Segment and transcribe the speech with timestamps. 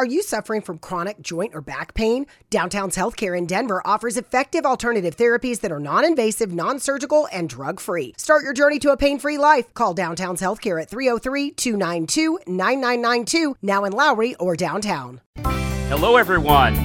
[0.00, 2.24] Are you suffering from chronic joint or back pain?
[2.48, 7.50] Downtown's Healthcare in Denver offers effective alternative therapies that are non invasive, non surgical, and
[7.50, 8.14] drug free.
[8.16, 9.74] Start your journey to a pain free life.
[9.74, 15.20] Call Downtown's Healthcare at 303 292 9992, now in Lowry or downtown.
[15.90, 16.76] Hello, everyone.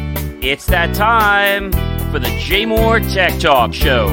[0.44, 1.72] It's that time
[2.12, 4.10] for the J Moore Tech Talk Show,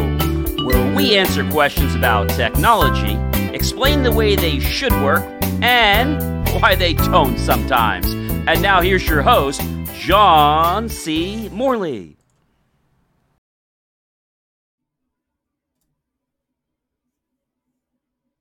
[0.64, 3.14] where we answer questions about technology,
[3.52, 5.24] explain the way they should work,
[5.60, 6.22] and
[6.60, 8.31] why they don't sometimes.
[8.44, 9.62] And now here's your host,
[9.94, 11.48] John C.
[11.50, 12.16] Morley.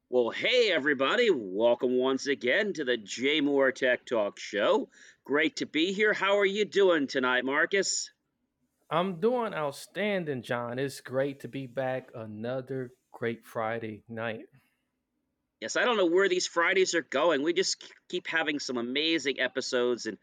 [0.10, 1.30] Well, hey, everybody.
[1.32, 4.90] Welcome once again to the J Moore Tech Talk Show.
[5.24, 6.14] Great to be here.
[6.14, 8.10] How are you doing tonight, Marcus?
[8.90, 10.80] I'm doing outstanding, John.
[10.80, 14.46] It's great to be back another great Friday night.
[15.62, 17.44] Yes, I don't know where these Fridays are going.
[17.44, 20.18] We just keep having some amazing episodes, and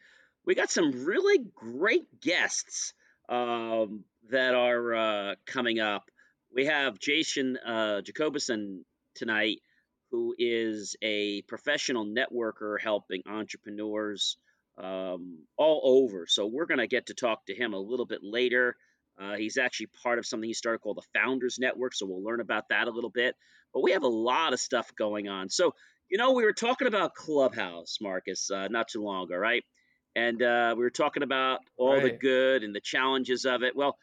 [0.44, 2.92] we got some really great guests
[3.28, 6.10] um, that are uh, coming up.
[6.52, 8.00] We have Jason uh,
[9.14, 9.60] tonight,
[10.10, 14.38] who is a professional networker helping entrepreneurs
[14.76, 16.26] um, all over.
[16.26, 18.74] So we're going to get to talk to him a little bit later.
[19.16, 22.40] Uh, he's actually part of something he started called the Founders Network, so we'll learn
[22.40, 23.36] about that a little bit.
[23.72, 25.50] But we have a lot of stuff going on.
[25.50, 25.74] So,
[26.10, 29.64] you know, we were talking about Clubhouse, Marcus, uh, not too long ago, right?
[30.16, 32.02] And uh, we were talking about all right.
[32.02, 33.76] the good and the challenges of it.
[33.76, 33.96] Well,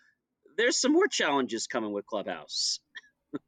[0.57, 2.79] there's some more challenges coming with Clubhouse.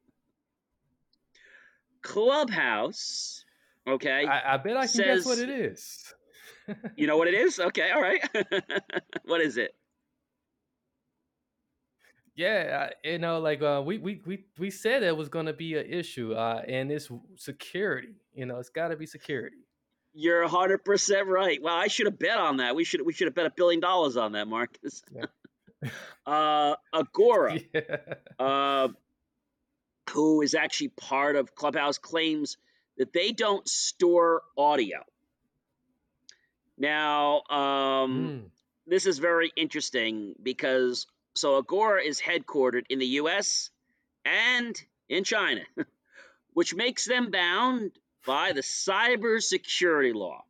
[2.01, 3.45] Clubhouse,
[3.87, 4.25] okay?
[4.25, 6.13] I, I, bet I can says, guess what it is.
[6.95, 7.59] you know what it is?
[7.59, 8.21] Okay, all right.
[9.25, 9.73] what is it?
[12.37, 15.75] Yeah, you know, like uh, we we we we said it was going to be
[15.75, 18.13] an issue, uh, and it's security.
[18.35, 19.57] You know, it's got to be security.
[20.13, 21.59] You're hundred percent right.
[21.59, 22.75] Well, I should have bet on that.
[22.75, 25.01] We should we should have bet a billion dollars on that, Marcus.
[25.11, 25.89] Yeah.
[26.27, 27.81] uh, Agora, yeah.
[28.37, 28.89] uh,
[30.11, 32.57] who is actually part of Clubhouse, claims
[32.99, 34.99] that they don't store audio.
[36.77, 38.41] Now, um, mm.
[38.85, 43.69] this is very interesting because so Agora is headquartered in the US
[44.25, 44.75] and
[45.09, 45.61] in China,
[46.53, 47.91] which makes them bound
[48.25, 50.43] by the cybersecurity law.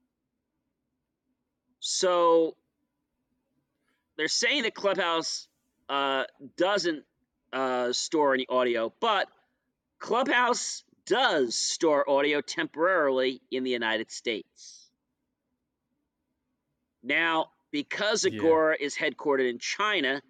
[1.79, 2.55] So
[4.17, 5.47] they're saying that Clubhouse
[5.89, 6.23] uh,
[6.57, 7.03] doesn't
[7.53, 9.27] uh, store any audio, but
[9.99, 14.89] Clubhouse does store audio temporarily in the United States.
[17.03, 18.85] Now, because Agora yeah.
[18.85, 20.21] is headquartered in China,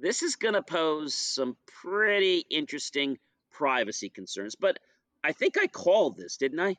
[0.00, 3.18] this is going to pose some pretty interesting
[3.50, 4.54] privacy concerns.
[4.54, 4.78] But
[5.22, 6.76] I think I called this, didn't I?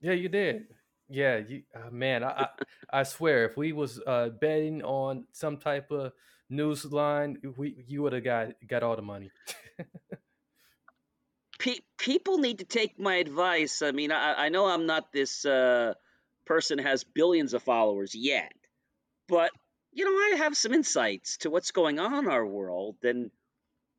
[0.00, 0.66] Yeah, you did.
[1.08, 2.48] Yeah, you, uh, man, I, I,
[3.00, 6.12] I swear, if we was uh, betting on some type of
[6.48, 9.30] news line, we you would have got got all the money.
[11.58, 13.82] Pe- people need to take my advice.
[13.82, 15.94] I mean, I, I know I'm not this uh,
[16.46, 18.52] person has billions of followers yet,
[19.28, 19.50] but
[19.92, 22.96] you know, I have some insights to what's going on in our world.
[23.02, 23.30] And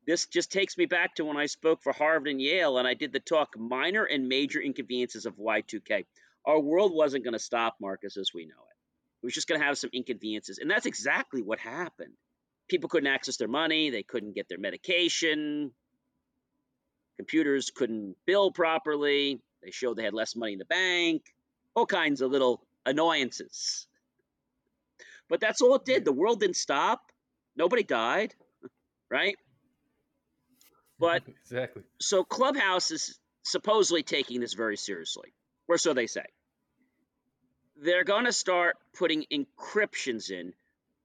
[0.06, 2.94] this just takes me back to when I spoke for Harvard and Yale and I
[2.94, 6.06] did the talk Minor and Major Inconveniences of Y2K.
[6.46, 8.76] Our world wasn't going to stop, Marcus, as we know it.
[9.22, 10.58] It was just going to have some inconveniences.
[10.58, 12.14] And that's exactly what happened.
[12.68, 15.72] People couldn't access their money, they couldn't get their medication,
[17.16, 21.22] computers couldn't bill properly, they showed they had less money in the bank,
[21.74, 23.86] all kinds of little annoyances.
[25.32, 26.04] But that's all it did.
[26.04, 27.00] The world didn't stop.
[27.56, 28.34] Nobody died,
[29.10, 29.34] right?
[30.98, 31.84] But exactly.
[32.02, 35.32] So Clubhouse is supposedly taking this very seriously,
[35.68, 36.26] or so they say.
[37.76, 40.52] They're going to start putting encryptions in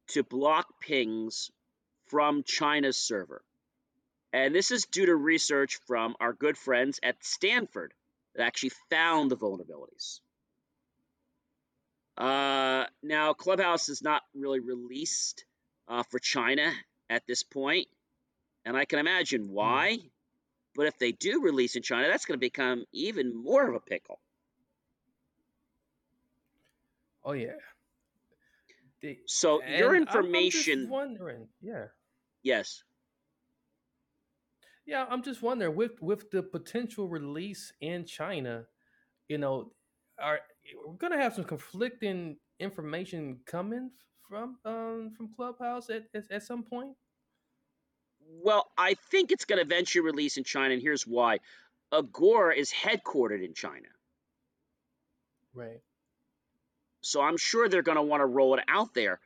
[0.08, 1.50] to block pings
[2.08, 3.42] from China's server.
[4.34, 7.94] And this is due to research from our good friends at Stanford
[8.36, 10.20] that actually found the vulnerabilities.
[12.18, 15.46] Uh, now, Clubhouse is not really released
[15.88, 16.72] uh, for China
[17.10, 17.88] at this point,
[18.66, 19.54] and I can imagine hmm.
[19.54, 19.98] why.
[20.76, 23.80] But if they do release in China, that's going to become even more of a
[23.80, 24.20] pickle.
[27.24, 27.58] Oh yeah.
[29.02, 30.84] The, so your information.
[30.84, 31.86] I'm wondering, yeah.
[32.44, 32.84] Yes.
[34.86, 38.66] Yeah, I'm just wondering with with the potential release in China,
[39.28, 39.72] you know,
[40.18, 40.40] are
[40.86, 43.92] we're gonna have some conflicting information coming
[44.30, 46.92] from um from Clubhouse at, at, at some point?
[48.44, 51.40] Well, I think it's going to eventually release in China, and here's why.
[51.92, 53.88] Agora is headquartered in China.
[55.54, 55.82] Right.
[57.02, 59.20] So I'm sure they're going to want to roll it out there.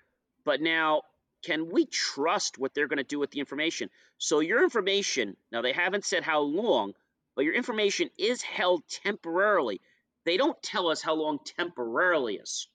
[0.46, 1.04] But now,
[1.44, 3.90] can we trust what they're going to do with the information?
[4.18, 6.94] So your information, now they haven't said how long,
[7.36, 9.82] but your information is held temporarily.
[10.24, 12.68] They don't tell us how long temporarily is.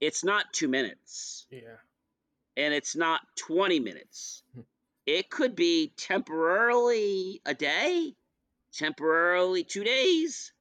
[0.00, 1.46] It's not two minutes.
[1.50, 1.76] Yeah.
[2.56, 4.42] And it's not 20 minutes.
[4.54, 4.60] Hmm.
[5.06, 8.14] It could be temporarily a day,
[8.72, 10.52] temporarily two days,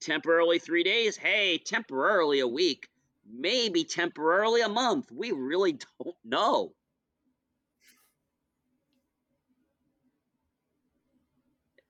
[0.00, 2.88] temporarily three days, hey, temporarily a week,
[3.30, 5.10] maybe temporarily a month.
[5.10, 6.72] We really don't know.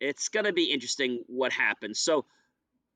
[0.00, 2.00] It's going to be interesting what happens.
[2.00, 2.26] So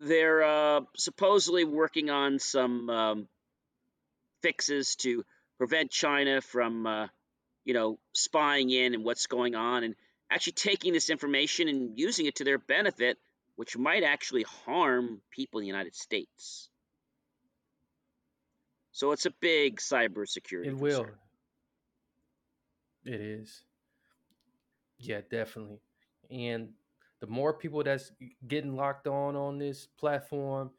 [0.01, 3.29] they're uh, supposedly working on some um,
[4.43, 5.25] fixes to
[5.59, 7.07] prevent China from, uh,
[7.65, 9.95] you know, spying in and what's going on and
[10.31, 13.19] actually taking this information and using it to their benefit
[13.57, 16.69] which might actually harm people in the United States.
[18.93, 20.67] So it's a big cybersecurity.
[20.67, 21.07] It will.
[23.05, 23.63] It is.
[24.99, 25.81] Yeah, definitely.
[26.31, 26.71] And
[27.21, 28.13] the more people that's
[28.47, 30.71] getting locked on on this platform,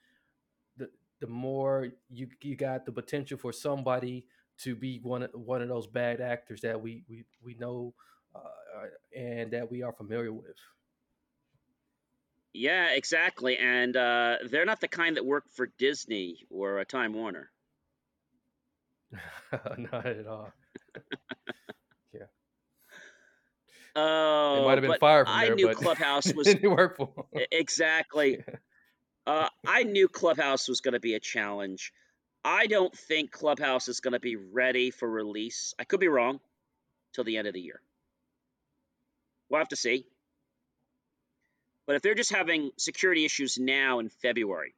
[0.78, 0.90] the
[1.20, 4.26] the more you you got the potential for somebody
[4.60, 7.94] to be one of one of those bad actors that we we we know
[8.36, 10.58] uh, and that we are familiar with.
[12.54, 13.58] Yeah, exactly.
[13.58, 17.52] And uh, they're not the kind that work for Disney or a Time Warner.
[19.78, 20.52] not at all.
[24.00, 27.46] Oh, it might have been fired I there, knew Clubhouse was didn't work for them.
[27.52, 28.44] exactly.
[29.28, 31.92] Uh, I knew Clubhouse was going to be a challenge.
[32.46, 35.74] I don't think Clubhouse is going to be ready for release.
[35.78, 36.40] I could be wrong
[37.14, 37.82] till the end of the year.
[39.50, 40.06] We'll have to see.
[41.86, 44.76] But if they're just having security issues now in February,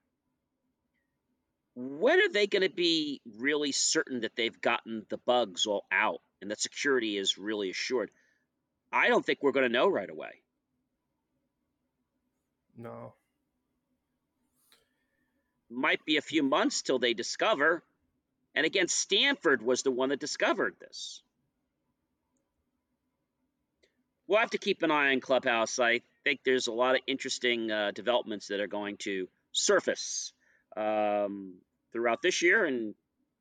[1.76, 6.22] when are they going to be really certain that they've gotten the bugs all out
[6.42, 8.10] and that security is really assured?
[8.92, 10.42] I don't think we're going to know right away.
[12.78, 13.14] No.
[15.70, 17.84] Might be a few months till they discover.
[18.56, 21.22] And again, Stanford was the one that discovered this.
[24.28, 25.80] We'll have to keep an eye on Clubhouse.
[25.80, 30.34] I think there's a lot of interesting uh, developments that are going to surface
[30.78, 31.56] um,
[31.92, 32.94] throughout this year and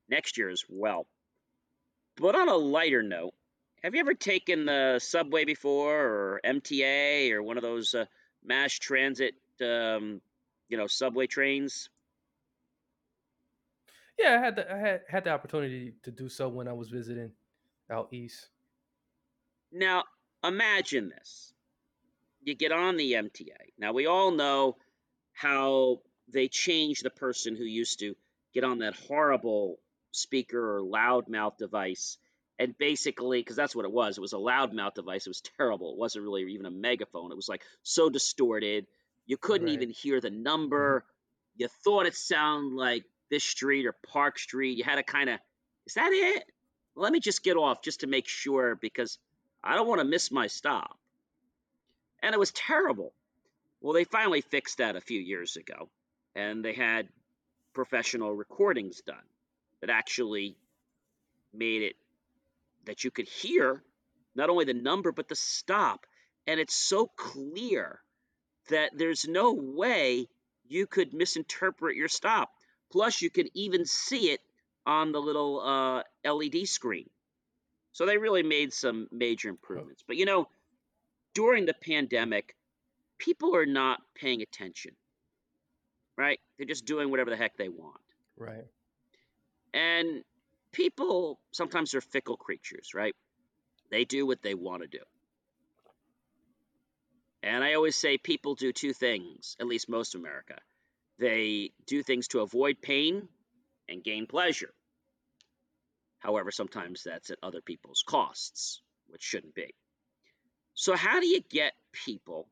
[0.08, 1.06] next year as well.
[2.16, 3.34] But on a lighter note,
[3.82, 8.04] have you ever taken the subway before, or MTA, or one of those uh,
[8.44, 10.20] mass transit, um,
[10.68, 11.88] you know, subway trains?
[14.18, 16.88] Yeah, I had the, I had had the opportunity to do so when I was
[16.88, 17.30] visiting
[17.90, 18.48] out east.
[19.70, 20.04] Now,
[20.42, 21.52] imagine this
[22.42, 23.72] you get on the MTA.
[23.78, 24.76] Now, we all know
[25.32, 26.00] how
[26.32, 28.14] they changed the person who used to
[28.54, 29.78] get on that horrible
[30.12, 32.18] speaker or loudmouth device.
[32.58, 35.26] And basically, because that's what it was, it was a loudmouth device.
[35.26, 35.92] It was terrible.
[35.92, 37.30] It wasn't really even a megaphone.
[37.30, 38.86] It was like so distorted.
[39.26, 39.74] You couldn't right.
[39.74, 41.00] even hear the number.
[41.00, 41.62] Mm-hmm.
[41.62, 44.76] You thought it sounded like this street or Park Street.
[44.76, 45.38] You had to kind of,
[45.86, 46.44] is that it?
[46.96, 49.18] Let me just get off just to make sure because
[49.62, 50.98] I don't want to miss my stop
[52.22, 53.12] and it was terrible.
[53.80, 55.88] Well, they finally fixed that a few years ago,
[56.34, 57.08] and they had
[57.74, 59.16] professional recordings done
[59.80, 60.56] that actually
[61.54, 61.96] made it
[62.84, 63.82] that you could hear
[64.34, 66.06] not only the number but the stop,
[66.46, 68.00] and it's so clear
[68.70, 70.28] that there's no way
[70.66, 72.50] you could misinterpret your stop.
[72.90, 74.40] Plus, you can even see it
[74.86, 77.08] on the little uh, LED screen.
[77.92, 80.02] So they really made some major improvements.
[80.06, 80.48] But you know,
[81.34, 82.54] during the pandemic,
[83.18, 84.92] people are not paying attention,
[86.16, 86.40] right?
[86.56, 88.00] They're just doing whatever the heck they want.
[88.36, 88.64] Right.
[89.74, 90.24] And
[90.78, 93.14] people sometimes are fickle creatures, right?
[93.90, 95.02] They do what they want to do.
[97.42, 100.56] And I always say people do two things, at least most of America.
[101.18, 103.28] They do things to avoid pain
[103.88, 104.72] and gain pleasure.
[106.20, 109.74] However, sometimes that's at other people's costs, which shouldn't be.
[110.74, 112.48] So, how do you get people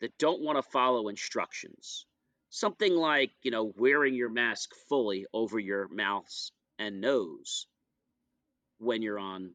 [0.00, 2.06] that don't want to follow instructions?
[2.48, 7.66] Something like, you know, wearing your mask fully over your mouths and knows
[8.78, 9.52] when you're on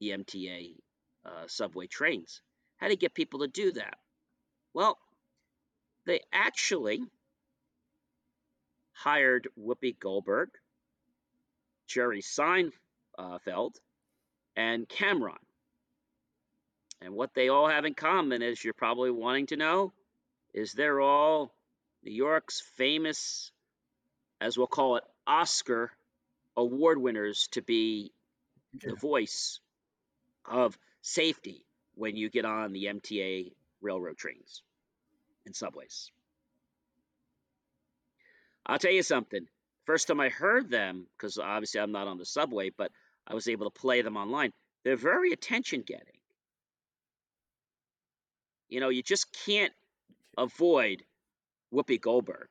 [0.00, 0.74] the MTA
[1.24, 2.40] uh, subway trains.
[2.76, 3.98] How do you get people to do that?
[4.74, 4.98] Well,
[6.04, 7.02] they actually
[8.92, 10.50] hired Whoopi Goldberg,
[11.86, 13.74] Jerry Seinfeld,
[14.56, 15.36] and Cam'ron
[17.00, 19.92] and what they all have in common, as you're probably wanting to know,
[20.54, 21.52] is they're all
[22.02, 23.52] New York's famous,
[24.40, 25.90] as we'll call it, Oscar
[26.56, 28.12] award winners to be
[28.80, 29.60] the voice
[30.44, 34.62] of safety when you get on the MTA railroad trains
[35.44, 36.10] and subways.
[38.64, 39.46] I'll tell you something.
[39.84, 42.90] First time I heard them, because obviously I'm not on the subway, but
[43.26, 44.52] I was able to play them online.
[44.84, 46.06] They're very attention getting.
[48.68, 49.72] You know, you just can't
[50.36, 51.04] avoid
[51.72, 52.48] Whoopi Goldberg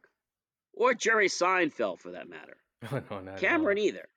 [0.73, 2.57] or Jerry Seinfeld for that matter.
[3.09, 4.07] no, Cam'ron either.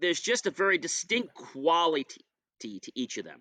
[0.00, 2.24] There's just a very distinct quality
[2.60, 3.40] to each of them.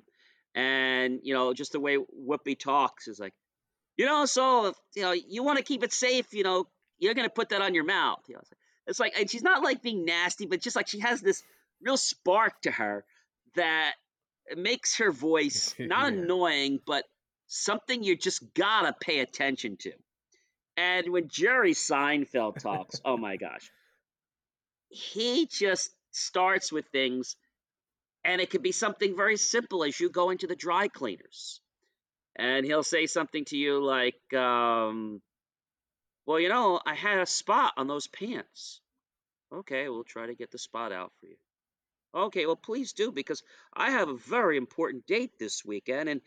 [0.53, 3.33] And, you know, just the way Whoopi talks is like,
[3.97, 6.67] you know, so, you know, you want to keep it safe, you know,
[6.99, 8.21] you're going to put that on your mouth.
[8.27, 8.41] You know,
[8.87, 11.43] it's like, and she's not like being nasty, but just like she has this
[11.81, 13.05] real spark to her
[13.55, 13.93] that
[14.55, 16.19] makes her voice not yeah.
[16.19, 17.05] annoying, but
[17.47, 19.91] something you just gotta pay attention to.
[20.77, 23.69] And when Jerry Seinfeld talks, oh my gosh,
[24.91, 27.35] he just starts with things,
[28.23, 31.61] and it could be something very simple as you go into the dry cleaners.
[32.35, 35.21] And he'll say something to you like, um,
[36.25, 38.81] Well, you know, I had a spot on those pants.
[39.51, 41.37] Okay, we'll try to get the spot out for you.
[42.15, 43.43] Okay, well, please do because
[43.73, 46.21] I have a very important date this weekend and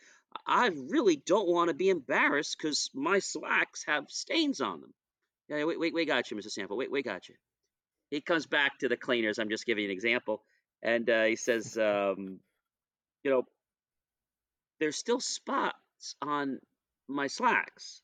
[0.47, 4.95] I really don't want to be embarrassed because my slacks have stains on them.
[5.49, 6.51] Yeah, wait, wait, we got you, Mr.
[6.51, 6.77] Sample.
[6.77, 7.37] Wait, we got you.
[8.11, 9.39] He comes back to the cleaners.
[9.39, 10.43] I'm just giving an example.
[10.83, 12.41] And uh, he says, um,
[13.23, 13.43] you know,
[14.81, 16.59] there's still spots on
[17.09, 18.03] my slacks.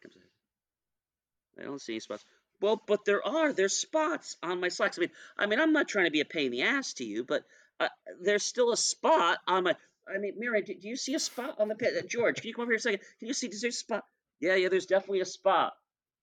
[0.00, 1.62] Comes in.
[1.62, 2.24] I don't see any spots.
[2.60, 3.52] Well, but there are.
[3.52, 4.96] There's spots on my slacks.
[4.96, 7.04] I mean, I mean, I'm not trying to be a pain in the ass to
[7.04, 7.44] you, but
[7.80, 7.88] uh,
[8.22, 9.74] there's still a spot on my.
[10.08, 11.94] I mean, Mary, do, do you see a spot on the pit?
[11.98, 13.00] Uh, George, can you come over here a second?
[13.18, 13.48] Can you see?
[13.48, 14.04] Does there a spot?
[14.40, 14.68] Yeah, yeah.
[14.68, 15.74] There's definitely a spot.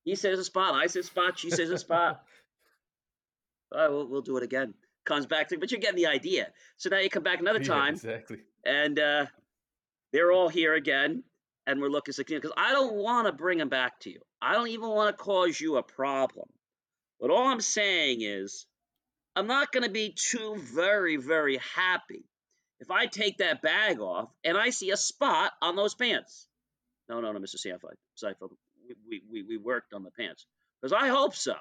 [0.05, 0.73] He says a spot.
[0.73, 1.37] I say a spot.
[1.37, 2.23] She says a spot.
[3.71, 4.73] All right, we'll, we'll do it again.
[5.05, 6.47] Comes back to, but you're getting the idea.
[6.77, 8.39] So now you come back another time, exactly.
[8.65, 9.25] And uh,
[10.11, 11.23] they're all here again,
[11.65, 14.19] and we're looking secure because I don't want to bring them back to you.
[14.41, 16.47] I don't even want to cause you a problem.
[17.19, 18.65] But all I'm saying is,
[19.35, 22.25] I'm not going to be too very, very happy
[22.79, 26.47] if I take that bag off and I see a spot on those pants.
[27.09, 27.57] No, no, no, Mr.
[27.57, 27.97] Sanford.
[28.21, 28.51] Seifeld,
[29.07, 30.45] we, we, we worked on the pants.
[30.81, 31.55] Because I hope so.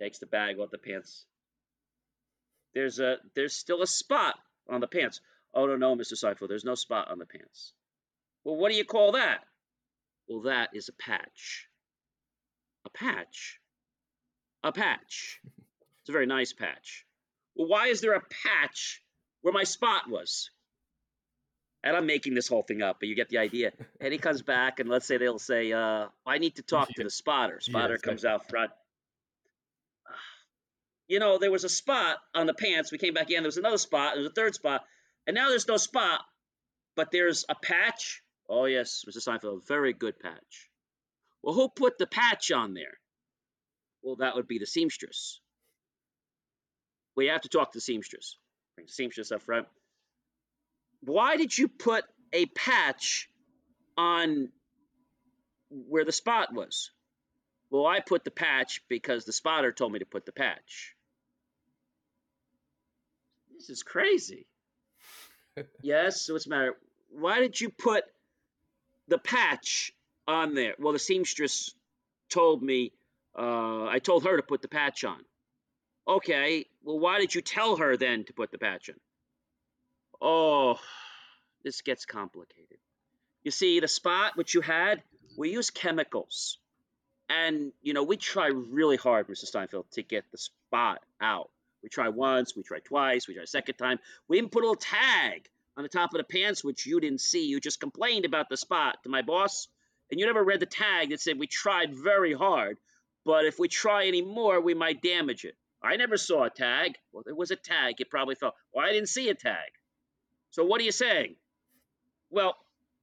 [0.00, 1.24] Takes the bag off the pants.
[2.74, 4.34] There's a there's still a spot
[4.68, 5.20] on the pants.
[5.54, 6.12] Oh no, no, Mr.
[6.12, 7.72] Seifeld, there's no spot on the pants.
[8.44, 9.40] Well, what do you call that?
[10.28, 11.68] Well, that is a patch.
[12.84, 13.58] A patch?
[14.62, 15.40] A patch.
[16.00, 17.04] It's a very nice patch.
[17.54, 19.02] Well, why is there a patch
[19.42, 20.50] where my spot was?
[21.84, 23.72] And I'm making this whole thing up, but you get the idea.
[24.00, 27.04] And he comes back, and let's say they'll say, uh, I need to talk to
[27.04, 27.60] the spotter.
[27.60, 28.70] Spotter comes out front.
[31.08, 32.92] You know, there was a spot on the pants.
[32.92, 33.42] We came back in.
[33.42, 34.14] There was another spot.
[34.14, 34.84] There was a third spot.
[35.26, 36.20] And now there's no spot,
[36.96, 39.18] but there's a patch Oh, yes, Mr.
[39.18, 40.70] Seinfeld, very good patch.
[41.42, 42.98] Well, who put the patch on there?
[44.02, 45.40] Well, that would be the seamstress.
[47.14, 48.36] We have to talk to the seamstress.
[48.76, 49.66] Bring the seamstress up front.
[51.00, 53.28] Why did you put a patch
[53.96, 54.48] on
[55.68, 56.90] where the spot was?
[57.70, 60.94] Well, I put the patch because the spotter told me to put the patch.
[63.58, 64.46] This is crazy.
[65.82, 66.76] yes, so what's the matter?
[67.10, 68.04] Why did you put
[69.08, 69.92] the patch
[70.28, 70.74] on there.
[70.78, 71.74] Well, the seamstress
[72.28, 72.92] told me,
[73.36, 75.18] uh, I told her to put the patch on.
[76.06, 78.96] Okay, well, why did you tell her then to put the patch on?
[80.20, 80.78] Oh,
[81.64, 82.78] this gets complicated.
[83.42, 85.02] You see, the spot which you had,
[85.36, 86.58] we use chemicals.
[87.30, 89.46] And, you know, we try really hard, Mr.
[89.46, 91.50] Steinfeld, to get the spot out.
[91.82, 93.98] We try once, we try twice, we try a second time.
[94.26, 97.20] We even put a little tag on the top of the pants, which you didn't
[97.20, 97.46] see.
[97.46, 99.68] You just complained about the spot to my boss,
[100.10, 102.78] and you never read the tag that said we tried very hard,
[103.24, 105.54] but if we try any more, we might damage it.
[105.82, 106.96] I never saw a tag.
[107.12, 108.00] Well, there was a tag.
[108.00, 108.54] It probably fell.
[108.72, 109.70] Well, I didn't see a tag.
[110.50, 111.36] So what are you saying?
[112.30, 112.56] Well,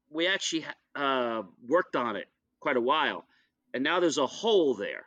[0.10, 0.65] we actually
[0.96, 2.27] uh, worked on it
[2.60, 3.25] quite a while,
[3.74, 5.05] and now there's a hole there.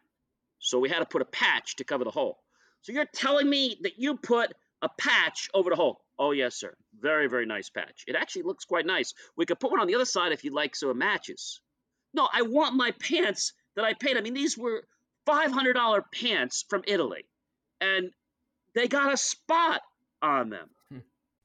[0.58, 2.38] So we had to put a patch to cover the hole.
[2.88, 6.00] So you're telling me that you put a patch over the hole?
[6.18, 6.74] Oh, yes, sir.
[6.98, 8.04] Very, very nice patch.
[8.06, 9.12] It actually looks quite nice.
[9.36, 11.60] We could put one on the other side if you'd like so it matches.
[12.14, 14.16] No, I want my pants that I paid.
[14.16, 14.84] I mean, these were
[15.28, 17.26] $500 pants from Italy,
[17.78, 18.10] and
[18.74, 19.82] they got a spot
[20.22, 20.70] on them.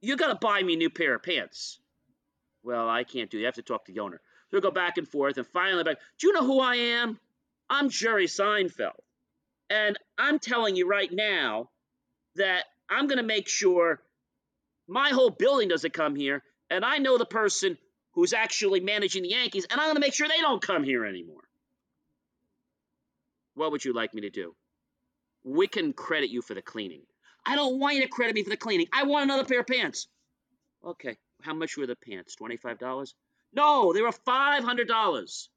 [0.00, 1.78] You got to buy me a new pair of pants.
[2.62, 3.40] Well, I can't do that.
[3.40, 4.20] You have to talk to the owner.
[4.50, 5.98] So we go back and forth, and finally, back.
[6.18, 7.18] Do you know who I am?
[7.70, 8.98] I'm Jerry Seinfeld,
[9.68, 11.68] and I'm telling you right now
[12.36, 14.00] that I'm going to make sure
[14.86, 17.76] my whole building doesn't come here, and I know the person
[18.12, 21.04] who's actually managing the Yankees, and I'm going to make sure they don't come here
[21.04, 21.42] anymore.
[23.54, 24.54] What would you like me to do?
[25.44, 27.02] We can credit you for the cleaning.
[27.48, 28.88] I don't want you to credit me for the cleaning.
[28.92, 30.06] I want another pair of pants.
[30.84, 32.36] Okay, how much were the pants?
[32.36, 33.14] $25?
[33.54, 35.48] No, they were $500.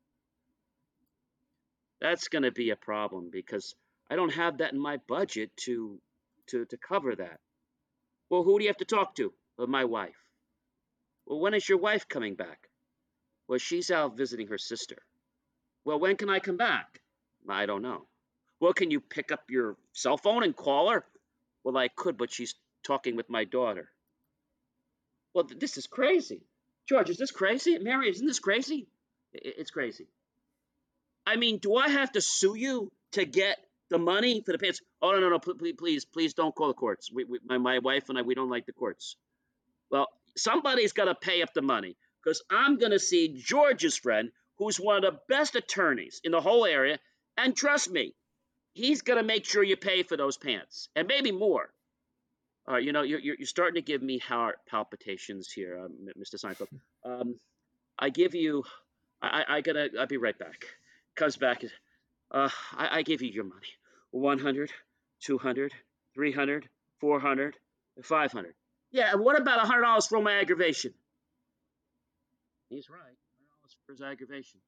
[2.00, 3.76] That's going to be a problem because
[4.10, 6.00] I don't have that in my budget to
[6.48, 7.40] to to cover that.
[8.30, 9.34] Well, who do you have to talk to?
[9.58, 10.16] Well, my wife.
[11.26, 12.70] Well, when is your wife coming back?
[13.50, 14.98] Well, she's out visiting her sister.
[15.84, 17.02] Well, when can I come back?
[17.50, 18.08] I don't know.
[18.62, 21.06] Well, can you pick up your cell phone and call her?
[21.64, 23.90] Well, I could, but she's talking with my daughter.
[25.34, 26.42] Well, th- this is crazy.
[26.88, 27.78] George, is this crazy?
[27.78, 28.88] Mary, isn't this crazy?
[29.36, 30.08] I- It's crazy.
[31.26, 33.58] I mean, do I have to sue you to get
[33.90, 34.82] the money for the pants?
[35.02, 37.12] Oh, no, no, no, please, please, please don't call the courts.
[37.12, 39.16] We, we, my, my wife and I, we don't like the courts.
[39.92, 44.32] Well, somebody's got to pay up the money because I'm going to see George's friend,
[44.58, 47.00] who's one of the best attorneys in the whole area.
[47.38, 48.14] And trust me,
[48.74, 51.70] he's going to make sure you pay for those pants and maybe more.
[52.68, 56.36] All right, you know, you're, you're starting to give me heart palpitations here, um, Mr.
[56.36, 56.68] Seinfeld.
[57.04, 57.40] Um,
[57.98, 58.64] I give you,
[59.24, 60.66] I, I I gotta, I'll be right back.
[61.16, 61.64] Comes back,
[62.30, 63.66] uh, I, I give you your money.
[64.12, 64.72] 100,
[65.22, 65.74] 200,
[66.14, 67.58] 300, 400,
[68.04, 68.54] 500.
[68.92, 70.94] Yeah, and what about $100 for my aggravation?
[72.70, 73.00] He's right.
[73.00, 74.60] $100 for his aggravation.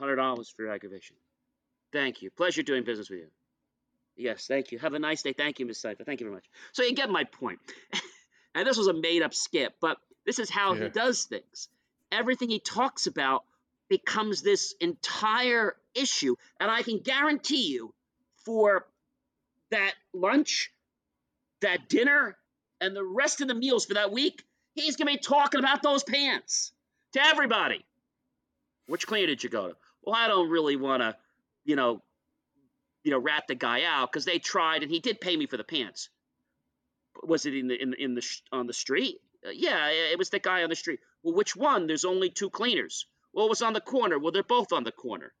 [0.00, 1.16] $100 for your aggravation.
[1.92, 2.30] Thank you.
[2.30, 3.26] Pleasure doing business with you.
[4.16, 4.78] Yes, thank you.
[4.78, 5.32] Have a nice day.
[5.32, 6.04] Thank you, Miss Cipher.
[6.04, 6.44] Thank you very much.
[6.72, 7.58] So you get my point.
[8.54, 10.84] and this was a made up skip, but this is how Yeah.
[10.84, 11.68] he does things.
[12.12, 13.44] Everything he talks about
[13.88, 16.36] becomes this entire issue.
[16.60, 17.92] And I can guarantee you
[18.44, 18.86] for
[19.70, 20.72] that lunch,
[21.60, 22.36] that dinner,
[22.80, 25.82] and the rest of the meals for that week, he's going to be talking about
[25.82, 26.72] those pants
[27.12, 27.84] to everybody.
[28.86, 29.76] Which cleaner did you go to?
[30.04, 31.16] Well, I don't really want to,
[31.64, 32.02] you know,
[33.02, 35.56] you know, rat the guy out because they tried and he did pay me for
[35.56, 36.08] the pants.
[37.22, 39.18] Was it in the in, the- in the sh- on the street?
[39.46, 41.00] Uh, yeah, it was the guy on the street.
[41.22, 41.86] Well, which one?
[41.86, 43.06] There's only two cleaners.
[43.32, 44.18] Well, it was on the corner.
[44.18, 45.32] Well, they're both on the corner.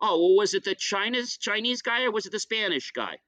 [0.00, 3.18] Oh, well, was it the Chinese Chinese guy or was it the Spanish guy?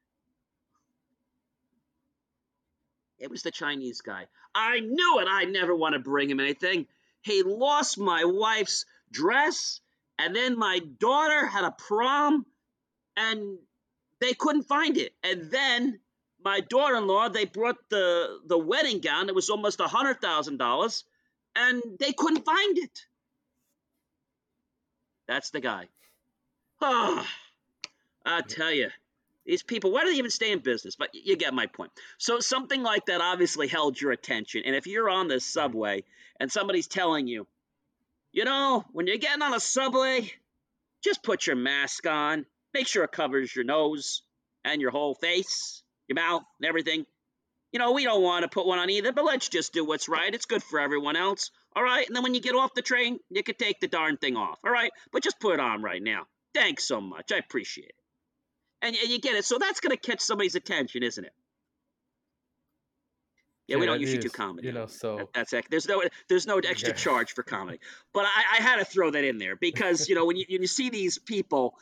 [3.19, 4.27] It was the Chinese guy.
[4.55, 5.29] I knew it.
[5.29, 6.87] I never want to bring him anything.
[7.23, 9.81] He lost my wife's dress,
[10.19, 12.47] and then my daughter had a prom,
[13.17, 13.59] and
[14.21, 15.13] they couldn't find it.
[15.23, 16.01] And then
[16.45, 19.29] my daughter-in-law, they brought the the wedding gown.
[19.29, 21.05] It was almost a hundred thousand dollars,
[21.57, 23.07] and they couldn't find it.
[25.29, 25.89] That's the guy.
[26.81, 27.27] Ah,
[28.25, 28.91] I tell you,
[29.45, 30.97] these people, why do they even stay in business?
[30.97, 31.91] But you get my point.
[32.19, 34.63] So something like that obviously held your attention.
[34.65, 36.05] And if you're on the subway
[36.39, 37.47] and somebody's telling you,
[38.33, 40.31] you know, when you're getting on a subway,
[41.05, 42.47] just put your mask on.
[42.75, 44.23] Make sure it covers your nose
[44.65, 47.05] and your whole face, your mouth, and everything.
[47.73, 50.09] You know, we don't want to put one on either, but let's just do what's
[50.09, 50.35] right.
[50.35, 51.51] It's good for everyone else.
[51.75, 52.07] All right.
[52.07, 54.59] And then when you get off the train, you can take the darn thing off.
[54.65, 54.91] All right.
[55.11, 56.27] But just put it on right now.
[56.55, 57.33] Thanks so much.
[57.33, 57.95] I appreciate it.
[58.83, 59.45] And, and you get it.
[59.45, 61.33] So that's going to catch somebody's attention, isn't it?
[63.69, 64.67] Yeah, we don't usually do comedy.
[64.67, 66.95] you know, so- that- that's there's no there's no extra Yeah.
[66.97, 67.79] charge for comedy.
[68.13, 70.63] But I, I had to throw that in there because you know when you, when
[70.63, 71.79] you see these people,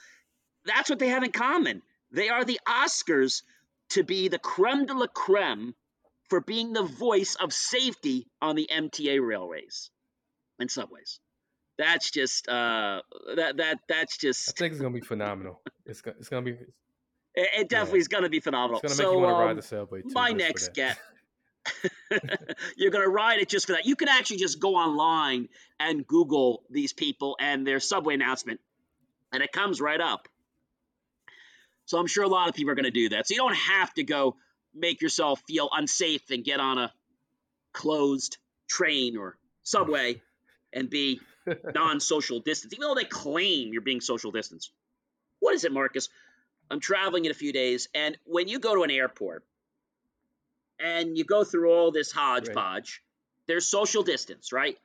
[0.64, 1.82] that's what they have in common.
[2.12, 3.42] They are the Oscars
[3.90, 5.74] to be the creme de la creme
[6.28, 9.90] for being the voice of safety on the MTA railways
[10.58, 11.18] and subways.
[11.78, 13.00] That's just uh
[13.36, 14.50] that that that's just.
[14.50, 15.62] I think it's gonna be phenomenal.
[15.86, 18.02] It's gonna, it's gonna be It, it definitely Yeah.
[18.02, 18.80] is going to be phenomenal.
[18.84, 20.10] It's gonna make so, you want to um, ride the subway too.
[20.12, 20.98] my next that.
[22.76, 23.86] You're going to ride it just for that.
[23.86, 28.60] You can actually just go online and Google these people and their subway announcement,
[29.32, 30.28] and it comes right up.
[31.86, 33.26] So I'm sure a lot of people are going to do that.
[33.26, 34.36] So you don't have to go
[34.74, 36.92] make yourself feel unsafe and get on a
[37.72, 40.20] closed train or subway
[40.72, 41.20] and be
[41.74, 44.70] non-social distance, even though they claim you're being social distance.
[45.40, 46.08] What is it, Marcus?
[46.70, 49.44] I'm traveling in a few days, and when you go to an airport
[50.82, 53.02] and you go through all this hodgepodge,
[53.46, 54.76] there's social distance, right?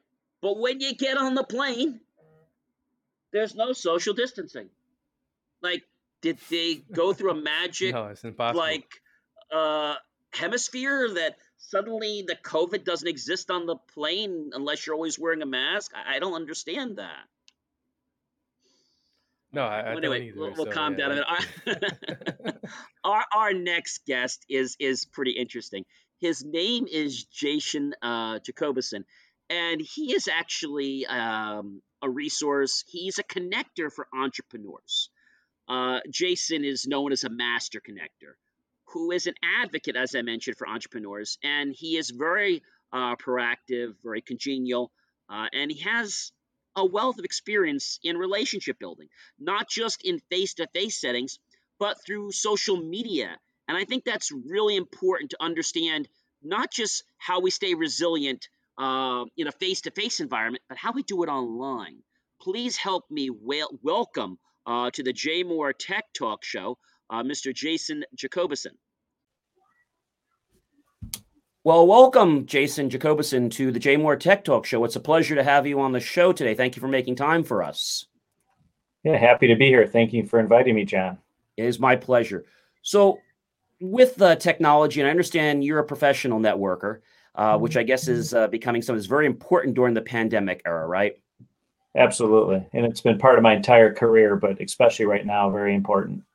[0.42, 2.00] But when you get on the plane,
[3.32, 4.70] there's no social distancing.
[5.62, 5.84] Like,
[6.22, 8.62] did they go through a magic No, it's impossible.
[8.62, 8.88] like
[9.54, 9.96] uh
[10.34, 15.46] hemisphere that suddenly the COVID doesn't exist on the plane unless you're always wearing a
[15.46, 15.92] mask?
[15.96, 17.24] I, I don't understand that.
[19.56, 20.40] No, I, I Well, anyway, either.
[20.40, 21.82] we'll, we'll so, calm yeah, down a minute.
[22.46, 22.54] Our,
[23.04, 25.86] our our next guest is is pretty interesting.
[26.20, 29.06] His name is Jason uh, Jacobison,
[29.50, 32.84] and he is actually um, a resource.
[32.88, 35.10] He's a connector for entrepreneurs.
[35.68, 38.34] Uh, Jason is known as a master connector,
[38.90, 42.62] who is an advocate, as I mentioned, for entrepreneurs, and he is very
[42.94, 44.92] uh, proactive, very congenial,
[45.30, 46.32] uh, and he has
[46.76, 49.08] a wealth of experience in relationship building,
[49.40, 51.40] not just in face-to-face settings,
[51.80, 53.38] but through social media.
[53.68, 56.08] And I think that's really important to understand
[56.44, 61.24] not just how we stay resilient uh, in a face-to-face environment, but how we do
[61.24, 62.04] it online.
[62.42, 66.78] Please help me wel- welcome uh, to the Jay Moore Tech Talk Show,
[67.10, 67.54] uh, Mr.
[67.54, 68.76] Jason Jacobison.
[71.66, 74.84] Well, welcome, Jason Jacobison, to the J Moore Tech Talk Show.
[74.84, 76.54] It's a pleasure to have you on the show today.
[76.54, 78.06] Thank you for making time for us.
[79.04, 79.88] Yeah, happy to be here.
[79.88, 81.18] Thank you for inviting me, John.
[81.58, 82.46] It is my pleasure.
[82.84, 83.18] So,
[83.82, 87.00] with the technology, and I understand you're a professional networker,
[87.34, 90.86] uh, which I guess is uh, becoming something that's very important during the pandemic era,
[90.86, 91.20] right?
[91.96, 92.64] Absolutely.
[92.74, 96.26] And it's been part of my entire career, but especially right now, very important.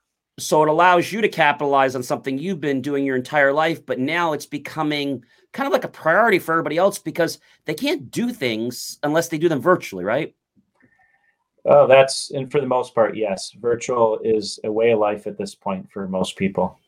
[0.40, 3.98] So, it allows you to capitalize on something you've been doing your entire life, but
[3.98, 8.32] now it's becoming kind of like a priority for everybody else because they can't do
[8.32, 10.34] things unless they do them virtually, right?
[11.64, 13.52] Oh, that's, and for the most part, yes.
[13.52, 16.78] Virtual is a way of life at this point for most people.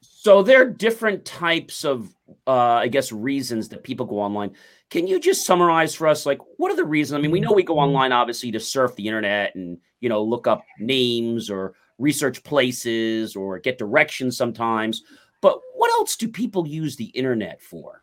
[0.00, 2.14] So there are different types of,
[2.46, 4.52] uh, I guess, reasons that people go online.
[4.88, 7.18] Can you just summarize for us, like, what are the reasons?
[7.18, 10.22] I mean, we know we go online obviously to surf the internet and you know
[10.22, 15.02] look up names or research places or get directions sometimes.
[15.40, 18.02] But what else do people use the internet for?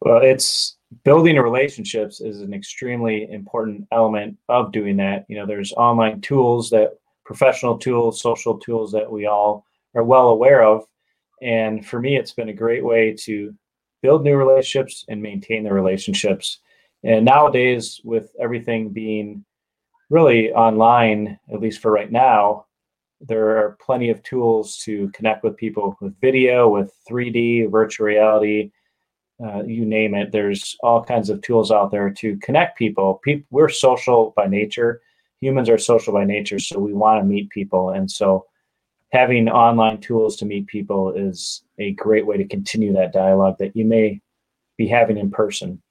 [0.00, 5.24] Well, it's building relationships is an extremely important element of doing that.
[5.28, 9.64] You know, there's online tools that professional tools, social tools that we all
[9.94, 10.84] are well aware of.
[11.40, 13.54] And for me, it's been a great way to
[14.02, 16.58] build new relationships and maintain the relationships.
[17.04, 19.44] And nowadays, with everything being
[20.12, 22.66] really online, at least for right now,
[23.20, 28.70] there are plenty of tools to connect with people with video, with 3D, virtual reality,
[29.42, 30.30] uh, you name it.
[30.30, 33.20] There's all kinds of tools out there to connect people.
[33.24, 33.46] people.
[33.50, 35.00] We're social by nature.
[35.40, 37.90] Humans are social by nature, so we want to meet people.
[37.90, 38.44] And so
[39.12, 43.74] having online tools to meet people is a great way to continue that dialogue that
[43.74, 44.20] you may
[44.76, 45.82] be having in person.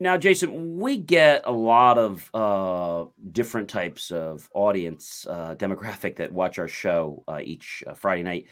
[0.00, 6.32] Now, Jason, we get a lot of uh, different types of audience uh, demographic that
[6.32, 8.46] watch our show uh, each uh, Friday night.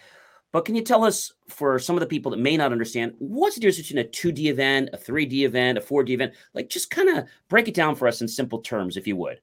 [0.53, 3.57] But can you tell us, for some of the people that may not understand, what's
[3.57, 6.35] the difference between a 2D event, a 3D event, a 4D event?
[6.55, 9.41] Like, just kind of break it down for us in simple terms, if you would.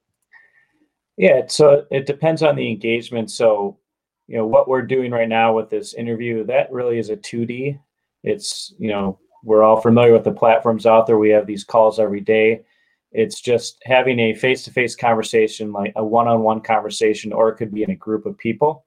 [1.16, 3.30] Yeah, so it depends on the engagement.
[3.30, 3.78] So,
[4.28, 7.78] you know, what we're doing right now with this interview, that really is a 2D.
[8.22, 11.18] It's, you know, we're all familiar with the platforms out there.
[11.18, 12.62] We have these calls every day.
[13.12, 17.48] It's just having a face to face conversation, like a one on one conversation, or
[17.48, 18.84] it could be in a group of people.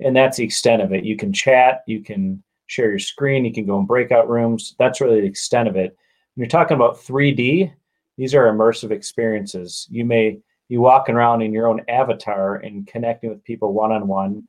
[0.00, 1.04] And that's the extent of it.
[1.04, 4.74] You can chat, you can share your screen, you can go in breakout rooms.
[4.78, 5.96] That's really the extent of it.
[6.34, 7.72] When you're talking about 3D,
[8.16, 9.86] these are immersive experiences.
[9.90, 14.06] You may you walking around in your own avatar and connecting with people one on
[14.06, 14.46] one,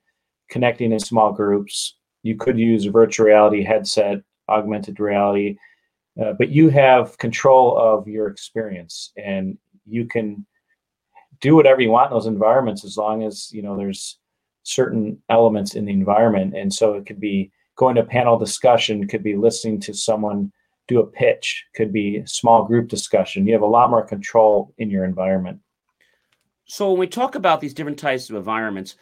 [0.49, 1.95] connecting in small groups.
[2.21, 5.57] You could use a virtual reality headset, augmented reality,
[6.21, 10.45] uh, but you have control of your experience and you can
[11.39, 14.19] do whatever you want in those environments as long as you know there's
[14.63, 16.55] certain elements in the environment.
[16.55, 20.51] And so it could be going to panel discussion, could be listening to someone
[20.87, 23.47] do a pitch, could be small group discussion.
[23.47, 25.59] You have a lot more control in your environment.
[26.65, 28.95] So, when we talk about these different types of environments,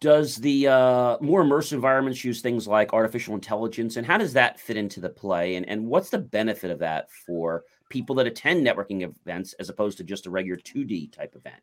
[0.00, 3.96] does the uh, more immersive environments use things like artificial intelligence?
[3.96, 5.56] And how does that fit into the play?
[5.56, 9.98] And, and what's the benefit of that for people that attend networking events as opposed
[9.98, 11.62] to just a regular 2d type event?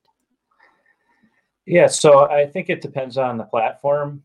[1.66, 4.22] Yeah so i think it depends on the platform.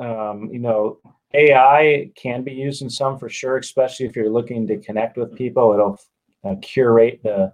[0.00, 0.98] Um, you know
[1.34, 5.36] ai can be used in some for sure especially if you're looking to connect with
[5.36, 5.72] people.
[5.72, 5.98] It'll
[6.44, 7.52] uh, curate the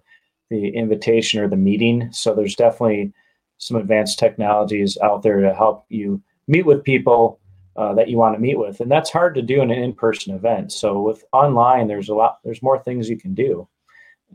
[0.51, 2.13] the invitation or the meeting.
[2.13, 3.13] So there's definitely
[3.59, 7.41] some advanced technologies out there to help you meet with people
[7.77, 10.35] uh, that you want to meet with and that's hard to do in an in-person
[10.35, 10.73] event.
[10.73, 13.69] So with online there's a lot there's more things you can do.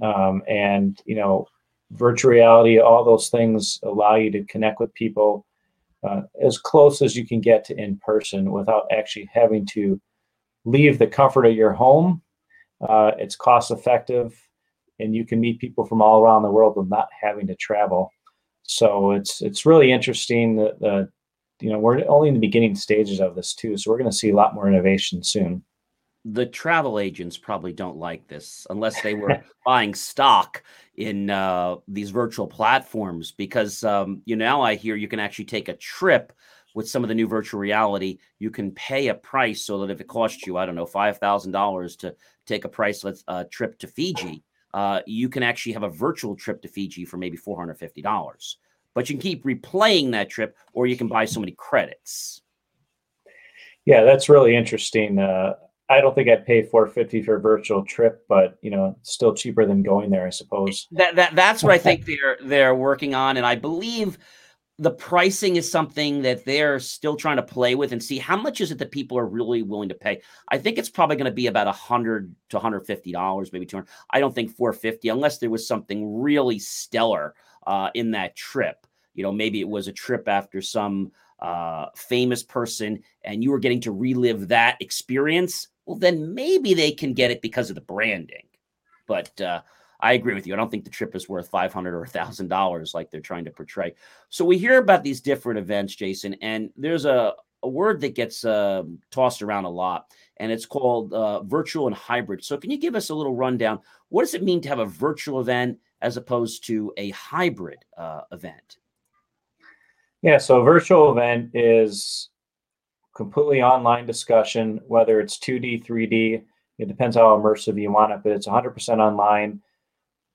[0.02, 1.48] Um, and you know
[1.92, 5.46] virtual reality all those things allow you to connect with people
[6.08, 10.00] uh, as close as you can get to in person without actually having to
[10.66, 12.22] leave the comfort of your home.
[12.88, 14.34] Uh, it's cost effective
[15.00, 18.12] and you can meet people from all around the world with not having to travel
[18.70, 21.10] so it's it's really interesting that the
[21.60, 23.76] you know we're only in the beginning stages of this too.
[23.76, 25.64] So we're going to see a lot more innovation soon.
[26.24, 30.62] The travel agents probably don't like this unless they were buying stock
[30.98, 35.46] in uh, these virtual platforms because um, you know now I hear you can actually
[35.46, 36.32] take a trip
[36.76, 38.20] with some of the new virtual reality.
[38.38, 41.18] You can pay a price so that if it costs you I don't know five
[41.18, 45.84] thousand dollars to take a priceless uh, trip to Fiji uh, you can actually have
[45.84, 48.56] a virtual trip to Fiji for maybe $450.
[48.94, 52.42] But you can keep replaying that trip or you can buy so many credits.
[53.86, 55.20] Yeah, that's really interesting.
[55.20, 55.54] Uh,
[55.90, 59.66] I don't think I'd pay 450 for a virtual trip, but you know, still cheaper
[59.66, 60.88] than going there, I suppose.
[60.92, 64.20] That, that that's what I think they're they're working on, and I believe
[64.80, 68.62] the pricing is something that they're still trying to play with and see how much
[68.62, 70.22] is it that people are really willing to pay.
[70.48, 73.66] I think it's probably going to be about a hundred to hundred fifty dollars, maybe
[73.66, 73.90] two hundred.
[74.10, 77.36] I don't think four fifty, unless there was something really stellar
[77.68, 78.88] uh, in that trip.
[79.16, 83.60] You know, maybe it was a trip after some uh, famous person, and you were
[83.60, 85.68] getting to relive that experience.
[85.86, 88.48] Well, then maybe they can get it because of the branding.
[89.08, 89.62] But uh,
[90.00, 90.54] I agree with you.
[90.54, 93.46] I don't think the trip is worth five hundred or thousand dollars like they're trying
[93.46, 93.94] to portray.
[94.30, 97.34] So we hear about these different events, Jason, and there's a,
[97.64, 101.96] a word that gets uh, tossed around a lot, and it's called uh, virtual and
[101.96, 102.44] hybrid.
[102.44, 103.80] So can you give us a little rundown?
[104.10, 108.22] What does it mean to have a virtual event as opposed to a hybrid uh,
[108.32, 108.78] event?
[110.22, 112.30] Yeah, so virtual event is
[113.16, 116.44] completely online discussion, whether it's 2D, 3D.
[116.78, 119.62] It depends how immersive you want it, but it's 100% online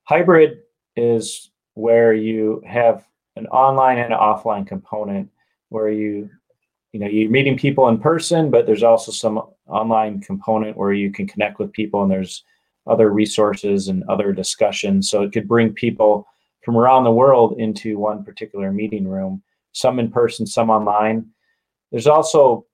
[0.05, 0.59] Hybrid
[0.95, 5.29] is where you have an online and an offline component
[5.69, 6.29] where you
[6.93, 11.11] you know you're meeting people in person but there's also some online component where you
[11.11, 12.43] can connect with people and there's
[12.87, 15.09] other resources and other discussions.
[15.09, 16.27] So it could bring people
[16.63, 19.41] from around the world into one particular meeting room
[19.71, 21.25] some in person some online.
[21.91, 22.65] There's also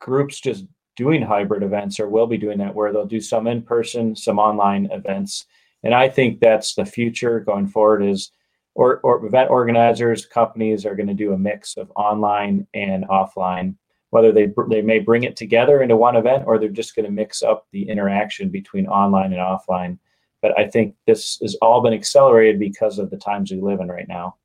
[0.00, 0.66] groups just
[0.96, 4.38] doing hybrid events or will be doing that where they'll do some in person some
[4.38, 5.46] online events
[5.84, 8.32] and I think that's the future going forward is
[8.74, 13.76] or, or event organizers, companies are going to do a mix of online and offline,
[14.10, 17.12] whether they, they may bring it together into one event or they're just going to
[17.12, 19.98] mix up the interaction between online and offline.
[20.42, 23.88] But I think this has all been accelerated because of the times we live in
[23.88, 24.36] right now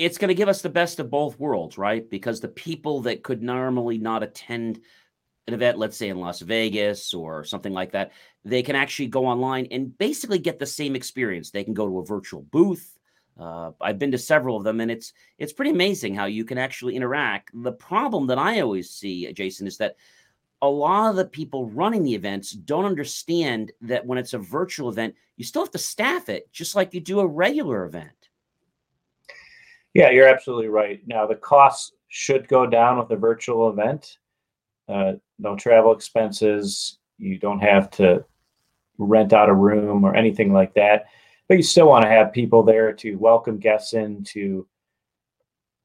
[0.00, 2.08] it's going to give us the best of both worlds, right?
[2.08, 4.80] Because the people that could normally not attend
[5.46, 8.12] an event, let's say in Las Vegas or something like that,
[8.44, 11.50] they can actually go online and basically get the same experience.
[11.50, 12.98] They can go to a virtual booth.
[13.38, 16.58] Uh, I've been to several of them, and it's it's pretty amazing how you can
[16.58, 17.50] actually interact.
[17.54, 19.96] The problem that I always see, Jason, is that
[20.62, 24.90] a lot of the people running the events don't understand that when it's a virtual
[24.90, 28.28] event, you still have to staff it just like you do a regular event.
[29.94, 31.00] Yeah, you're absolutely right.
[31.06, 34.18] Now the costs should go down with a virtual event.
[34.90, 36.98] Uh, no travel expenses.
[37.18, 38.24] You don't have to
[38.98, 41.06] rent out a room or anything like that.
[41.48, 44.66] But you still want to have people there to welcome guests in, to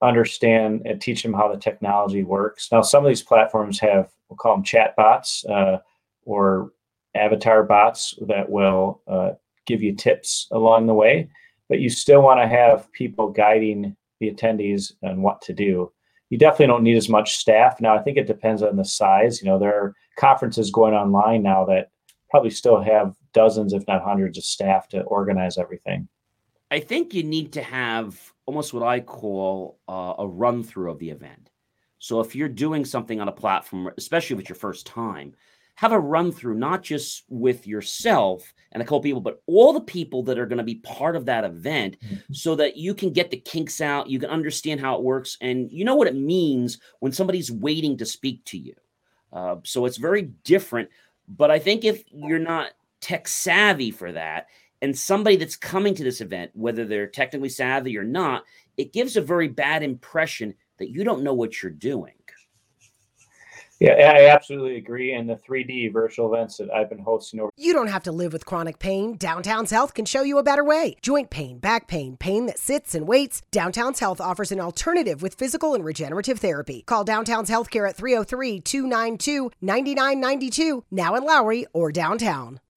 [0.02, 2.70] understand and teach them how the technology works.
[2.72, 5.78] Now, some of these platforms have, we'll call them chat bots uh,
[6.24, 6.72] or
[7.16, 9.32] avatar bots that will uh,
[9.66, 11.30] give you tips along the way.
[11.70, 15.92] But you still want to have people guiding the attendees on what to do.
[16.30, 17.80] You definitely don't need as much staff.
[17.80, 19.42] Now, I think it depends on the size.
[19.42, 21.90] You know, there are conferences going online now that
[22.30, 26.08] probably still have dozens, if not hundreds, of staff to organize everything.
[26.72, 31.00] I think you need to have almost what I call uh, a run through of
[31.00, 31.50] the event.
[32.00, 35.34] So if you're doing something on a platform, especially if it's your first time,
[35.76, 39.82] have a run through, not just with yourself and a couple people, but all the
[39.82, 42.34] people that are going to be part of that event mm-hmm.
[42.34, 45.72] so that you can get the kinks out, you can understand how it works, and
[45.72, 48.74] you know what it means when somebody's waiting to speak to you.
[49.34, 50.90] Uh, so it's very different.
[51.28, 54.48] But I think if you're not tech savvy for that,
[54.82, 58.44] and somebody that's coming to this event, whether they're technically savvy or not,
[58.78, 62.14] it gives a very bad impression that you don't know what you're doing.
[63.80, 65.14] Yeah, I absolutely agree.
[65.14, 67.52] And the 3D virtual events that I've been hosting over.
[67.58, 69.18] You don't have to live with chronic pain.
[69.18, 70.96] Downtown's Health can show you a better way.
[71.02, 73.42] Joint pain, back pain, pain that sits and waits.
[73.52, 76.84] Downtown's Health offers an alternative with physical and regenerative therapy.
[76.84, 82.60] Call Downtown's Healthcare at 303 292 9992, now in Lowry or downtown.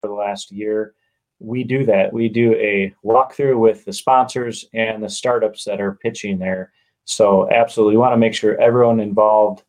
[0.00, 0.94] For the last year,
[1.38, 2.12] we do that.
[2.12, 6.72] We do a walkthrough with the sponsors and the startups that are pitching there.
[7.04, 9.62] So absolutely, we want to make sure everyone involved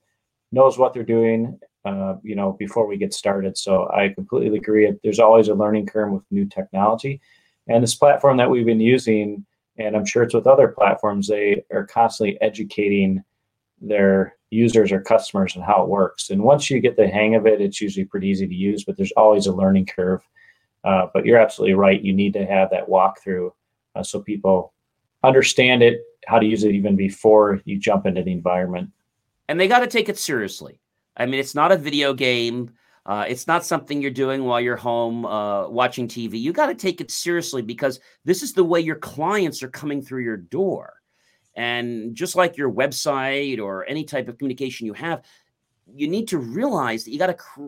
[0.52, 1.60] knows what they're doing.
[1.84, 3.56] Uh, you know, before we get started.
[3.56, 4.92] So I completely agree.
[5.04, 7.22] There's always a learning curve with new technology,
[7.68, 9.46] and this platform that we've been using,
[9.78, 13.24] and I'm sure it's with other platforms, they are constantly educating
[13.82, 16.30] their users or customers and how it works.
[16.30, 18.98] And once you get the hang of it, it's usually pretty easy to use, but
[18.98, 20.22] there's always a learning curve.
[20.84, 22.02] Uh, but you're absolutely right.
[22.02, 23.52] You need to have that walkthrough
[23.96, 24.74] uh, so people
[25.24, 28.92] understand it, how to use it even before you jump into the environment.
[29.48, 30.80] And they got to take it seriously.
[31.18, 32.72] I mean, it's not a video game.
[33.06, 36.40] Uh, it's not something you're doing while you're home uh, watching TV.
[36.40, 40.02] You got to take it seriously because this is the way your clients are coming
[40.02, 40.94] through your door.
[41.56, 45.24] And just like your website or any type of communication you have,
[45.94, 47.68] you need to realize that you got to cr-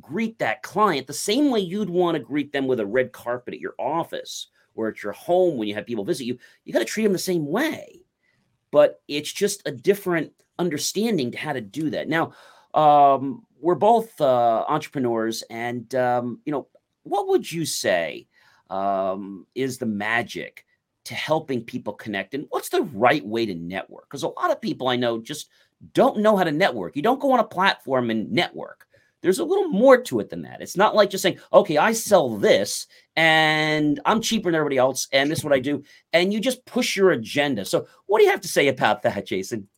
[0.00, 3.54] greet that client the same way you'd want to greet them with a red carpet
[3.54, 6.38] at your office or at your home when you have people visit you.
[6.64, 8.02] You got to treat them the same way.
[8.70, 12.08] But it's just a different understanding to how to do that.
[12.08, 12.32] Now,
[12.74, 16.68] um, we're both uh, entrepreneurs, and um, you know,
[17.04, 18.26] what would you say
[18.68, 20.65] um, is the magic
[21.06, 24.08] to helping people connect and what's the right way to network?
[24.08, 25.48] Because a lot of people i know just
[25.92, 26.96] don't know how to network.
[26.96, 28.86] You don't go on a platform and network.
[29.22, 30.62] There's a little more to it than that.
[30.62, 35.08] It's not like just saying okay i sell this and i'm cheaper than everybody else
[35.12, 37.64] and this is what i do and you just push your agenda.
[37.64, 39.68] So what do you have to say about that jason?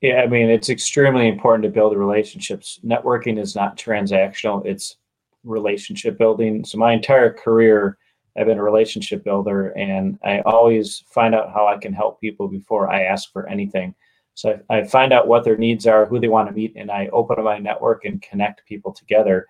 [0.00, 2.80] Yeah i mean it's extremely important to build relationships.
[2.84, 4.96] Networking is not transactional it's
[5.44, 6.64] relationship building.
[6.64, 7.98] So my entire career
[8.36, 12.48] I've been a relationship builder and I always find out how I can help people
[12.48, 13.94] before I ask for anything.
[14.34, 16.90] So I, I find out what their needs are, who they want to meet, and
[16.90, 19.46] I open up my network and connect people together.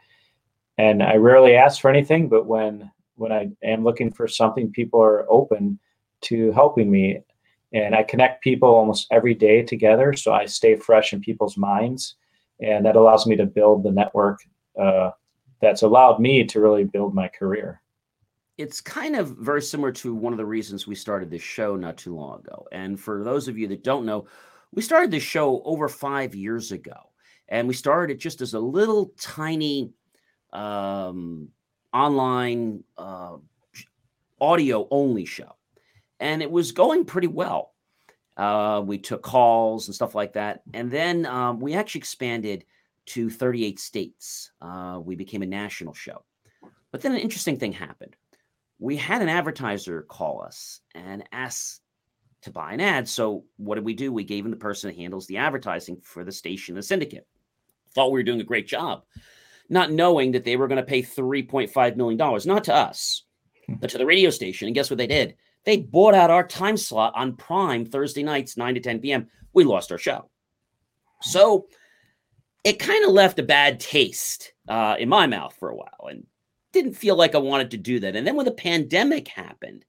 [0.78, 5.00] And I rarely ask for anything, but when when I am looking for something, people
[5.00, 5.78] are open
[6.22, 7.20] to helping me.
[7.72, 12.16] And I connect people almost every day together, so I stay fresh in people's minds,
[12.60, 14.40] and that allows me to build the network
[14.80, 15.10] uh,
[15.60, 17.81] that's allowed me to really build my career
[18.58, 21.96] it's kind of very similar to one of the reasons we started this show not
[21.96, 22.66] too long ago.
[22.72, 24.26] And for those of you that don't know,
[24.72, 27.10] we started this show over five years ago.
[27.48, 29.92] And we started it just as a little tiny
[30.52, 31.48] um,
[31.92, 33.36] online uh,
[34.40, 35.56] audio only show.
[36.20, 37.72] And it was going pretty well.
[38.36, 40.62] Uh, we took calls and stuff like that.
[40.72, 42.64] And then um, we actually expanded
[43.06, 44.52] to 38 states.
[44.60, 46.24] Uh, we became a national show.
[46.90, 48.16] But then an interesting thing happened
[48.82, 51.80] we had an advertiser call us and ask
[52.42, 53.08] to buy an ad.
[53.08, 54.12] So what did we do?
[54.12, 57.24] We gave him the person that handles the advertising for the station, the syndicate.
[57.94, 59.04] Thought we were doing a great job,
[59.68, 63.22] not knowing that they were going to pay $3.5 million, not to us,
[63.68, 63.74] hmm.
[63.74, 64.66] but to the radio station.
[64.66, 65.36] And guess what they did?
[65.64, 69.28] They bought out our time slot on Prime Thursday nights, 9 to 10 p.m.
[69.52, 70.28] We lost our show.
[71.20, 71.68] So
[72.64, 76.08] it kind of left a bad taste uh, in my mouth for a while.
[76.10, 76.26] And
[76.72, 78.16] didn't feel like I wanted to do that.
[78.16, 79.84] And then when the pandemic happened,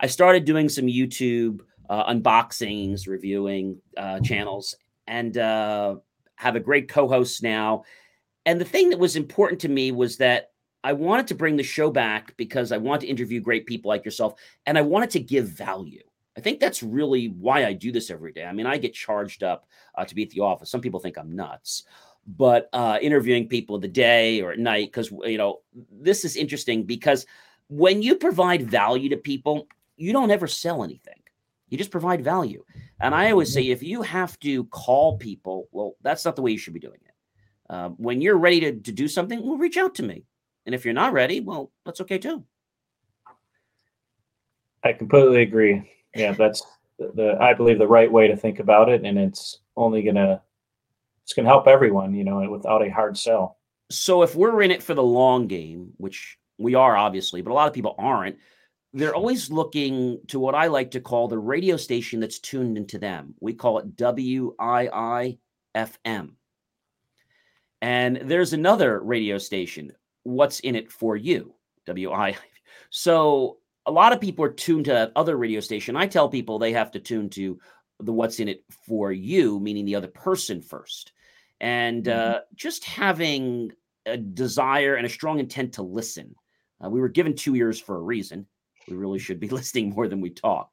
[0.00, 5.96] I started doing some YouTube uh, unboxings, reviewing uh, channels, and uh,
[6.36, 7.84] have a great co host now.
[8.46, 10.50] And the thing that was important to me was that
[10.82, 14.04] I wanted to bring the show back because I want to interview great people like
[14.04, 14.34] yourself
[14.66, 16.02] and I wanted to give value.
[16.36, 18.44] I think that's really why I do this every day.
[18.44, 20.70] I mean, I get charged up uh, to be at the office.
[20.70, 21.84] Some people think I'm nuts,
[22.26, 25.60] but uh, interviewing people the day or at night because you know
[25.90, 27.26] this is interesting because
[27.68, 29.66] when you provide value to people,
[29.96, 31.20] you don't ever sell anything.
[31.68, 32.64] You just provide value.
[33.00, 36.52] And I always say, if you have to call people, well, that's not the way
[36.52, 37.14] you should be doing it.
[37.68, 40.24] Uh, when you're ready to, to do something, well, reach out to me.
[40.66, 42.44] And if you're not ready, well, that's okay too.
[44.84, 45.90] I completely agree.
[46.14, 46.62] Yeah, that's
[46.98, 50.42] the, the I believe the right way to think about it, and it's only gonna
[51.24, 53.58] it's gonna help everyone, you know, without a hard sell.
[53.90, 57.54] So if we're in it for the long game, which we are obviously, but a
[57.54, 58.36] lot of people aren't,
[58.92, 62.98] they're always looking to what I like to call the radio station that's tuned into
[62.98, 63.34] them.
[63.40, 65.38] We call it WIIFM.
[67.82, 71.54] And there's another radio station, What's in It for You,
[71.86, 72.36] WI.
[72.90, 75.96] So a lot of people are tuned to that other radio station.
[75.96, 77.58] I tell people they have to tune to
[77.98, 81.12] the What's in It for You, meaning the other person first.
[81.60, 82.32] And mm-hmm.
[82.34, 83.72] uh, just having
[84.06, 86.34] a desire and a strong intent to listen.
[86.84, 88.46] Uh, we were given two ears for a reason.
[88.88, 90.70] We really should be listening more than we talk.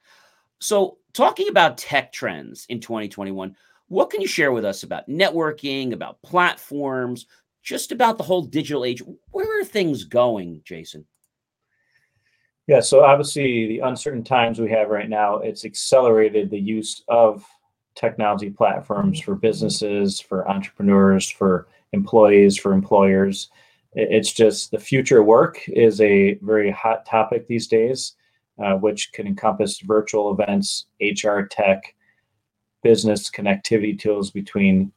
[0.60, 3.56] So, talking about tech trends in 2021,
[3.88, 7.26] what can you share with us about networking, about platforms,
[7.64, 9.02] just about the whole digital age?
[9.32, 11.06] Where are things going, Jason?
[12.68, 17.44] Yeah, so obviously, the uncertain times we have right now, it's accelerated the use of
[17.96, 23.50] technology platforms for businesses, for entrepreneurs, for employees, for employers.
[23.94, 28.16] It's just the future work is a very hot topic these days,
[28.64, 31.96] uh, which can encompass virtual events, HR tech,
[32.84, 34.92] business connectivity tools between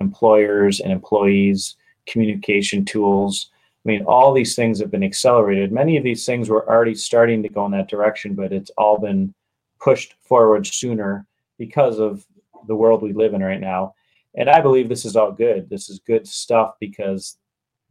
[0.00, 1.76] employers and employees,
[2.06, 3.50] communication tools.
[3.84, 5.72] I mean, all these things have been accelerated.
[5.72, 8.98] Many of these things were already starting to go in that direction, but it's all
[8.98, 9.32] been
[9.80, 11.26] pushed forward sooner
[11.58, 12.26] because of
[12.66, 13.94] the world we live in right now.
[14.34, 15.68] And I believe this is all good.
[15.68, 17.36] This is good stuff because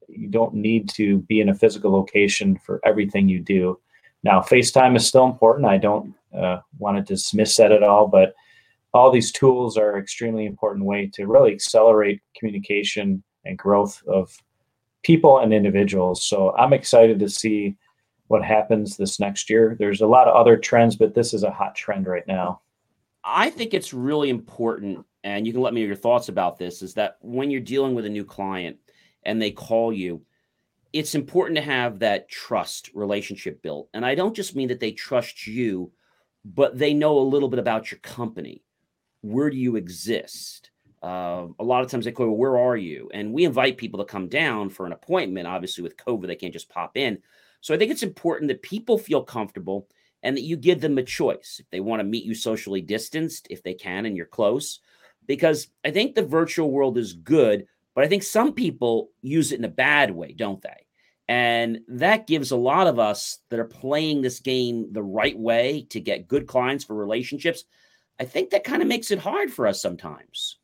[0.07, 3.79] you don't need to be in a physical location for everything you do.
[4.23, 5.67] Now, FaceTime is still important.
[5.67, 8.33] I don't uh, want to dismiss that at all, but
[8.93, 14.35] all these tools are extremely important way to really accelerate communication and growth of
[15.03, 16.25] people and individuals.
[16.25, 17.77] So I'm excited to see
[18.27, 19.75] what happens this next year.
[19.77, 22.61] There's a lot of other trends, but this is a hot trend right now.
[23.31, 26.81] I think it's really important, and you can let me know your thoughts about this,
[26.81, 28.77] is that when you're dealing with a new client,
[29.23, 30.23] and they call you,
[30.93, 33.89] it's important to have that trust relationship built.
[33.93, 35.91] And I don't just mean that they trust you,
[36.43, 38.63] but they know a little bit about your company.
[39.21, 40.71] Where do you exist?
[41.03, 43.11] Uh, a lot of times they call, well, where are you?
[43.13, 45.47] And we invite people to come down for an appointment.
[45.47, 47.19] Obviously, with COVID, they can't just pop in.
[47.61, 49.87] So I think it's important that people feel comfortable
[50.23, 51.57] and that you give them a choice.
[51.59, 54.79] If they want to meet you socially distanced, if they can, and you're close,
[55.25, 59.59] because I think the virtual world is good, but I think some people use it
[59.59, 60.85] in a bad way, don't they?
[61.27, 65.85] And that gives a lot of us that are playing this game the right way
[65.91, 67.65] to get good clients for relationships.
[68.19, 70.57] I think that kind of makes it hard for us sometimes.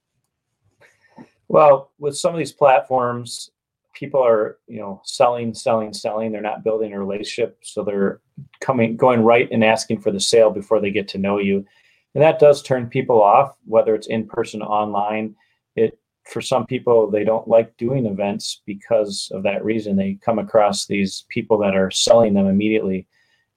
[1.48, 3.52] Well, with some of these platforms,
[3.96, 6.32] people are, you know, selling, selling, selling.
[6.32, 7.58] They're not building a relationship.
[7.64, 8.22] So they're
[8.60, 11.66] coming, going right and asking for the sale before they get to know you.
[12.14, 15.36] And that does turn people off, whether it's in person, online.
[15.76, 20.40] It for some people they don't like doing events because of that reason they come
[20.40, 23.08] across these people that are selling them immediately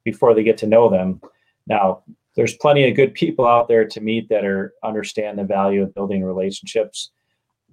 [0.05, 1.20] before they get to know them
[1.66, 2.03] now
[2.36, 5.95] there's plenty of good people out there to meet that are understand the value of
[5.95, 7.11] building relationships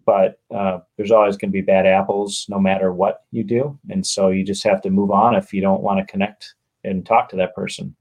[0.06, 4.06] but uh, there's always going to be bad apples no matter what you do and
[4.06, 7.30] so you just have to move on if you don't want to connect and talk
[7.30, 7.96] to that person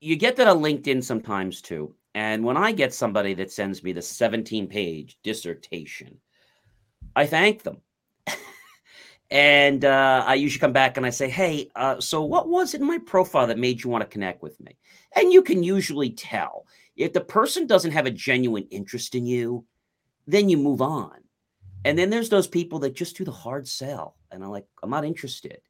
[0.00, 3.92] you get that on linkedin sometimes too and when I get somebody that sends me
[3.92, 6.18] the 17 page dissertation,
[7.16, 7.78] I thank them.
[9.30, 12.80] and uh, I usually come back and I say, Hey, uh, so what was it
[12.82, 14.76] in my profile that made you want to connect with me?
[15.16, 16.66] And you can usually tell
[16.96, 19.64] if the person doesn't have a genuine interest in you,
[20.26, 21.18] then you move on.
[21.84, 24.16] And then there's those people that just do the hard sell.
[24.30, 25.60] And I'm like, I'm not interested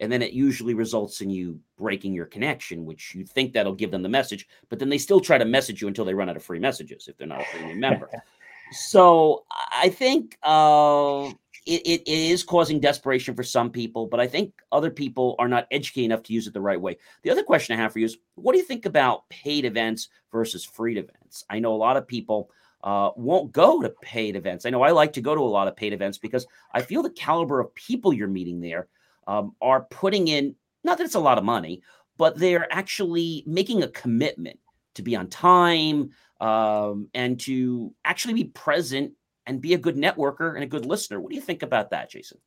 [0.00, 3.90] and then it usually results in you breaking your connection which you think that'll give
[3.90, 6.36] them the message but then they still try to message you until they run out
[6.36, 8.10] of free messages if they're not a premium member
[8.72, 11.30] so i think uh,
[11.66, 15.66] it, it is causing desperation for some people but i think other people are not
[15.70, 18.06] educated enough to use it the right way the other question i have for you
[18.06, 21.96] is what do you think about paid events versus free events i know a lot
[21.96, 22.50] of people
[22.82, 24.64] uh, won't go to paid events.
[24.64, 27.02] I know I like to go to a lot of paid events because I feel
[27.02, 28.88] the caliber of people you're meeting there
[29.26, 30.54] um, are putting in,
[30.84, 31.82] not that it's a lot of money,
[32.16, 34.58] but they're actually making a commitment
[34.94, 36.10] to be on time
[36.40, 39.12] um, and to actually be present
[39.46, 41.20] and be a good networker and a good listener.
[41.20, 42.38] What do you think about that, Jason?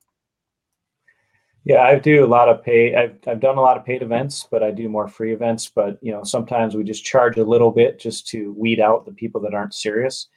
[1.66, 2.94] Yeah, I do a lot of pay.
[2.94, 5.72] I've, I've done a lot of paid events, but I do more free events.
[5.74, 9.14] But you know, sometimes we just charge a little bit just to weed out the
[9.14, 10.28] people that aren't serious.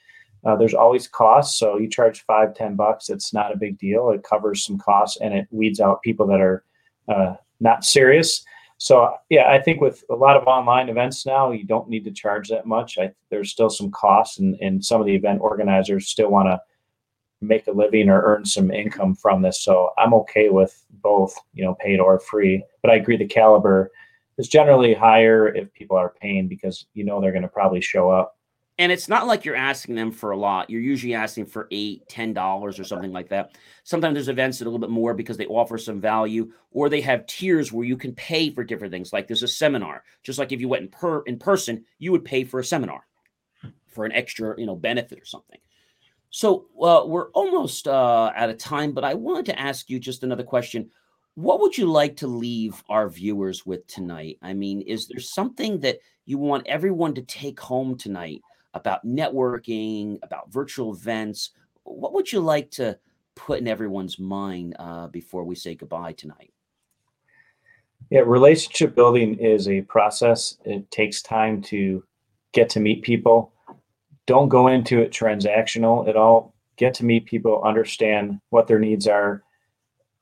[0.45, 3.11] Uh, there's always costs, so you charge five, ten bucks.
[3.11, 4.11] It's not a big deal.
[4.11, 6.65] It covers some costs and it weeds out people that are
[7.09, 8.45] uh, not serious.
[8.79, 12.13] So yeah, I think with a lot of online events now, you don't need to
[12.13, 12.99] charge that much.
[12.99, 16.61] I, there's still some costs, and, and some of the event organizers still want to
[17.41, 19.63] make a living or earn some income from this.
[19.63, 22.65] So I'm okay with both, you know, paid or free.
[22.83, 23.91] But I agree the caliber
[24.39, 28.11] is generally higher if people are paying because you know they're going to probably show
[28.11, 28.35] up.
[28.79, 30.69] And it's not like you're asking them for a lot.
[30.69, 33.57] You're usually asking for eight, ten dollars or something like that.
[33.85, 36.91] Sometimes there's events that are a little bit more because they offer some value, or
[36.91, 39.15] they have tiers where you can pay for different things.
[39.15, 42.25] Like there's a seminar, just like if you went in per in person, you would
[42.25, 43.07] pay for a seminar
[43.87, 45.59] for an extra, you know, benefit or something.
[46.31, 50.23] So uh, we're almost uh, out of time, but I wanted to ask you just
[50.23, 50.91] another question.
[51.35, 54.39] What would you like to leave our viewers with tonight?
[54.43, 58.43] I mean, is there something that you want everyone to take home tonight
[58.75, 61.51] about networking, about virtual events?
[61.85, 62.99] What would you like to
[63.35, 66.53] put in everyone's mind uh, before we say goodbye tonight?
[68.11, 70.59] Yeah, relationship building is a process.
[70.65, 72.05] It takes time to
[72.53, 73.53] get to meet people
[74.27, 76.55] don't go into it transactional at all.
[76.77, 79.43] Get to meet people, understand what their needs are,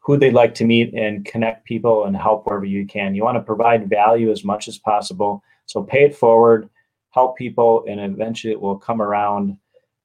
[0.00, 3.14] who they'd like to meet, and connect people and help wherever you can.
[3.14, 5.42] You want to provide value as much as possible.
[5.66, 6.68] So pay it forward,
[7.10, 9.56] help people, and eventually it will come around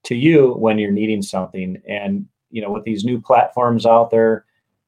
[0.06, 1.82] to you when you're needing something.
[1.88, 4.46] And you know, with these new platforms out there,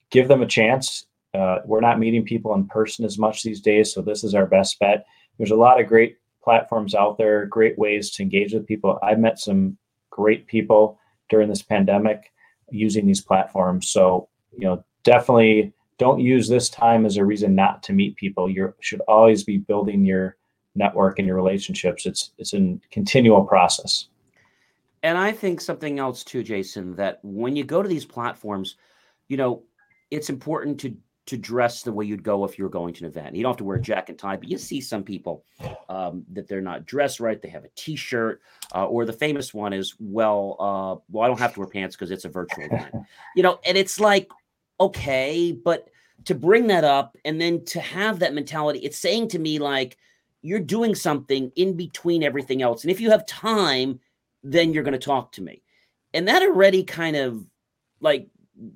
[0.09, 1.05] give them a chance.
[1.33, 4.45] Uh, we're not meeting people in person as much these days, so this is our
[4.45, 5.05] best bet.
[5.37, 8.99] There's a lot of great platforms out there, great ways to engage with people.
[9.03, 9.77] I've met some
[10.09, 12.31] great people during this pandemic
[12.69, 13.89] using these platforms.
[13.89, 18.49] So, you know, definitely don't use this time as a reason not to meet people.
[18.49, 20.37] You should always be building your
[20.75, 22.05] network and your relationships.
[22.05, 24.07] It's it's a continual process.
[25.03, 28.77] And I think something else too, Jason, that when you go to these platforms,
[29.29, 29.63] you know,
[30.11, 30.95] it's important to
[31.27, 33.35] to dress the way you'd go if you were going to an event.
[33.35, 35.45] You don't have to wear a jacket and tie, but you see some people
[35.87, 37.41] um, that they're not dressed right.
[37.41, 38.41] They have a T-shirt,
[38.73, 41.95] uh, or the famous one is, well, uh, well, I don't have to wear pants
[41.95, 42.93] because it's a virtual event.
[43.35, 44.29] You know, and it's like,
[44.79, 45.87] okay, but
[46.25, 49.97] to bring that up and then to have that mentality, it's saying to me like
[50.41, 53.99] you're doing something in between everything else, and if you have time,
[54.43, 55.61] then you're going to talk to me,
[56.13, 57.45] and that already kind of
[58.01, 58.27] like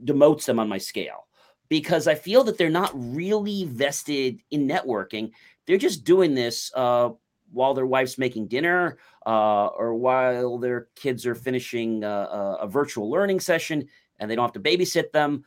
[0.06, 1.25] demotes them on my scale
[1.70, 5.32] because I feel that they're not really vested in networking.
[5.66, 7.10] They're just doing this uh,
[7.52, 12.68] while their wife's making dinner uh, or while their kids are finishing a, uh, a,
[12.68, 13.88] virtual learning session
[14.20, 15.44] and they don't have to babysit them.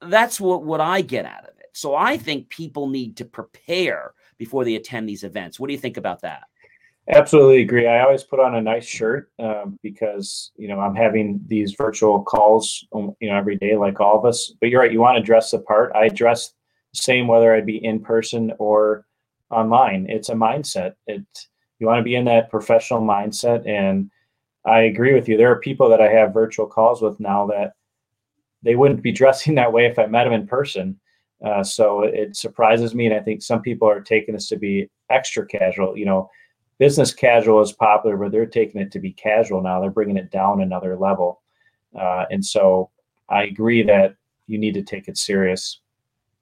[0.00, 1.70] That's what, what I get out of it.
[1.72, 5.58] So I think people need to prepare before they attend these events.
[5.58, 6.44] What do you think about that?
[7.08, 7.88] Absolutely agree.
[7.88, 12.22] I always put on a nice shirt um, because you know I'm having these virtual
[12.22, 14.52] calls, um, you know, every day, like all of us.
[14.60, 14.92] But you're right.
[14.92, 15.92] You want to dress the part.
[15.96, 16.52] I dress
[16.94, 19.04] the same whether I'd be in person or
[19.50, 20.06] online.
[20.08, 20.94] It's a mindset.
[21.08, 21.24] It
[21.80, 24.08] you want to be in that professional mindset, and
[24.64, 25.36] I agree with you.
[25.36, 27.72] There are people that I have virtual calls with now that
[28.62, 31.00] they wouldn't be dressing that way if I met them in person.
[31.44, 34.88] Uh, so it surprises me, and I think some people are taking this to be
[35.10, 35.98] extra casual.
[35.98, 36.30] You know
[36.82, 39.80] business casual is popular, but they're taking it to be casual now.
[39.80, 41.40] They're bringing it down another level.
[41.96, 42.90] Uh, and so
[43.28, 44.16] I agree that
[44.48, 45.78] you need to take it serious.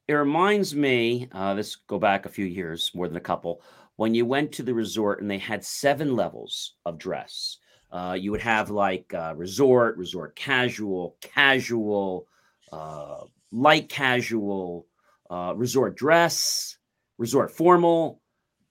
[0.08, 3.60] It reminds me, uh, this go back a few years, more than a couple,
[3.96, 7.58] when you went to the resort and they had seven levels of dress.
[7.92, 12.26] Uh, you would have like uh, resort, resort casual, casual,
[12.72, 14.86] uh, light casual,
[15.28, 16.78] uh, resort dress,
[17.18, 18.22] resort formal.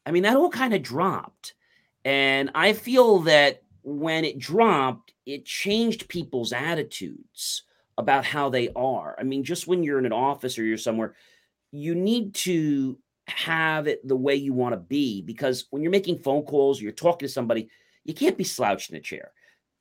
[0.08, 1.54] I mean, that all kind of dropped.
[2.06, 7.64] And I feel that when it dropped, it changed people's attitudes
[7.98, 9.16] about how they are.
[9.20, 11.16] I mean, just when you're in an office or you're somewhere,
[11.72, 12.98] you need to
[13.28, 16.92] have it the way you want to be because when you're making phone calls, you're
[16.92, 17.70] talking to somebody,
[18.06, 19.32] you can't be slouched in a chair.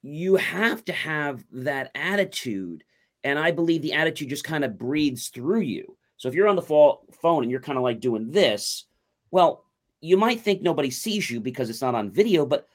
[0.03, 2.85] You have to have that attitude.
[3.25, 5.97] And I believe the attitude just kind of breathes through you.
[6.19, 8.85] So if you're on the phone and you're kind of like doing this,
[9.31, 9.65] well,
[10.01, 12.69] you might think nobody sees you because it's not on video, but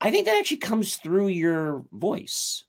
[0.00, 2.64] I think that actually comes through your voice.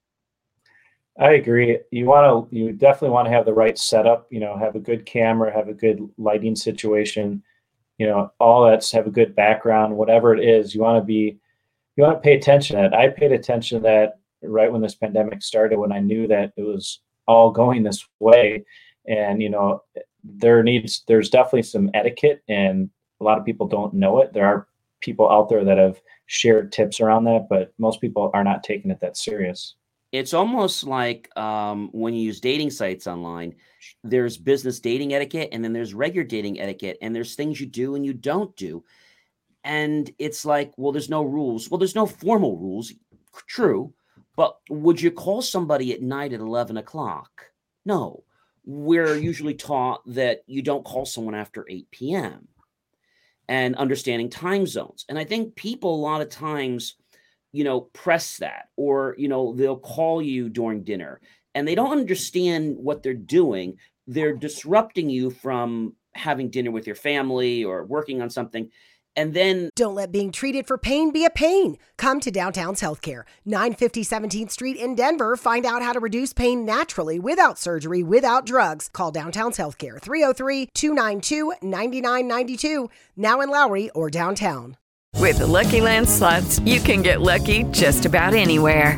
[1.19, 1.79] I agree.
[1.91, 4.79] You want to, you definitely want to have the right setup, you know, have a
[4.79, 7.43] good camera, have a good lighting situation,
[7.97, 11.37] you know, all that's have a good background, whatever it is, you want to be,
[11.95, 12.95] you want to pay attention to that.
[12.95, 16.63] I paid attention to that right when this pandemic started, when I knew that it
[16.63, 18.65] was all going this way.
[19.07, 19.83] And, you know,
[20.23, 22.89] there needs, there's definitely some etiquette, and
[23.21, 24.33] a lot of people don't know it.
[24.33, 24.67] There are
[25.01, 28.91] people out there that have shared tips around that, but most people are not taking
[28.91, 29.75] it that serious.
[30.11, 33.55] It's almost like um, when you use dating sites online,
[34.03, 37.95] there's business dating etiquette, and then there's regular dating etiquette, and there's things you do
[37.95, 38.83] and you don't do.
[39.63, 41.69] And it's like, well, there's no rules.
[41.69, 42.93] Well, there's no formal rules.
[43.47, 43.93] True.
[44.35, 47.45] But would you call somebody at night at 11 o'clock?
[47.85, 48.23] No.
[48.65, 52.47] We're usually taught that you don't call someone after 8 p.m.
[53.53, 55.05] and understanding time zones.
[55.09, 56.95] And I think people a lot of times,
[57.51, 61.21] you know, press that or, you know, they'll call you during dinner
[61.53, 63.77] and they don't understand what they're doing.
[64.07, 68.71] They're disrupting you from having dinner with your family or working on something
[69.15, 71.77] and then don't let being treated for pain be a pain.
[71.97, 75.35] Come to Downtown's Healthcare, 950 17th Street in Denver.
[75.35, 78.89] Find out how to reduce pain naturally without surgery, without drugs.
[78.93, 84.77] Call Downtown's Healthcare, 303 292 9992, now in Lowry or downtown.
[85.19, 88.97] With the Lucky Land slots, you can get lucky just about anywhere.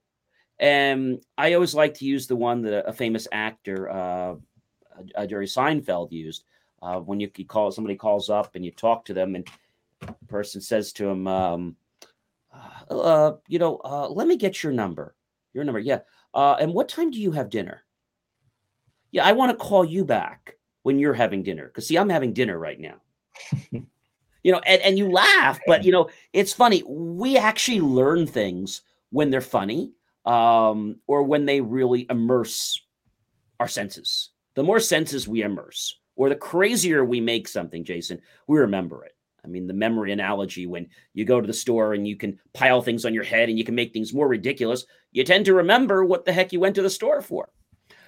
[0.61, 4.35] And I always like to use the one that a famous actor, uh,
[5.15, 6.45] uh, Jerry Seinfeld, used
[6.83, 9.47] uh, when you call somebody calls up and you talk to them, and
[10.01, 11.75] the person says to him, um,
[12.53, 15.15] uh, uh "You know, uh, let me get your number.
[15.53, 16.01] Your number, yeah.
[16.33, 17.83] Uh, and what time do you have dinner?
[19.09, 22.33] Yeah, I want to call you back when you're having dinner because see, I'm having
[22.33, 23.01] dinner right now."
[23.71, 26.83] you know, and, and you laugh, but you know, it's funny.
[26.85, 29.93] We actually learn things when they're funny
[30.25, 32.81] um, or when they really immerse
[33.59, 34.29] our senses.
[34.55, 39.15] The more senses we immerse, or the crazier we make something, Jason, we remember it.
[39.43, 42.81] I mean, the memory analogy when you go to the store and you can pile
[42.81, 46.05] things on your head and you can make things more ridiculous, you tend to remember
[46.05, 47.49] what the heck you went to the store for.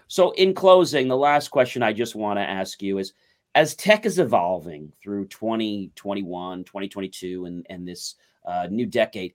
[0.07, 3.14] So, in closing, the last question I just want to ask you is
[3.55, 9.34] as tech is evolving through 2021, 2022, and, and this uh, new decade,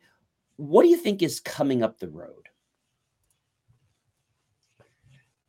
[0.56, 2.47] what do you think is coming up the road?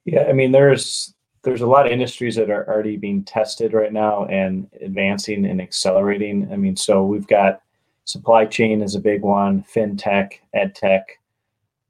[0.05, 3.93] Yeah, I mean, there's there's a lot of industries that are already being tested right
[3.93, 6.49] now and advancing and accelerating.
[6.51, 7.61] I mean, so we've got
[8.03, 11.19] supply chain is a big one, fintech, ed tech,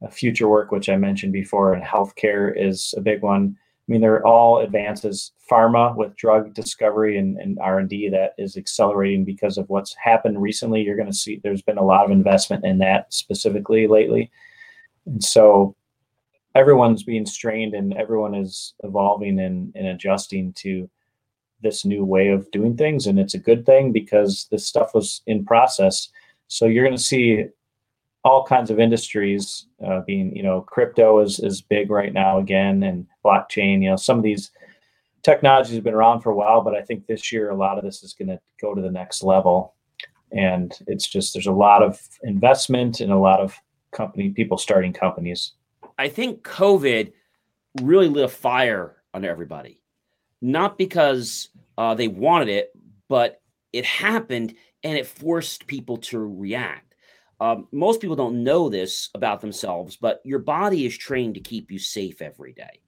[0.03, 3.57] uh, future work, which I mentioned before, and healthcare is a big one.
[3.57, 5.31] I mean, they're all advances.
[5.49, 10.81] Pharma with drug discovery and, and R&D that is accelerating because of what's happened recently.
[10.81, 14.29] You're going to see there's been a lot of investment in that specifically lately.
[15.07, 15.75] And so
[16.55, 20.89] everyone's being strained and everyone is evolving and, and adjusting to
[21.61, 23.05] this new way of doing things.
[23.05, 26.09] And it's a good thing because this stuff was in process.
[26.47, 27.45] So you're going to see
[28.23, 32.83] all kinds of industries uh, being you know crypto is is big right now again
[32.83, 34.51] and blockchain you know some of these
[35.23, 37.83] technologies have been around for a while but i think this year a lot of
[37.85, 39.73] this is going to go to the next level.
[40.31, 43.55] And it's just there's a lot of investment and a lot of
[43.91, 45.53] company people starting companies
[45.99, 47.11] I think COVID
[47.81, 49.81] really lit a fire on everybody,
[50.41, 52.71] not because uh, they wanted it,
[53.09, 53.41] but
[53.73, 56.95] it happened and it forced people to react.
[57.41, 61.69] Um, most people don't know this about themselves, but your body is trained to keep
[61.69, 62.81] you safe every day.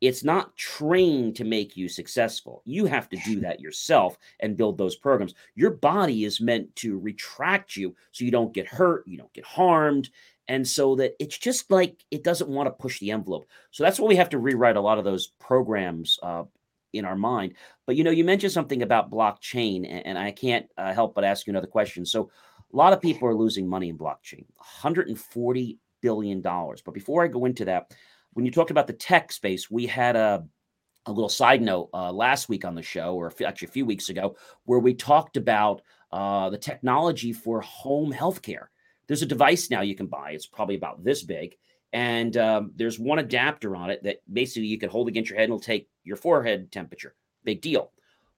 [0.00, 2.62] It's not trained to make you successful.
[2.64, 5.34] You have to do that yourself and build those programs.
[5.54, 9.44] Your body is meant to retract you so you don't get hurt, you don't get
[9.44, 10.10] harmed,
[10.48, 13.48] and so that it's just like it doesn't want to push the envelope.
[13.70, 16.44] So that's why we have to rewrite a lot of those programs uh,
[16.92, 17.54] in our mind.
[17.86, 21.24] But you know, you mentioned something about blockchain, and, and I can't uh, help but
[21.24, 22.04] ask you another question.
[22.06, 22.30] So
[22.72, 26.80] a lot of people are losing money in blockchain, 140 billion dollars.
[26.82, 27.94] But before I go into that,
[28.32, 30.44] when you talked about the tech space, we had a
[31.06, 34.10] a little side note uh, last week on the show, or actually a few weeks
[34.10, 35.80] ago, where we talked about
[36.12, 38.66] uh, the technology for home healthcare
[39.08, 40.30] there's a device now you can buy.
[40.30, 41.56] It's probably about this big.
[41.92, 45.44] And um, there's one adapter on it that basically you can hold against your head
[45.44, 47.14] and it'll take your forehead temperature.
[47.44, 47.92] Big deal.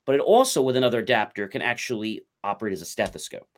[0.06, 3.48] But it also, with another adapter, can actually operate as a stethoscope.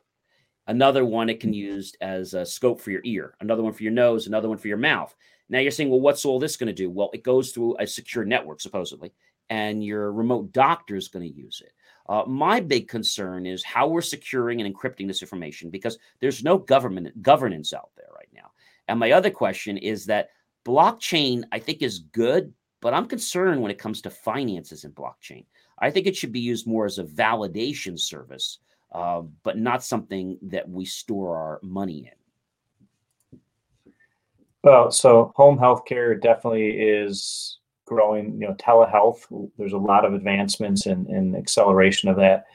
[0.67, 3.35] Another one it can use as a scope for your ear.
[3.39, 4.27] Another one for your nose.
[4.27, 5.13] Another one for your mouth.
[5.49, 6.89] Now you're saying, well, what's all this going to do?
[6.89, 9.13] Well, it goes through a secure network, supposedly,
[9.49, 11.73] and your remote doctor is going to use it.
[12.07, 16.57] Uh, my big concern is how we're securing and encrypting this information because there's no
[16.57, 18.51] government governance out there right now.
[18.87, 20.29] And my other question is that
[20.65, 25.45] blockchain, I think, is good, but I'm concerned when it comes to finances in blockchain.
[25.79, 28.59] I think it should be used more as a validation service,
[28.91, 33.39] uh, but not something that we store our money in.
[34.63, 38.33] Well, so home healthcare definitely is growing.
[38.33, 39.25] You know, telehealth.
[39.57, 42.45] There's a lot of advancements and, and acceleration of that.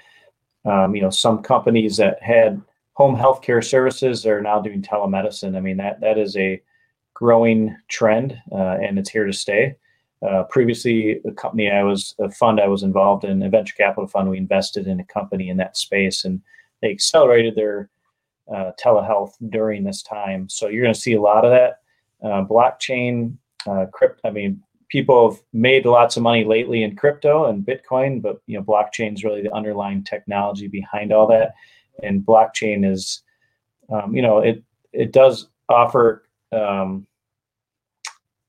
[0.65, 2.61] Um, you know, some companies that had
[2.95, 5.57] home healthcare services are now doing telemedicine.
[5.57, 6.61] I mean, that that is a
[7.15, 9.77] growing trend, uh, and it's here to stay.
[10.21, 14.09] Uh, previously, the company I was, a fund I was involved in, a venture capital
[14.09, 16.41] fund, we invested in a company in that space, and
[16.83, 17.89] they accelerated their
[18.53, 20.49] uh, telehealth during this time.
[20.49, 21.81] So you're going to see a lot of that.
[22.23, 23.37] Uh, blockchain,
[23.69, 24.29] uh, crypto.
[24.29, 28.57] I mean, people have made lots of money lately in crypto and Bitcoin, but you
[28.57, 31.55] know, blockchain is really the underlying technology behind all that.
[32.03, 33.23] And blockchain is,
[33.93, 34.63] um, you know, it
[34.93, 37.07] it does offer, um,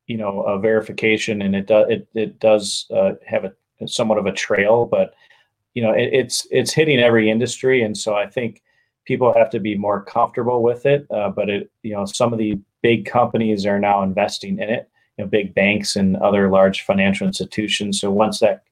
[0.08, 3.54] you know, a verification, and it does it it does uh, have a
[3.88, 5.14] somewhat of a trail, but
[5.74, 8.62] you know, it, it's it's hitting every industry, and so I think
[9.06, 11.08] people have to be more comfortable with it.
[11.10, 14.90] Uh, but it, you know, some of the big companies are now investing in it
[15.20, 18.00] you know, big banks and other large financial institutions.
[18.00, 18.64] So once that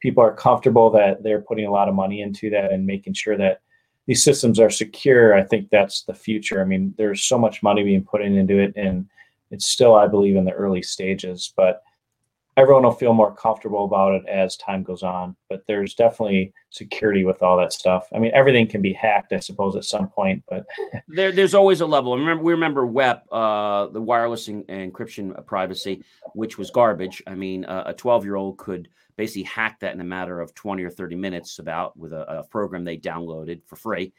[0.00, 3.36] people are comfortable that they're putting a lot of money into that and making sure
[3.36, 3.60] that
[4.06, 6.62] these systems are secure, I think that's the future.
[6.62, 9.06] I mean, there's so much money being put into it, and
[9.50, 11.52] it's still, I believe, in the early stages.
[11.54, 11.82] But
[12.56, 15.36] everyone will feel more comfortable about it as time goes on.
[15.48, 18.08] But there's definitely security with all that stuff.
[18.14, 20.42] I mean, everything can be hacked, I suppose, at some point.
[20.48, 20.66] But
[21.08, 22.16] there, there's always a level.
[22.16, 27.22] remember, we remember WEP, uh, the wireless encryption privacy, which was garbage.
[27.26, 30.54] I mean, uh, a 12 year old could basically hack that in a matter of
[30.54, 34.12] 20 or 30 minutes about with a, a program they downloaded for free.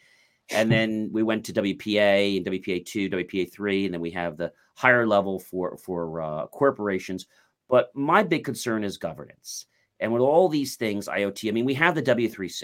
[0.51, 4.37] And then we went to WPA and WPA two, WPA three, and then we have
[4.37, 7.27] the higher level for for uh, corporations
[7.71, 9.65] but my big concern is governance.
[10.01, 12.63] And with all these things, IoT, I mean, we have the W3C.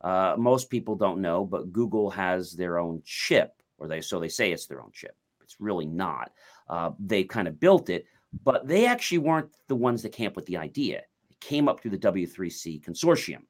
[0.00, 4.28] Uh, most people don't know, but Google has their own chip, or they so they
[4.28, 5.16] say it's their own chip.
[5.42, 6.32] It's really not.
[6.68, 8.06] Uh, they kind of built it,
[8.44, 11.02] but they actually weren't the ones that came up with the idea.
[11.30, 13.42] It came up through the W3C consortium,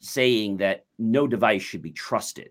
[0.00, 2.50] saying that no device should be trusted.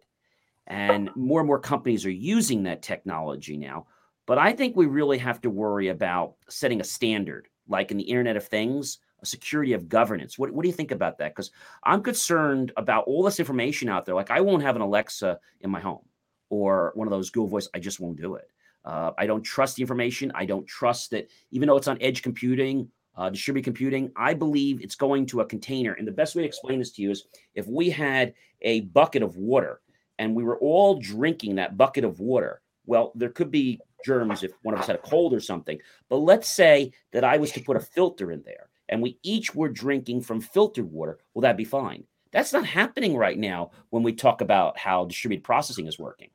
[0.65, 3.85] And more and more companies are using that technology now.
[4.25, 8.03] But I think we really have to worry about setting a standard like in the
[8.03, 10.37] Internet of Things, a security of governance.
[10.37, 11.35] What, what do you think about that?
[11.35, 11.51] Because
[11.83, 14.15] I'm concerned about all this information out there.
[14.15, 16.03] Like I won't have an Alexa in my home
[16.49, 17.69] or one of those Google Voice.
[17.73, 18.49] I just won't do it.
[18.85, 20.31] Uh, I don't trust the information.
[20.35, 24.81] I don't trust that, even though it's on edge computing, uh, distributed computing, I believe
[24.81, 25.93] it's going to a container.
[25.93, 29.21] And the best way to explain this to you is if we had a bucket
[29.21, 29.81] of water
[30.17, 34.51] and we were all drinking that bucket of water, well, there could be germs if
[34.61, 35.79] one of us had a cold or something.
[36.09, 39.55] But let's say that I was to put a filter in there and we each
[39.55, 41.19] were drinking from filtered water.
[41.33, 42.03] Will that be fine?
[42.31, 46.29] That's not happening right now when we talk about how distributed processing is working.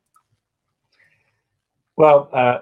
[1.96, 2.58] Well, uh,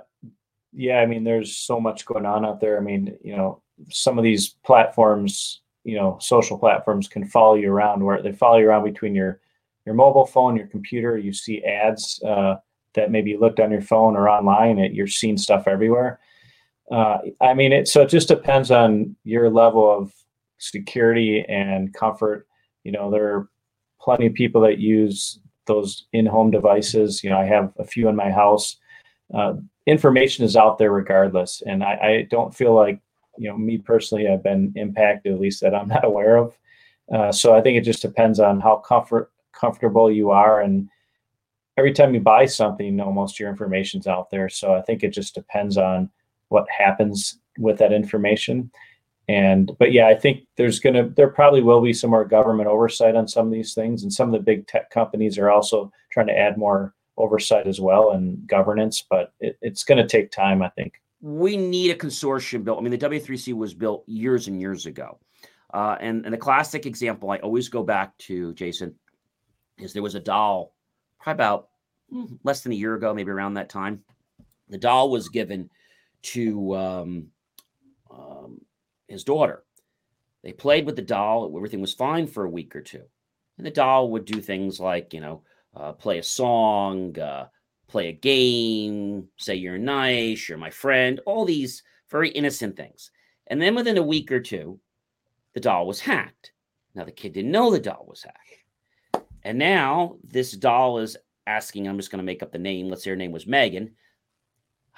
[0.73, 2.77] yeah, I mean, there's so much going on out there.
[2.77, 7.71] I mean, you know, some of these platforms, you know, social platforms can follow you
[7.71, 9.41] around where they follow you around between your
[9.85, 11.19] your mobile phone, your computer.
[11.19, 12.23] You see ads.
[12.23, 12.57] Uh,
[12.95, 16.21] that maybe you looked on your phone or online, it, you're seeing stuff everywhere.
[16.91, 20.13] Uh, I mean, it so it just depends on your level of
[20.59, 22.47] security and comfort.
[22.85, 23.49] You know, there are
[24.01, 27.23] plenty of people that use those in-home devices.
[27.23, 28.77] You know, I have a few in my house.
[29.33, 29.55] Uh,
[29.87, 33.01] information is out there regardless, and I, I, don't feel like
[33.39, 34.29] you know me personally.
[34.29, 36.59] I've been impacted, at least that I'm not aware of.
[37.13, 40.89] Uh, so I think it just depends on how comfort comfortable you are and
[41.77, 44.49] every time you buy something, almost your information's out there.
[44.49, 46.11] So I think it just depends on
[46.49, 48.71] what happens with that information.
[49.29, 53.15] And but yeah, I think there's gonna there probably will be some more government oversight
[53.15, 56.27] on some of these things, and some of the big tech companies are also trying
[56.27, 59.05] to add more oversight as well and governance.
[59.09, 61.01] But it, it's going to take time, I think.
[61.21, 62.79] We need a consortium built.
[62.79, 65.21] I mean, the W3C was built years and years ago,
[65.73, 68.97] uh, and and the classic example I always go back to, Jason,
[69.79, 70.72] is there was a doll
[71.23, 71.69] probably about
[72.11, 74.03] hmm, less than a year ago, maybe around that time.
[74.69, 75.71] The doll was given
[76.23, 77.27] to um,
[78.11, 78.61] um,
[79.09, 79.65] his daughter.
[80.43, 81.53] They played with the doll.
[81.57, 83.05] Everything was fine for a week or two.
[83.57, 85.43] And the doll would do things like, you know,
[85.77, 87.47] uh, play a song, uh,
[87.87, 93.11] play a game, say you're nice, you're my friend, all these very innocent things.
[93.47, 94.81] And then within a week or two,
[95.55, 96.53] the doll was hacked.
[96.95, 98.62] Now, the kid didn't know the doll was hacked.
[99.45, 101.17] And now this doll is
[101.47, 102.89] asking, I'm just going to make up the name.
[102.89, 103.93] Let's say her name was Megan.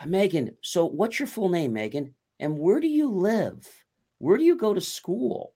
[0.06, 2.14] Megan, so what's your full name, Megan?
[2.40, 3.66] And where do you live?
[4.18, 5.54] Where do you go to school?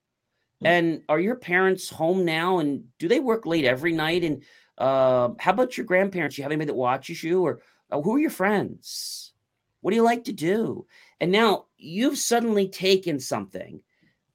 [0.61, 0.66] Hmm.
[0.66, 2.59] And are your parents home now?
[2.59, 4.24] And do they work late every night?
[4.24, 4.43] And
[4.78, 6.39] uh, how about your grandparents?
[6.39, 7.43] You have anybody that watches you?
[7.43, 7.61] Or
[7.91, 9.32] uh, who are your friends?
[9.80, 10.86] What do you like to do?
[11.20, 13.80] And now you've suddenly taken something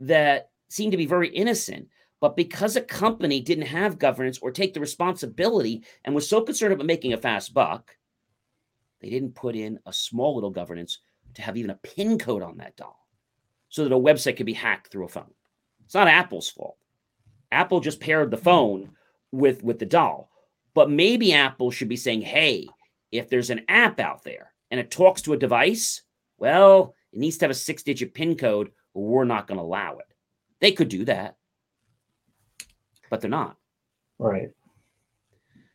[0.02, 1.88] that seemed to be very innocent,
[2.24, 6.72] but because a company didn't have governance or take the responsibility and was so concerned
[6.72, 7.98] about making a fast buck,
[9.02, 11.00] they didn't put in a small little governance
[11.34, 13.06] to have even a pin code on that doll
[13.68, 15.34] so that a website could be hacked through a phone.
[15.84, 16.78] It's not Apple's fault.
[17.52, 18.92] Apple just paired the phone
[19.34, 20.32] with with the doll.
[20.74, 22.70] But maybe Apple should be saying, "Hey,
[23.12, 26.04] if there's an app out there and it talks to a device,
[26.38, 29.98] well, it needs to have a six-digit pin code or we're not going to allow
[29.98, 30.08] it."
[30.62, 31.36] They could do that.
[33.14, 33.58] But they're not.
[34.18, 34.50] Right.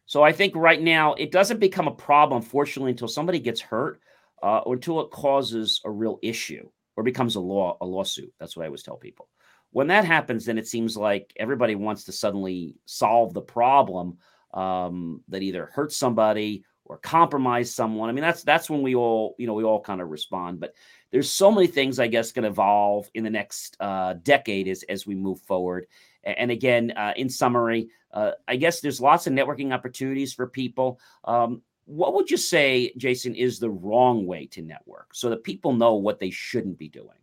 [0.07, 4.01] So I think right now it doesn't become a problem, fortunately, until somebody gets hurt
[4.43, 8.34] uh, or until it causes a real issue or becomes a law a lawsuit.
[8.41, 9.28] That's what I always tell people.
[9.70, 14.18] When that happens, then it seems like everybody wants to suddenly solve the problem
[14.53, 18.09] um, that either hurts somebody or compromise someone.
[18.09, 20.59] I mean, that's that's when we all you know we all kind of respond.
[20.59, 20.74] But
[21.12, 24.82] there's so many things I guess going to evolve in the next uh, decade as
[24.89, 25.86] as we move forward.
[26.25, 31.01] And again, uh, in summary, uh, I guess there's lots of networking opportunities for people.
[31.25, 35.73] Um, what would you say, Jason, is the wrong way to network so that people
[35.73, 37.16] know what they shouldn't be doing?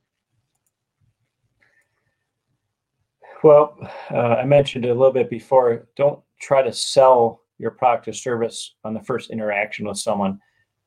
[3.44, 3.78] Well,
[4.10, 5.88] uh, I mentioned it a little bit before.
[5.96, 10.40] Don't try to sell your product or service on the first interaction with someone.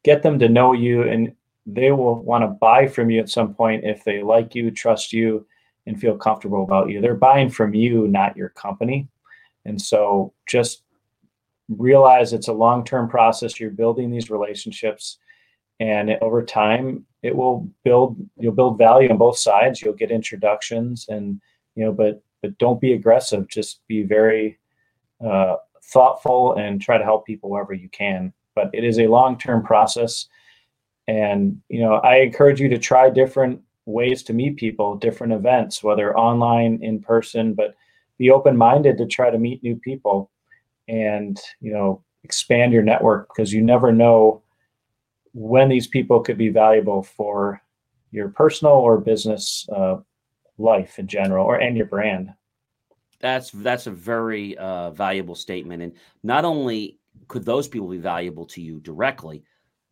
[0.02, 1.34] Get them to know you, and
[1.66, 5.12] they will want to buy from you at some point if they like you, trust
[5.12, 5.46] you,
[5.88, 7.00] and feel comfortable about you.
[7.00, 9.08] They're buying from you, not your company.
[9.64, 10.82] And so just
[11.68, 13.58] realize it's a long term process.
[13.58, 15.18] You're building these relationships,
[15.80, 18.16] and over time, it will build.
[18.38, 19.82] You'll build value on both sides.
[19.82, 21.40] You'll get introductions, and
[21.74, 23.48] you know, but but don't be aggressive.
[23.48, 24.58] Just be very
[25.24, 28.32] uh, thoughtful and try to help people wherever you can.
[28.54, 30.28] But it is a long term process,
[31.06, 35.82] and you know, I encourage you to try different ways to meet people, different events,
[35.82, 37.74] whether online, in person, but
[38.18, 40.30] be open minded to try to meet new people
[40.88, 44.42] and, you know, expand your network because you never know
[45.32, 47.60] when these people could be valuable for
[48.10, 49.96] your personal or business uh,
[50.58, 52.30] life in general or and your brand.
[53.20, 58.46] That's that's a very uh, valuable statement and not only could those people be valuable
[58.46, 59.42] to you directly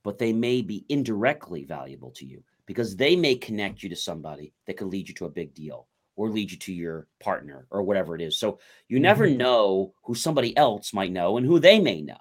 [0.05, 4.53] but they may be indirectly valuable to you because they may connect you to somebody
[4.67, 7.83] that could lead you to a big deal or lead you to your partner or
[7.83, 8.39] whatever it is.
[8.39, 8.59] So
[8.89, 9.39] you never mm-hmm.
[9.39, 12.17] know who somebody else might know and who they may know.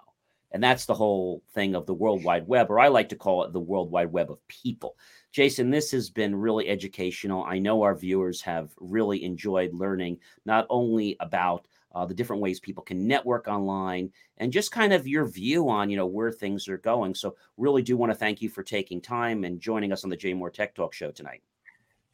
[0.52, 3.43] And that's the whole thing of the World Wide Web, or I like to call
[3.43, 4.96] it the World Wide Web of people.
[5.34, 7.43] Jason, this has been really educational.
[7.43, 12.60] I know our viewers have really enjoyed learning not only about uh, the different ways
[12.60, 16.68] people can network online, and just kind of your view on you know where things
[16.68, 17.16] are going.
[17.16, 20.18] So really do want to thank you for taking time and joining us on the
[20.18, 21.41] Jay Moore Tech Talk show tonight.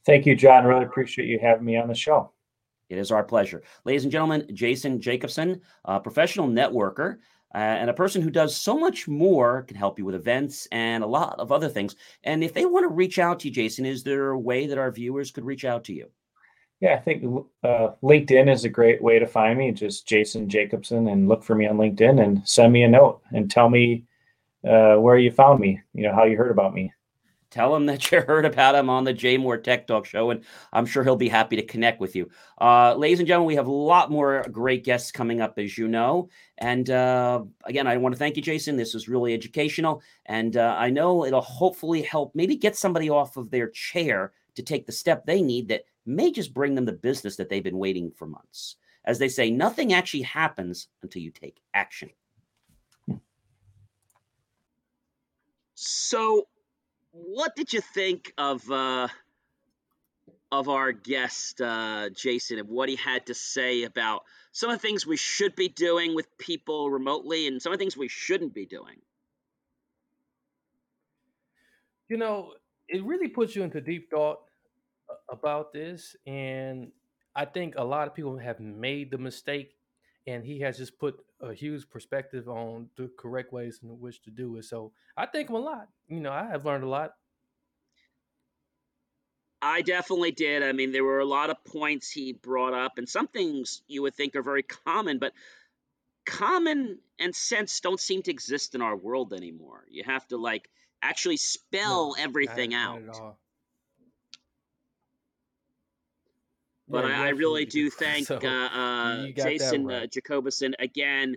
[0.06, 0.66] Thank you, John.
[0.66, 2.32] Really appreciate you having me on the show.
[2.90, 3.64] It is our pleasure.
[3.86, 7.18] Ladies and gentlemen, Jason Jacobson, a professional networker
[7.54, 11.04] uh, and a person who does so much more, can help you with events and
[11.04, 11.96] a lot of other things.
[12.24, 14.78] And if they want to reach out to you, Jason, is there a way that
[14.78, 16.10] our viewers could reach out to you?
[16.82, 17.24] Yeah, I think
[17.64, 19.72] uh, LinkedIn is a great way to find me.
[19.72, 23.50] Just Jason Jacobson, and look for me on LinkedIn and send me a note and
[23.50, 24.04] tell me
[24.68, 25.80] uh, where you found me.
[25.94, 26.92] You know how you heard about me.
[27.52, 30.44] Tell him that you heard about him on the Jay Moore Tech Talk Show, and
[30.74, 32.32] I'm sure he'll be happy to connect with you.
[32.60, 35.88] Uh, ladies and gentlemen, we have a lot more great guests coming up, as you
[35.88, 36.30] know.
[36.58, 38.76] And uh, again, I want to thank you, Jason.
[38.76, 43.38] This was really educational, and uh, I know it'll hopefully help maybe get somebody off
[43.38, 46.94] of their chair to take the step they need that may just bring them the
[46.94, 48.76] business that they've been waiting for months.
[49.06, 52.10] As they say, nothing actually happens until you take action.
[55.74, 56.48] So,
[57.12, 59.08] what did you think of uh,
[60.52, 64.88] of our guest uh, Jason and what he had to say about some of the
[64.88, 68.54] things we should be doing with people remotely and some of the things we shouldn't
[68.54, 68.98] be doing?
[72.10, 72.54] You know,
[72.90, 74.42] it really puts you into deep thought
[75.30, 76.16] about this.
[76.26, 76.92] And
[77.36, 79.76] I think a lot of people have made the mistake
[80.28, 84.32] and he has just put a huge perspective on the correct ways in which to
[84.32, 84.66] do it.
[84.66, 85.88] So I thank him a lot.
[86.08, 87.14] You know, I have learned a lot.
[89.62, 90.64] I definitely did.
[90.64, 94.02] I mean, there were a lot of points he brought up, and some things you
[94.02, 95.34] would think are very common, but
[96.26, 99.86] common and sense don't seem to exist in our world anymore.
[99.90, 100.68] You have to like
[101.02, 103.02] actually spell No, everything not, out.
[103.04, 103.40] not at all.
[106.92, 110.06] But Yeah, I, I really do thank So uh, uh, you got that Jason uh.
[110.08, 111.36] Jacobison again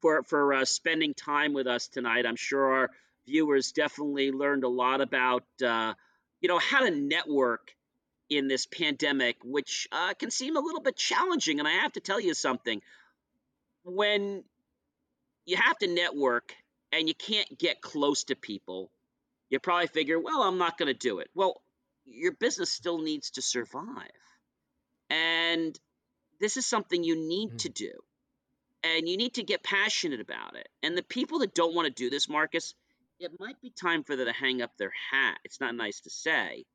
[0.00, 2.26] for for uh, spending time with us tonight.
[2.26, 2.90] I'm sure our
[3.26, 5.94] viewers definitely learned a lot about uh,
[6.40, 7.74] you know how to network
[8.30, 11.58] in this pandemic, which uh, can seem a little bit challenging.
[11.58, 12.82] And I have to tell you something:
[13.84, 14.44] when
[15.46, 16.54] you have to network
[16.92, 18.90] and you can't get close to people,
[19.50, 21.28] you probably figure, well, I'm not going to do it.
[21.34, 21.60] Well,
[22.06, 24.10] your business still needs to survive.
[25.14, 25.78] And
[26.40, 27.74] this is something you need to Mhm.
[27.74, 27.92] do.
[28.82, 30.68] And you need to get passionate about it.
[30.82, 32.74] And the people that don't want to do this, Marcus,
[33.20, 35.38] it might be time for them to hang up their hat.
[35.44, 36.66] It's not nice to say,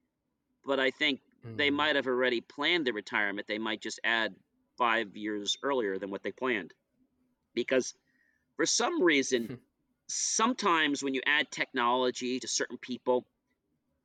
[0.65, 1.21] but I think
[1.57, 1.75] they Mhm.
[1.75, 3.47] might have already planned their retirement.
[3.47, 4.33] They might just add
[4.77, 6.73] five years earlier than what they planned.
[7.53, 7.93] Because
[8.55, 9.59] for some reason,
[10.07, 13.27] sometimes when you add technology to certain people,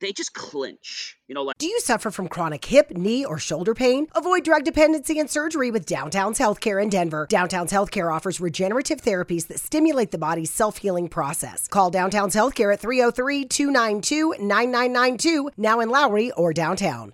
[0.05, 1.17] they just clinch.
[1.27, 4.07] You know, like Do you suffer from chronic hip, knee, or shoulder pain?
[4.15, 7.25] Avoid drug dependency and surgery with Downtown's Healthcare in Denver.
[7.29, 11.67] Downtown's Healthcare offers regenerative therapies that stimulate the body's self healing process.
[11.67, 17.13] Call Downtown's Healthcare at 303 292 9992, now in Lowry or downtown.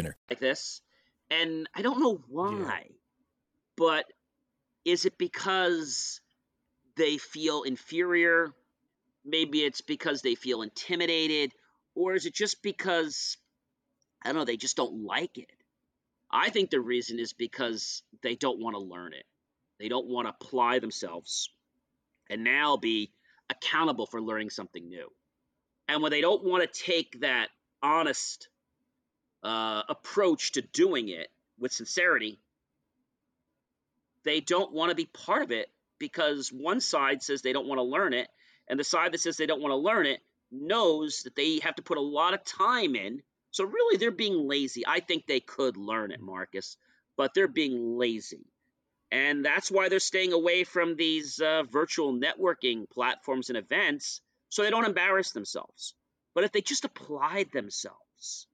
[0.29, 0.81] Like this,
[1.29, 2.87] and I don't know why,
[3.77, 4.05] but
[4.85, 6.21] is it because
[6.95, 8.53] they feel inferior?
[9.23, 11.53] Maybe it's because they feel intimidated,
[11.95, 13.37] or is it just because
[14.21, 15.49] I don't know, they just don't like it?
[16.31, 19.25] I think the reason is because they don't want to learn it.
[19.79, 21.49] They don't want to apply themselves
[22.29, 23.11] and now be
[23.49, 25.09] accountable for learning something new.
[25.87, 27.49] And when they don't want to take that
[27.83, 28.47] honest
[29.43, 31.29] uh, approach to doing it
[31.59, 32.39] with sincerity,
[34.23, 35.69] they don't want to be part of it
[35.99, 38.27] because one side says they don't want to learn it,
[38.67, 40.21] and the side that says they don't want to learn it
[40.51, 43.21] knows that they have to put a lot of time in.
[43.51, 44.85] So really, they're being lazy.
[44.87, 46.77] I think they could learn it, Marcus,
[47.17, 48.45] but they're being lazy.
[49.11, 54.63] And that's why they're staying away from these uh, virtual networking platforms and events so
[54.63, 55.93] they don't embarrass themselves.
[56.33, 58.47] But if they just applied themselves,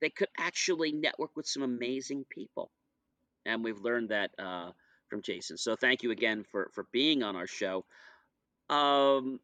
[0.00, 2.70] they could actually network with some amazing people.
[3.46, 4.70] And we've learned that uh,
[5.08, 5.56] from Jason.
[5.58, 7.84] So thank you again for, for being on our show.
[8.68, 9.40] Um,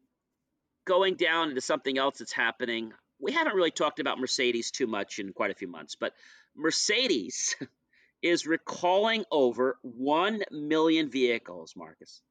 [0.85, 5.19] going down into something else that's happening, we haven't really talked about Mercedes too much
[5.19, 6.13] in quite a few months, but
[6.55, 7.55] Mercedes
[8.21, 12.21] is recalling over 1 million vehicles, Marcus.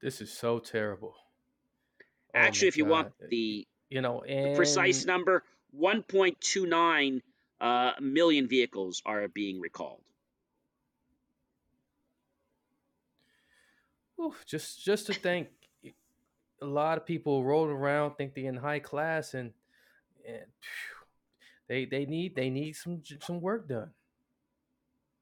[0.00, 1.14] This is so terrible.
[2.34, 5.44] Oh Actually, my if you want the, you know, the precise number,
[5.80, 7.22] 1.29
[7.60, 10.00] uh, million vehicles are being recalled.
[14.20, 15.48] Oof, just just to think,
[16.60, 19.52] a lot of people roll around think they're in high class, and
[20.26, 21.06] and phew,
[21.68, 23.90] they they need they need some some work done.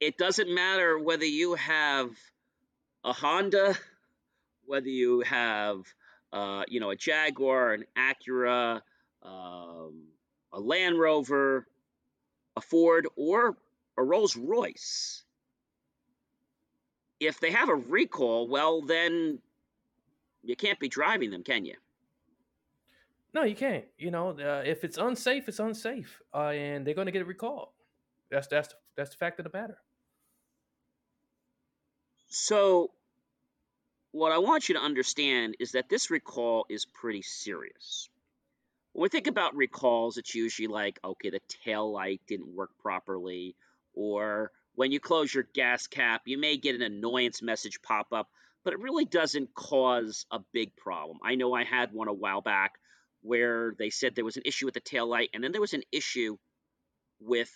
[0.00, 2.10] It doesn't matter whether you have
[3.04, 3.76] a Honda,
[4.64, 5.84] whether you have,
[6.32, 8.80] uh, you know, a Jaguar, an Acura,
[9.22, 10.04] um,
[10.52, 11.66] a Land Rover,
[12.56, 13.56] a Ford, or
[13.96, 15.24] a Rolls Royce.
[17.20, 19.38] If they have a recall, well, then
[20.42, 21.76] you can't be driving them, can you?
[23.34, 23.84] No, you can't.
[23.98, 27.68] You know, uh, if it's unsafe, it's unsafe, uh, and they're going to get recalled.
[28.30, 29.78] That's that's that's the fact of the matter.
[32.28, 32.90] So,
[34.12, 38.08] what I want you to understand is that this recall is pretty serious.
[38.92, 43.56] When we think about recalls, it's usually like, okay, the tail light didn't work properly,
[43.94, 48.28] or when you close your gas cap, you may get an annoyance message pop up,
[48.64, 51.18] but it really doesn't cause a big problem.
[51.24, 52.74] I know I had one a while back
[53.22, 55.74] where they said there was an issue with the tail light, and then there was
[55.74, 56.36] an issue
[57.18, 57.50] with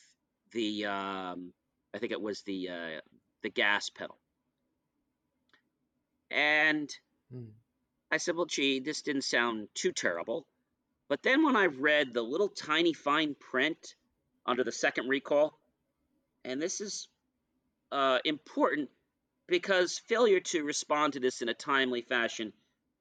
[0.53, 1.53] the um,
[1.95, 3.01] I think it was the uh,
[3.43, 4.17] the gas pedal.
[6.31, 6.95] And
[7.31, 7.51] Hmm.
[8.11, 10.47] I said, well, gee, this didn't sound too terrible.
[11.09, 13.95] But then when I read the little tiny fine print
[14.45, 15.59] under the second recall,
[16.45, 17.09] and this is
[17.93, 18.91] uh, important
[19.47, 22.53] because failure to respond to this in a timely fashion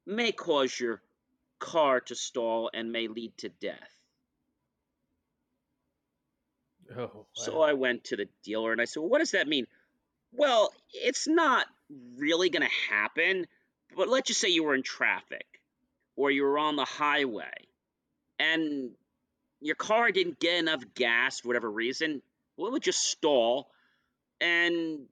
[0.06, 1.02] may cause your
[1.60, 3.92] car to stall and may lead to death.
[6.96, 7.62] Oh, So.
[7.62, 9.66] I went to the dealer and I said, well, what does that mean?
[10.32, 11.66] Well, it's not
[12.18, 13.46] really going to happen,
[13.96, 15.46] but let's just say you were in traffic
[16.16, 17.54] or you were on the highway
[18.40, 18.92] and
[19.62, 22.22] your car didn't get enough gas for whatever reason,
[22.58, 23.70] well, it would just stall
[24.42, 25.06] and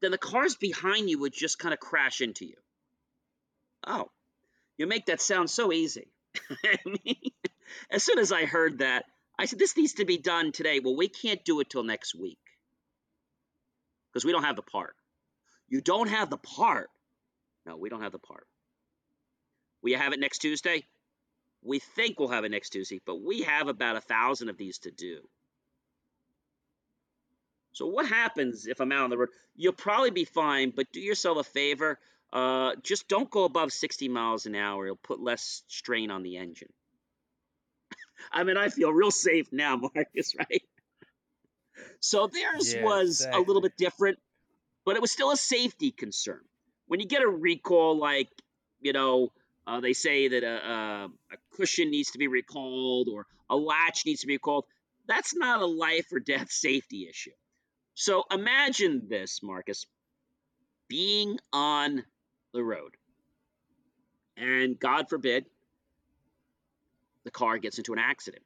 [0.00, 2.56] then the cars behind you would just kind of crash into you.
[3.86, 4.10] Oh,
[4.76, 6.08] you make that sound so easy.
[7.90, 9.04] As soon as I heard that,
[9.38, 10.80] I said, this needs to be done today.
[10.80, 12.38] Well, we can't do it till next week
[14.12, 14.96] because we don't have the part.
[15.68, 16.90] You don't have the part.
[17.66, 18.46] No, we don't have the part.
[19.82, 20.84] We have it next Tuesday.
[21.62, 24.78] We think we'll have it next Tuesday, but we have about a thousand of these
[24.80, 25.28] to do.
[27.72, 29.28] So what happens if I'm out on the road?
[29.54, 31.98] You'll probably be fine, but do yourself a favor.
[32.32, 34.86] Uh, just don't go above 60 miles an hour.
[34.86, 36.72] It'll put less strain on the engine.
[38.32, 40.62] I mean, I feel real safe now, Marcus, right?
[42.00, 44.18] So theirs Yeah, was a little bit different,
[44.86, 46.40] but it was still a safety concern.
[46.86, 48.28] When you get a recall, like,
[48.80, 49.32] you know,
[49.66, 54.06] uh, they say that a, a, a cushion needs to be recalled or a latch
[54.06, 54.64] needs to be recalled,
[55.08, 57.32] that's not a life or death safety issue.
[57.94, 59.86] So imagine this, Marcus,
[60.88, 62.04] being on
[62.54, 62.96] the road,
[64.36, 65.46] and God forbid,
[67.24, 68.44] the car gets into an accident.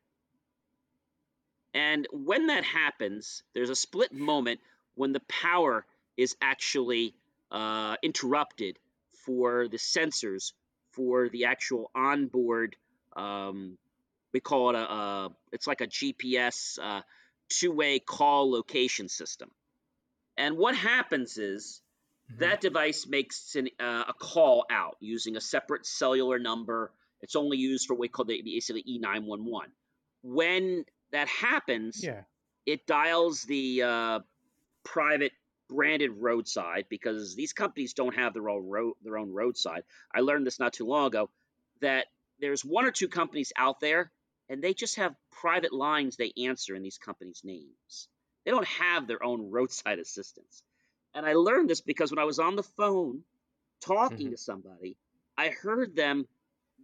[1.74, 4.61] And when that happens, there's a split moment
[4.95, 5.84] when the power
[6.17, 7.15] is actually
[7.51, 8.79] uh, interrupted
[9.25, 10.53] for the sensors
[10.93, 12.77] for the actual onboard.
[13.17, 13.79] Um,
[14.33, 17.03] we call it a, a it's like a GPS uh,
[17.49, 19.51] two-way call location system.
[20.37, 21.83] And what happens is
[22.33, 22.39] Mhm.
[22.39, 26.93] that device makes an, uh, a call out using a separate cellular number.
[27.21, 29.73] It's only used for what we call the basically E911.
[30.23, 32.23] When that happens, Yeah.
[32.67, 34.21] it dials the uh,
[34.85, 35.33] private
[35.71, 39.85] branded roadside because these companies don't have their own road their own roadside.
[40.14, 41.31] I learned this not too long ago
[41.81, 42.07] that
[42.41, 44.12] there's one or two companies out there
[44.49, 48.09] and they just have private lines they answer in these companies' names.
[48.45, 50.62] They don't have their own roadside assistance.
[51.14, 53.25] And I learned this because when I was on the phone
[53.81, 54.33] talking Mhm.
[54.33, 54.97] to somebody,
[55.39, 56.27] I heard them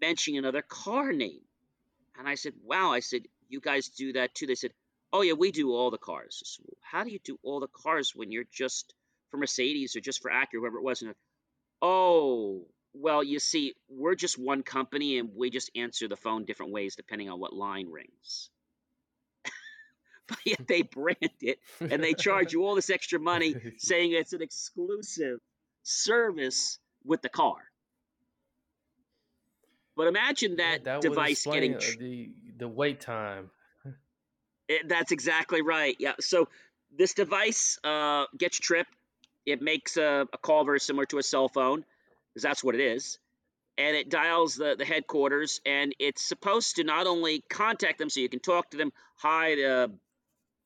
[0.00, 1.42] mentioning another car name.
[2.18, 4.46] And I said, Wow, I said, you guys do that too.
[4.46, 4.72] They said,
[5.16, 6.60] Oh yeah, we do all the cars.
[6.82, 8.92] How do you do all the cars when you're just
[9.30, 11.00] for Mercedes or just for Acura, whoever it was?
[11.00, 11.14] And,
[11.80, 16.72] oh, well, you see, we're just one company and we just answer the phone different
[16.72, 18.50] ways depending on what line rings.
[20.28, 24.34] but yet they brand it and they charge you all this extra money saying it's
[24.34, 25.40] an exclusive
[25.82, 27.56] service with the car.
[29.96, 33.48] But imagine Yeah, that, that device getting uh, tr- the the wait time.
[34.68, 35.96] It, that's exactly right.
[35.98, 36.14] Yeah.
[36.20, 36.48] So
[36.96, 38.92] this device uh, gets tripped.
[39.44, 41.84] It makes a, a call very similar to a cell phone,
[42.32, 43.18] because that's what it is.
[43.78, 48.20] And it dials the, the headquarters, and it's supposed to not only contact them so
[48.20, 49.88] you can talk to them, hi, uh,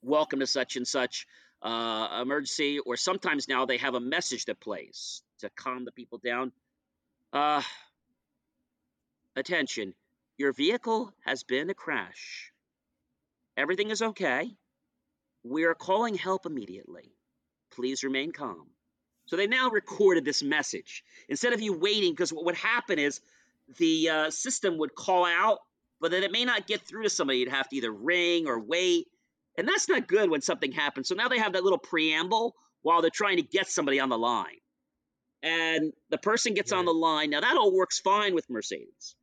[0.01, 1.26] welcome to such and such
[1.61, 6.18] uh, emergency, or sometimes now they have a message that plays to calm the people
[6.24, 6.53] down.
[7.32, 7.62] Uh,
[9.36, 9.92] attention,
[10.38, 12.52] your vehicle has been a crash.
[13.61, 14.51] Everything is okay.
[15.45, 17.12] We are calling help immediately.
[17.73, 18.69] Please remain calm.
[19.27, 21.05] So they now recorded this message.
[21.28, 23.20] Instead of you waiting, because what would happen is
[23.77, 25.59] the uh, system would call out,
[26.01, 27.41] but then it may not get through to somebody.
[27.41, 29.09] You'd have to either ring or wait.
[29.59, 31.09] And that's not good when something happens.
[31.09, 34.16] So now they have that little preamble while they're trying to get somebody on the
[34.16, 34.57] line.
[35.43, 37.28] And the person gets on the line.
[37.28, 39.16] Now that all works fine with Mercedes.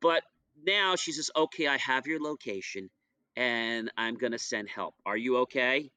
[0.00, 0.24] But
[0.66, 2.90] now she says, okay, I have your location
[3.36, 4.94] and I'm going to send help.
[5.06, 5.90] Are you okay?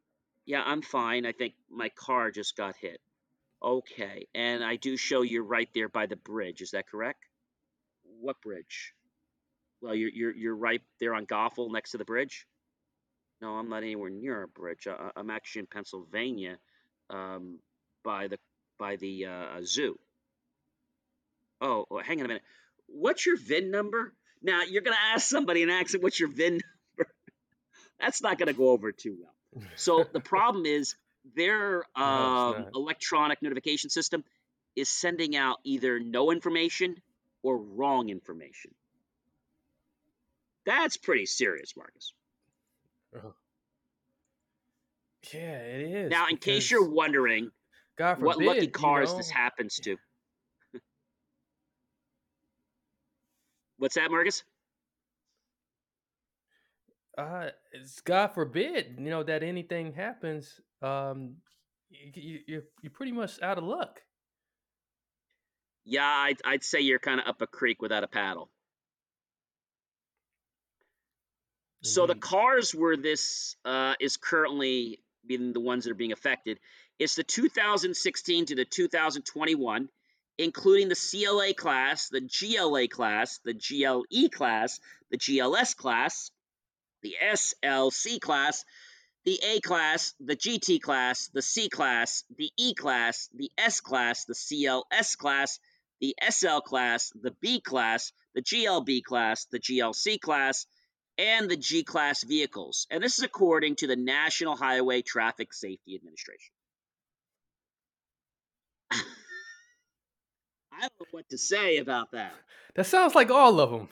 [0.45, 1.25] Yeah, I'm fine.
[1.25, 2.99] I think my car just got hit.
[3.63, 4.27] Okay.
[4.35, 6.61] And I do show you're right there by the bridge.
[6.61, 7.23] Is that correct?
[8.19, 8.93] What bridge?
[9.81, 12.47] Well, you're you're you're right there on Goffle next to the bridge.
[13.41, 14.87] No, I'm not anywhere near a bridge.
[14.87, 16.57] I, I'm actually in Pennsylvania,
[17.09, 17.59] um,
[18.03, 18.39] by the
[18.79, 19.99] by the uh, zoo.
[21.59, 22.43] Oh, oh, hang on a minute.
[22.87, 24.13] What's your VIN number?
[24.41, 26.72] Now you're gonna ask somebody an accent, "What's your VIN number?"
[28.03, 29.63] That's not gonna go over too well.
[29.77, 30.95] So the problem is
[31.35, 32.03] their um,
[32.63, 32.69] not.
[32.75, 34.25] electronic notification system
[34.75, 37.01] is sending out either no information
[37.43, 38.71] or wrong information.
[40.65, 42.13] That's pretty serious, Marcus.
[43.15, 43.29] Uh-huh.
[45.33, 46.11] Yeah, it is.
[46.11, 47.49] Now, in case you're wondering
[47.97, 49.95] God what forbid, lucky you cars this happens to,
[53.77, 54.43] what's that, Marcus?
[57.17, 60.59] Uh, it's God forbid, you know, that anything happens.
[60.81, 61.35] Um,
[61.89, 64.01] you, you, you're you're pretty much out of luck.
[65.85, 68.49] Yeah, I'd, I'd say you're kind of up a creek without a paddle.
[71.85, 76.59] So the cars where this uh, is currently being the ones that are being affected,
[76.97, 79.89] it's the 2016 to the 2021,
[80.37, 84.79] including the CLA class, the GLA class, the GLE class,
[85.11, 86.31] the GLS class,
[87.03, 88.65] the SLC class,
[89.25, 94.25] the A class, the GT class, the C class, the E class, the S class,
[94.25, 95.59] the CLS class,
[96.01, 100.65] the SL class, the B class, the GLB class, the GLC class,
[101.17, 102.87] and the G class vehicles.
[102.89, 106.53] And this is according to the National Highway Traffic Safety Administration.
[108.91, 112.33] I don't know what to say about that.
[112.75, 113.89] That sounds like all of them.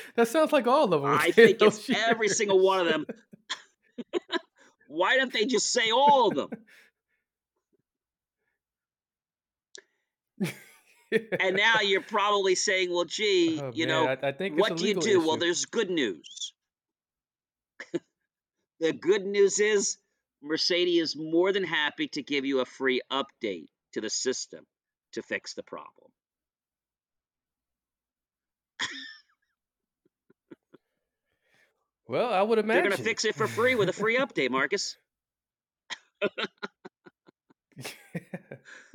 [0.16, 1.04] that sounds like all of them.
[1.04, 3.06] I think it's every single one of them.
[4.88, 6.50] Why don't they just say all of them?
[11.40, 14.76] And now you're probably saying, well, gee, Oh, you man, know, I, I think what
[14.78, 15.20] do you do?
[15.20, 16.54] Well, there's good news.
[18.80, 19.98] the good news is
[20.42, 24.64] Mercedes is more than happy to give you a free update to the system
[25.12, 26.10] to fix the problem.
[32.12, 34.50] Well, I would imagine They're going to fix it for free with a free update,
[34.58, 34.98] Marcus.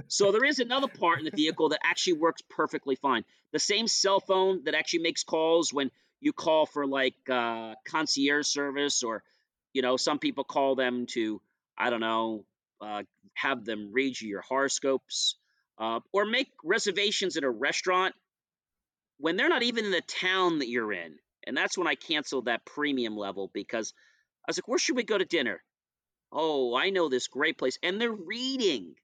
[0.10, 3.26] So there is another part in the vehicle that actually works perfectly fine.
[3.52, 5.91] The same cell phone that actually makes calls when
[6.22, 9.22] you call for like uh, concierge service, or
[9.73, 11.41] you know, some people call them to,
[11.77, 12.45] I don't know,
[12.80, 13.03] uh,
[13.34, 15.35] have them read you your horoscopes,
[15.77, 18.15] uh, or make reservations at a restaurant
[19.18, 21.18] when they're not even in the town that you're in.
[21.48, 23.94] And that's when I canceled that premium level because
[24.45, 25.64] I was like, where should we go to dinner?
[26.32, 27.80] Oh, I know this great place.
[27.82, 28.95] And they're reading.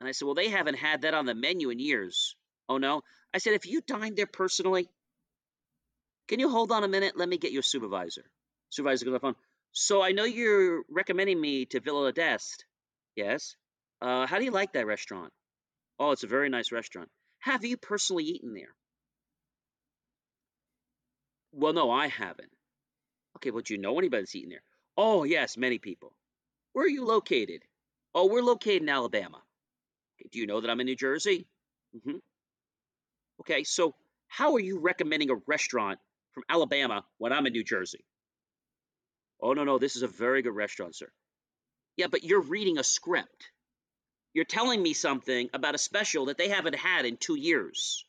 [0.00, 2.36] And I said, Well, they haven't had that on the menu in years.
[2.68, 3.02] Oh, no?
[3.34, 4.88] I said, If you dined there personally,
[6.28, 7.16] can you hold on a minute?
[7.16, 8.24] Let me get your supervisor.
[8.70, 9.36] Supervisor goes on the phone.
[9.72, 12.64] So I know you're recommending me to Villa d'Este.
[13.14, 13.56] Yes.
[14.00, 15.32] Uh, how do you like that restaurant?
[15.98, 17.08] Oh, it's a very nice restaurant.
[17.40, 18.74] Have you personally eaten there?
[21.56, 22.50] Well, no, I haven't.
[23.36, 24.62] Okay, well, do you know anybody that's eaten there?
[24.96, 26.12] Oh, yes, many people.
[26.74, 27.62] Where are you located?
[28.14, 29.38] Oh, we're located in Alabama.
[30.20, 31.46] Okay, do you know that I'm in New Jersey?
[31.96, 32.18] Mm-hmm.
[33.40, 33.94] Okay, so
[34.28, 35.98] how are you recommending a restaurant
[36.32, 38.04] from Alabama when I'm in New Jersey?
[39.40, 41.08] Oh, no, no, this is a very good restaurant, sir.
[41.96, 43.50] Yeah, but you're reading a script.
[44.34, 48.05] You're telling me something about a special that they haven't had in two years.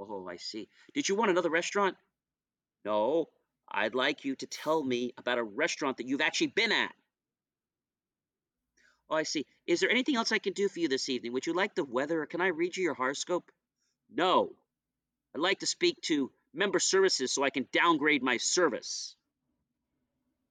[0.00, 0.68] Oh, I see.
[0.94, 1.96] Did you want another restaurant?
[2.84, 3.28] No,
[3.70, 6.94] I'd like you to tell me about a restaurant that you've actually been at.
[9.10, 9.44] Oh, I see.
[9.66, 11.32] Is there anything else I can do for you this evening?
[11.32, 13.50] Would you like the weather can I read you your horoscope?
[14.08, 14.52] No.
[15.34, 19.14] I'd like to speak to member services so I can downgrade my service.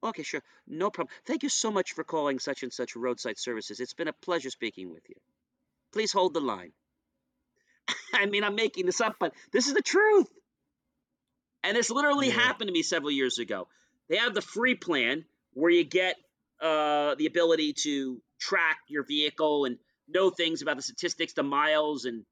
[0.04, 0.44] Okay, sure.
[0.68, 1.14] No problem.
[1.26, 3.80] Thank you so much for calling such and such roadside services.
[3.80, 5.16] It's been a pleasure speaking with you.
[5.92, 6.72] Please hold the line.
[8.14, 10.28] I mean, I'm making this up, but this is the truth.
[11.64, 12.34] And this literally Yeah.
[12.34, 13.68] happened to me several years ago.
[14.08, 16.16] They have the free plan where you get
[16.62, 19.78] uh, the ability to track your vehicle and
[20.08, 22.26] know things about the statistics, the miles, and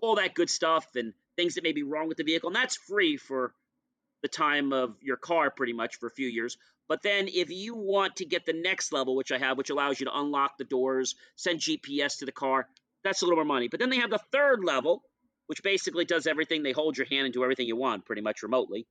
[0.00, 2.48] all that good stuff, and things that may be wrong with the vehicle.
[2.48, 3.52] And that's free for
[4.22, 6.56] the time of your car, pretty much, for a few years.
[6.88, 10.00] But then, if you want to get the next level, which I have, which allows
[10.00, 12.66] you to unlock the doors, send GPS to the car,
[13.04, 13.68] that's a little more money.
[13.68, 15.02] But then they have the third level,
[15.48, 16.62] which basically does everything.
[16.62, 18.86] They hold your hand and do everything you want, pretty much remotely.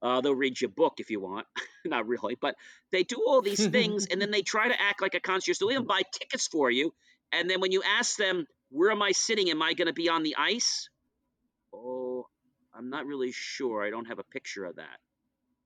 [0.00, 1.46] Uh, they'll read your book if you want.
[1.84, 2.56] Not really, but
[2.92, 5.58] they do all these things, and then they try to act like a concierge.
[5.58, 6.92] They'll even buy tickets for you.
[7.32, 9.50] And then when you ask them, where am I sitting?
[9.50, 10.88] Am I going to be on the ice?
[11.74, 12.26] Oh,
[12.74, 13.84] I'm not really sure.
[13.84, 14.98] I don't have a picture of that.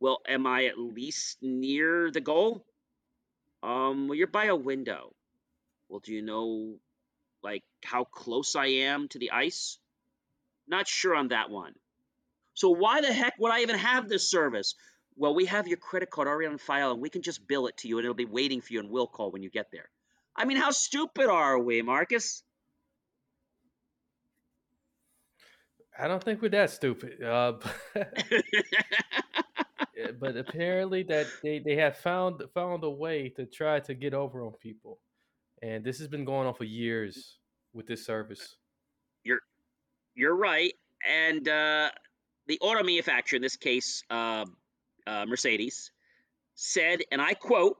[0.01, 2.65] Well, am I at least near the goal?
[3.63, 5.15] Um, well, you're by a window.
[5.89, 6.77] Well, do you know,
[7.43, 9.79] like, how close I am to the ice?
[10.73, 11.75] Not sure on that one.
[12.55, 14.75] So why the heck would I even have this service?
[15.17, 17.77] well, we have your credit card already on file and we can just bill it
[17.79, 19.89] to you and it'll be waiting for you and we'll call when you get there.
[20.35, 22.43] I mean, how stupid are we, Marcus?
[25.99, 27.23] I don't think we're that stupid.
[27.23, 27.55] Uh,
[30.19, 34.43] but apparently that they, they have found found a way to try to get over
[34.43, 35.01] on people.
[35.61, 37.37] And this has been going on for years
[37.75, 38.57] with this service.
[40.15, 40.75] You're right.
[41.09, 41.91] And uh,
[42.47, 44.45] the auto manufacturer, in this case, uh,
[45.07, 45.91] uh, Mercedes,
[46.55, 47.77] said, and I quote,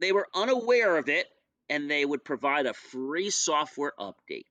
[0.00, 1.26] they were unaware of it
[1.68, 4.46] and they would provide a free software update.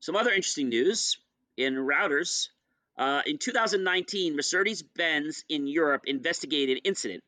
[0.00, 1.18] Some other interesting news
[1.56, 2.48] in Reuters.
[2.96, 7.22] Uh, in 2019, Mercedes Benz in Europe investigated an incident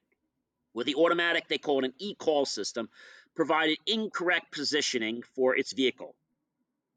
[0.75, 2.89] with the automatic, they call it an e call system,
[3.41, 6.15] provided incorrect positioning for its vehicle.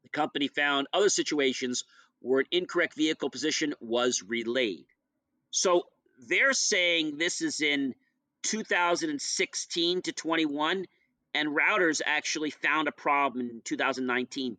[0.02, 1.84] The company found other situations
[2.20, 4.84] where an incorrect vehicle position was relayed.
[5.50, 5.86] So
[6.28, 7.94] they're saying this is in
[8.42, 10.84] 2016 to 21,
[11.32, 14.58] and Reuters actually found a problem in 2019,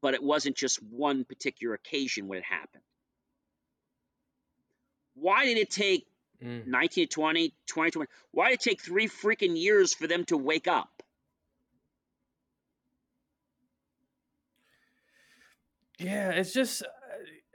[0.00, 2.82] but it wasn't just one particular occasion when it happened.
[5.12, 6.06] Why did it take
[6.42, 6.64] mm.
[6.64, 8.10] 1920, 2020?
[8.30, 10.95] Why did it take three freaking years for them to wake up?
[15.98, 16.82] Yeah, it's just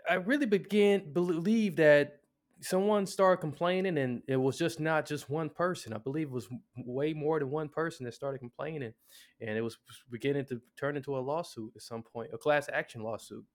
[0.09, 2.21] I really begin believe that
[2.61, 5.93] someone started complaining and it was just not just one person.
[5.93, 6.47] I believe it was
[6.77, 8.93] way more than one person that started complaining
[9.39, 9.77] and it was
[10.09, 13.45] beginning to turn into a lawsuit at some point a class action lawsuit.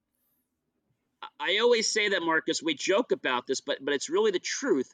[1.39, 4.93] I always say that marcus we joke about this but but it's really the truth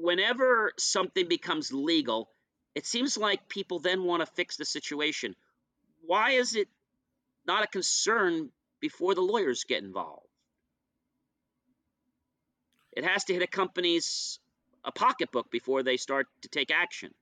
[0.00, 2.30] whenever something becomes legal,
[2.74, 5.34] it seems like people then want to fix the situation.
[6.06, 6.68] Why is it
[7.46, 8.50] not a concern
[8.80, 10.26] before the lawyers get involved?
[12.92, 14.38] It has to hit a company's
[14.84, 17.12] a pocketbook before they start to take action.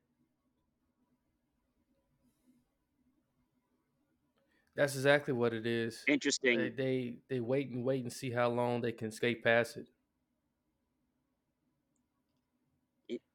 [4.77, 6.05] That's exactly what it is.
[6.07, 6.59] Interesting.
[6.59, 9.89] They, they they wait and wait and see how long they can skate past it.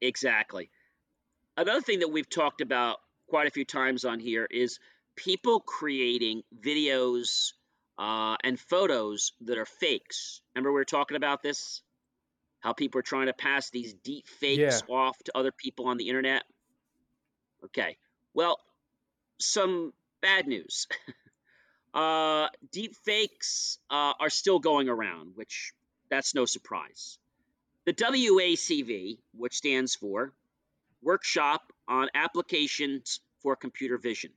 [0.01, 0.69] Exactly.
[1.57, 2.97] Another thing that we've talked about
[3.27, 4.79] quite a few times on here is
[5.15, 7.53] people creating videos
[7.97, 10.41] uh, and photos that are fakes.
[10.55, 11.81] Remember, we were talking about this?
[12.59, 14.95] How people are trying to pass these deep fakes yeah.
[14.95, 16.43] off to other people on the internet?
[17.65, 17.97] Okay.
[18.33, 18.59] Well,
[19.39, 20.87] some bad news.
[21.93, 25.73] uh, deep fakes uh, are still going around, which
[26.09, 27.17] that's no surprise.
[27.85, 30.33] The WACV, which stands for
[31.01, 34.31] Workshop on Applications for Computer Vision,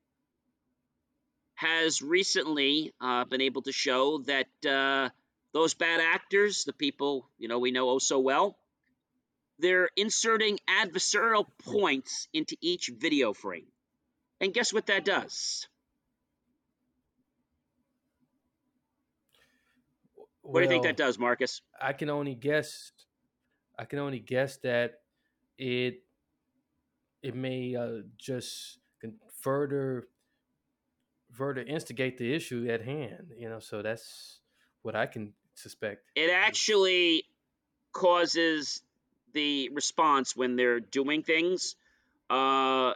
[1.55, 5.11] has recently uh, been able to show that uh,
[5.53, 8.59] those bad actors, the people you know we know oh so well,
[9.59, 13.67] they're inserting adversarial points into each video frame.
[14.41, 15.67] And guess what that does?
[20.43, 21.63] What well, do you think that does, Marcus?
[21.81, 22.93] I can only guess
[23.79, 25.01] I can only guess that
[25.59, 26.03] it
[27.23, 28.79] it may uh, just
[29.41, 30.09] further
[31.33, 33.33] further instigate the issue at hand.
[33.37, 34.41] You know, so that's
[34.83, 36.11] what I can suspect.
[36.15, 37.25] It actually
[37.93, 38.83] causes
[39.33, 41.77] the response when they're doing things
[42.31, 42.95] uh,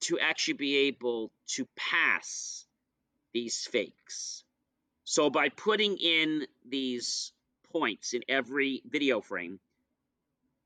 [0.00, 2.66] to actually be able to pass
[3.32, 4.44] these fakes.
[5.04, 7.32] So by putting in these
[7.72, 9.58] points in every video frame,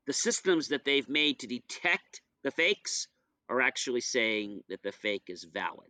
[0.05, 3.07] the systems that they've made to detect the fakes
[3.49, 5.89] are actually saying that the fake is valid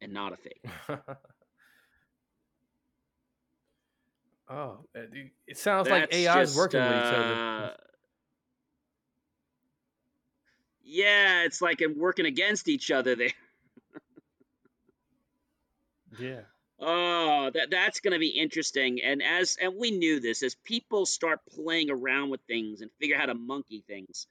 [0.00, 0.64] and not a fake.
[4.48, 4.78] oh,
[5.46, 7.34] it sounds That's like AI is working uh, with each other.
[7.34, 7.70] Uh,
[10.82, 13.32] yeah, it's like I'm working against each other there.
[16.20, 16.40] yeah.
[16.86, 19.00] Oh, that that's going to be interesting.
[19.02, 23.16] And as and we knew this as people start playing around with things and figure
[23.16, 24.26] out how to monkey things,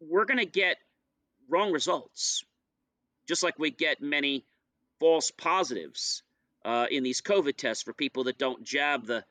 [0.00, 0.76] we're going to get
[1.48, 2.44] wrong results.
[3.26, 4.44] Just like we get many
[5.00, 6.22] false positives
[6.64, 9.24] uh, in these COVID tests for people that don't jab the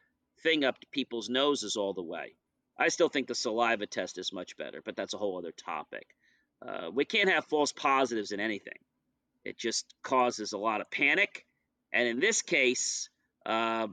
[0.44, 2.36] thing up to people's noses all the way.
[2.78, 6.08] I still think the saliva test is much better, but that's a whole other topic.
[6.62, 8.78] Uh, we can't have false positives in anything.
[9.46, 11.46] It just causes a lot of panic,
[11.94, 13.10] and in this case,
[13.46, 13.88] uh,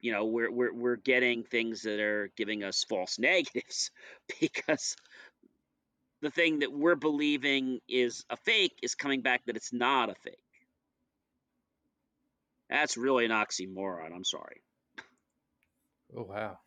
[0.00, 3.90] you know, we're, we're we're getting things that are giving us false negatives
[4.40, 4.96] because
[6.20, 10.14] the thing that we're believing is a fake is coming back that it's not a
[10.14, 10.38] fake.
[12.70, 14.14] That's really an oxymoron.
[14.14, 14.62] I'm sorry.
[16.16, 16.58] Oh wow.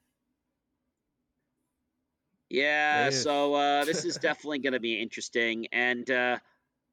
[2.50, 6.38] Yeah, so uh, this is definitely going to be interesting, and uh,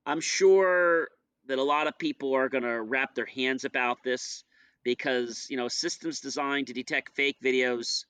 [0.07, 1.09] I'm sure
[1.47, 4.45] that a lot of people are going to wrap their hands about this
[4.83, 8.05] because you know systems designed to detect fake videos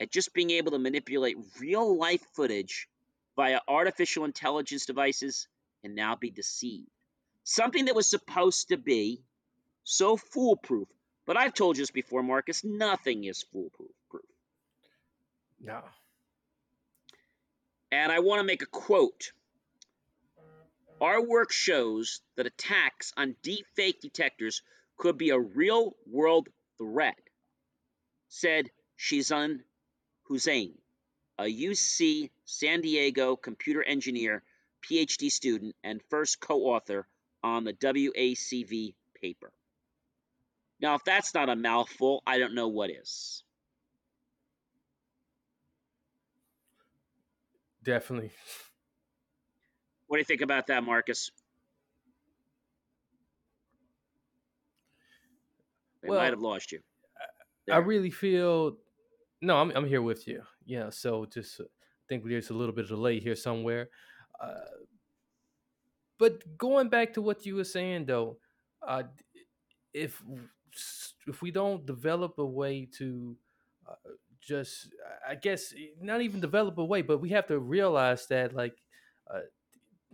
[0.00, 2.88] and just being able to manipulate real life footage
[3.36, 5.46] via artificial intelligence devices
[5.82, 6.88] can now be deceived.
[7.44, 9.22] Something that was supposed to be
[9.84, 10.88] so foolproof.
[11.26, 13.90] But I've told you this before, Marcus, nothing is foolproof.
[15.60, 15.82] No.
[17.90, 19.32] And I want to make a quote.
[21.00, 24.62] Our work shows that attacks on deepfake detectors
[24.96, 26.48] could be a real world
[26.78, 27.18] threat,
[28.28, 29.60] said Shehzeen
[30.22, 30.78] Hussain,
[31.38, 34.42] a UC San Diego computer engineer,
[34.82, 37.06] PhD student, and first co author
[37.42, 39.52] on the WACV paper.
[40.80, 43.42] Now, if that's not a mouthful, I don't know what is.
[47.82, 48.32] Definitely.
[50.06, 51.30] What do you think about that, Marcus?
[56.02, 56.80] They Well, might have lost you.
[57.70, 58.76] I really feel
[59.42, 60.42] no, I'm I'm here with you.
[60.64, 61.64] Yeah, so just uh,
[62.08, 63.88] think there's a little bit of delay here somewhere.
[64.40, 64.84] Uh,
[66.18, 68.38] but going back to what you were saying though,
[68.86, 69.02] uh,
[69.92, 70.22] if
[71.26, 73.36] if we don't develop a way to
[73.88, 73.94] uh,
[74.40, 74.94] just
[75.28, 78.76] I guess not even develop a way, but we have to realize that like
[79.32, 79.40] uh,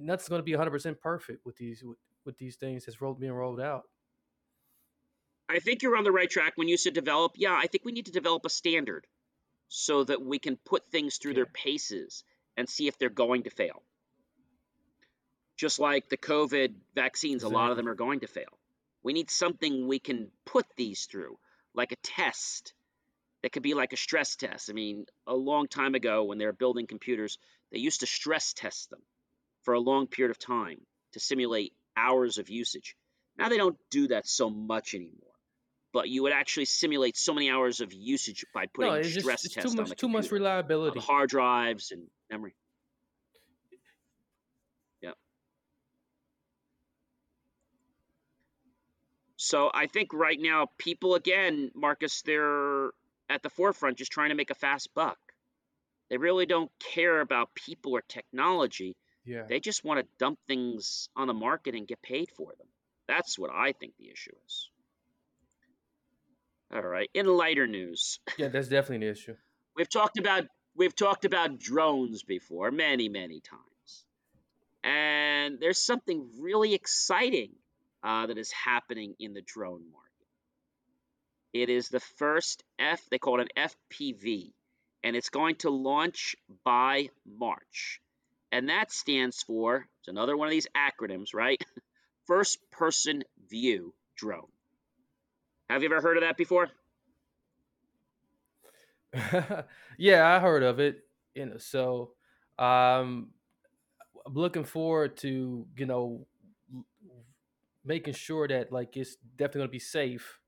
[0.02, 3.32] nothing's going to be 100% perfect with these with, with these things that's rolled being
[3.32, 3.84] rolled out.
[5.48, 7.32] I think you're on the right track when you said develop.
[7.36, 9.06] Yeah, I think we need to develop a standard
[9.68, 12.24] so that we can put things through their paces
[12.56, 13.82] and see if they're going to fail.
[15.56, 18.58] Just like the COVID vaccines, a lot of them are going to fail.
[19.02, 21.38] We need something we can put these through,
[21.74, 22.72] like a test
[23.42, 24.70] that could be like a stress test.
[24.70, 27.38] I mean, a long time ago when they were building computers,
[27.70, 29.02] they used to stress test them
[29.62, 30.80] for a long period of time
[31.12, 32.96] to simulate hours of usage.
[33.38, 35.18] Now they don't do that so much anymore.
[35.92, 39.26] But you would actually simulate so many hours of usage by putting no, it's just
[39.26, 40.98] stress it's tests too on much the too much computer, reliability.
[40.98, 42.54] on hard drives and memory.
[45.02, 45.14] Yep.
[49.36, 52.90] So I think right now people again, Marcus, they're
[53.28, 55.18] at the forefront just trying to make a fast buck.
[56.08, 58.96] They really don't care about people or technology.
[59.24, 59.44] Yeah.
[59.48, 62.66] They just want to dump things on the market and get paid for them.
[63.08, 64.68] That's what I think the issue is.
[66.74, 67.08] All right.
[67.14, 69.34] In lighter news, Yeah, that's definitely an issue.
[69.76, 70.44] we've talked about
[70.74, 74.04] we've talked about drones before many many times,
[74.82, 77.50] and there's something really exciting
[78.02, 80.08] uh, that is happening in the drone market.
[81.52, 83.68] It is the first F they call it an
[84.00, 84.52] FPV,
[85.04, 88.00] and it's going to launch by March,
[88.52, 91.62] and that stands for it's another one of these acronyms, right?
[92.26, 94.46] First person view drone.
[95.68, 96.68] Have you ever heard of that before?
[99.98, 101.04] yeah, I heard of it.
[101.34, 102.12] You know, so
[102.58, 103.30] um,
[104.26, 106.26] I'm looking forward to you know
[107.84, 110.38] making sure that like it's definitely gonna be safe.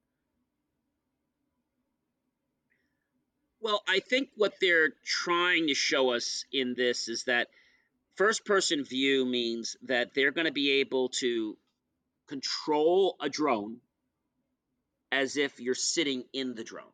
[3.60, 7.48] Well, I think what they're trying to show us in this is that
[8.16, 11.56] first person view means that they're going to be able to
[12.28, 13.78] control a drone
[15.12, 16.92] as if you're sitting in the drone.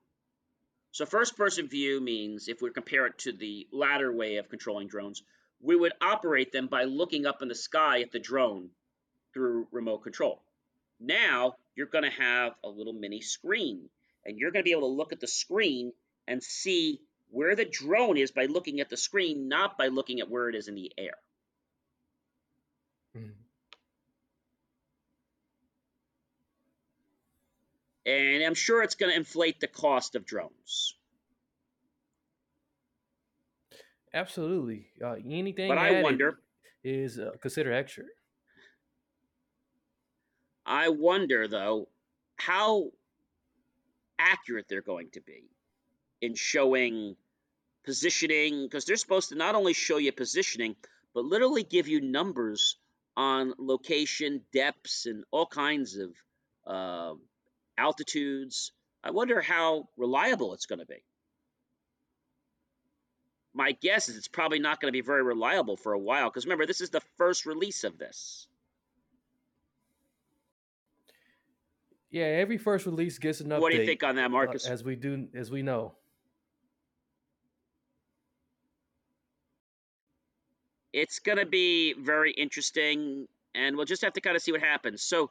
[0.93, 4.89] So, first person view means if we compare it to the latter way of controlling
[4.89, 5.23] drones,
[5.63, 8.71] we would operate them by looking up in the sky at the drone
[9.33, 10.43] through remote control.
[10.99, 13.89] Now, you're going to have a little mini screen,
[14.25, 15.93] and you're going to be able to look at the screen
[16.27, 17.01] and see
[17.31, 20.55] where the drone is by looking at the screen, not by looking at where it
[20.55, 21.15] is in the air.
[28.07, 30.97] And I'm sure it's going to inflate the cost of drones.
[34.13, 34.89] Absolutely.
[35.03, 36.39] Uh, anything But I wonder,
[36.83, 38.05] is uh, considered extra.
[40.67, 41.89] I wonder though,
[42.37, 42.91] how
[44.19, 45.45] accurate they're going to be
[46.21, 47.17] in showing
[47.85, 50.77] positioning because they're supposed to not only show you positioning
[51.15, 52.77] but literally give you numbers
[53.17, 56.11] on location depths and all kinds of
[56.67, 57.15] uh,
[57.79, 58.73] altitudes
[59.03, 61.03] i wonder how reliable it's going to be
[63.55, 66.45] my guess is it's probably not going to be very reliable for a while because
[66.45, 68.47] remember this is the first release of this
[72.11, 73.61] Yeah, every first release gets an update.
[73.61, 75.95] what do you think on that uh, marcus as we do, as we know.
[80.93, 84.61] It's going to be very interesting and we'll just have to kind of see what
[84.61, 85.03] happens.
[85.03, 85.31] So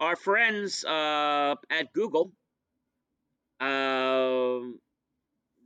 [0.00, 2.32] our friends uh, at google
[3.60, 4.78] um,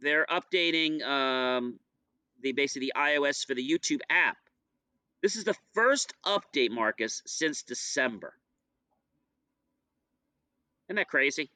[0.01, 1.79] they're updating um,
[2.41, 4.37] the basically the ios for the youtube app.
[5.23, 8.35] This is the first update marcus since december.
[10.89, 11.51] Isn't that crazy?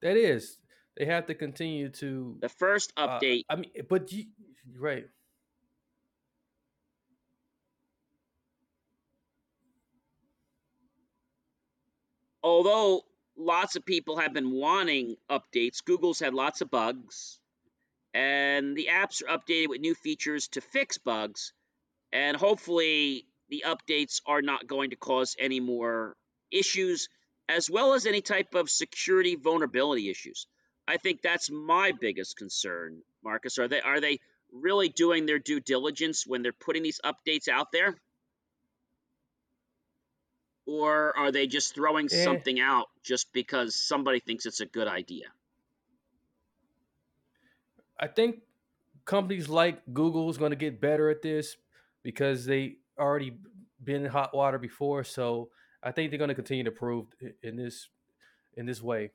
[0.00, 0.58] That is,
[0.96, 3.44] they have to continue to the first uh, update.
[3.50, 4.26] I mean, but you,
[4.78, 5.06] right?
[12.48, 13.04] Although
[13.36, 17.38] lots of people have been wanting updates, Google's had lots of bugs,
[18.14, 21.52] and the apps are updated with new features to fix bugs,
[22.12, 26.16] and hopefully the updates are not going to cause any more
[26.50, 27.08] issues,
[27.48, 30.46] as well as any type of security vulnerability issues.
[30.86, 33.58] I think that's my biggest concern, Marcus.
[33.58, 34.20] Are they are they
[34.50, 37.94] really doing their due diligence when they're putting these updates out there?
[40.68, 42.24] Or are they just throwing Eh.
[42.24, 45.24] something out just because somebody thinks it's a good idea?
[47.98, 48.42] I think
[49.06, 51.56] companies like Google is going to get better at this
[52.02, 53.38] because they already
[53.82, 55.04] been in hot water before.
[55.04, 55.48] So
[55.82, 57.06] I think they're going to continue to prove
[57.42, 57.88] in this
[58.54, 59.12] in this way.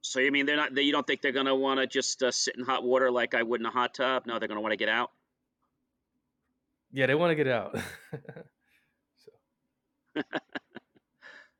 [0.00, 0.74] So you mean they're not?
[0.74, 3.10] They, you don't think they're going to want to just uh, sit in hot water
[3.10, 4.24] like I would in a hot tub?
[4.24, 5.10] No, they're going to want to get out.
[6.92, 7.76] Yeah, they want to get out.
[10.14, 10.22] so,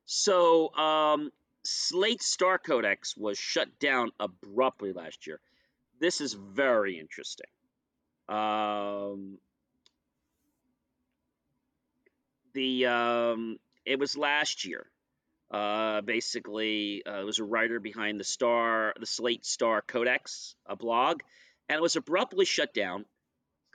[0.06, 1.30] So um,
[1.64, 5.40] Slate Star Codex was shut down abruptly last year.
[6.00, 7.46] This is very interesting.
[8.28, 9.38] Um,
[12.54, 14.86] the um, it was last year.
[15.50, 20.74] Uh, basically, uh, it was a writer behind the Star, the Slate Star Codex, a
[20.74, 21.20] blog,
[21.68, 23.04] and it was abruptly shut down,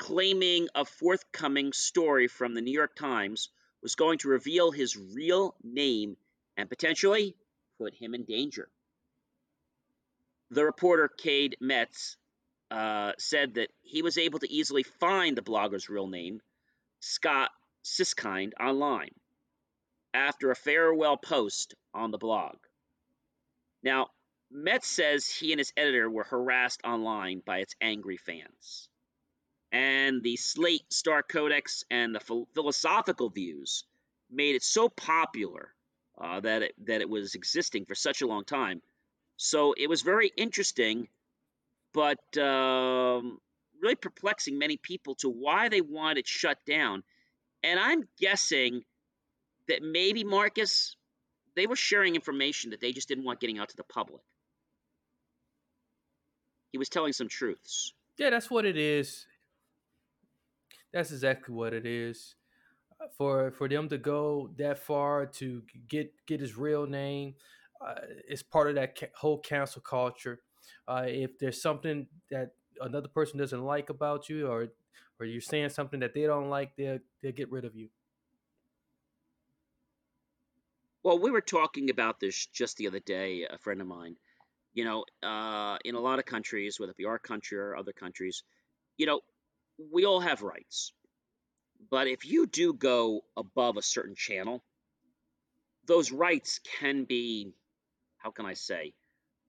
[0.02, 3.50] claiming a forthcoming story from the New York Times
[3.84, 6.18] was going to reveal his real name
[6.58, 7.36] and potentially
[7.78, 8.68] put him in danger.
[10.50, 12.18] The reporter Cade Metz
[12.72, 16.42] uh, said that he was able to easily find the blogger's real name,
[17.00, 17.52] Scott
[17.84, 19.12] Siskind, online
[20.16, 22.58] after a farewell post on the blog.
[23.84, 24.08] Now,
[24.50, 28.90] Metz says he and his editor were harassed online by its angry fans.
[29.72, 33.86] And the Slate Star Codex and the phil- philosophical views
[34.30, 35.74] made it so popular
[36.20, 38.82] uh, that it, that it was existing for such a long time.
[39.38, 41.08] So it was very interesting,
[41.94, 43.40] but um,
[43.82, 47.04] really perplexing many people to why they wanted it shut down.
[47.64, 48.84] And I'm guessing
[49.68, 50.96] that maybe Marcus,
[51.56, 54.22] they were sharing information that they just didn't want getting out to the public.
[56.72, 57.94] He was telling some truths.
[58.18, 59.26] yeah, that's what it is.
[60.94, 62.36] That's exactly what it is.
[63.02, 67.36] Uh, For for them to go that far to get get his real name,
[67.82, 67.96] uh,
[68.28, 70.44] it's part of that ca- whole cancel culture.
[70.88, 74.70] Uh, if there's something that another person doesn't like about you, or
[75.20, 77.90] or you're saying something that they don't like, they'll they'll get rid of you.
[81.04, 84.18] Well, we were talking about this just the other day, a friend of mine.
[84.74, 87.94] You know, uh, in a lot of countries, whether it be our country or other
[87.94, 88.44] countries,
[88.98, 89.22] you know,
[89.78, 90.94] we all have rights.
[91.90, 94.64] But if you do go above a certain channel,
[95.88, 97.54] those rights can be,
[98.18, 98.94] how can I say,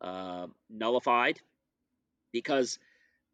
[0.00, 1.38] uh, nullified
[2.32, 2.78] because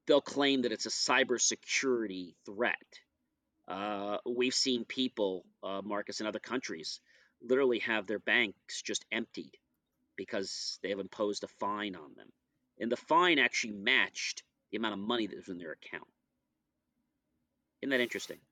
[0.07, 3.01] they'll claim that it's a cybersecurity threat.
[3.67, 7.01] Uh, we've seen people, uh, Marcus, in other countries
[7.41, 9.57] literally have their banks just emptied
[10.17, 12.29] because they have imposed a fine on them.
[12.81, 16.09] And the fine actually matched the amount of money that was in their account.
[17.83, 18.39] Isn't that interesting?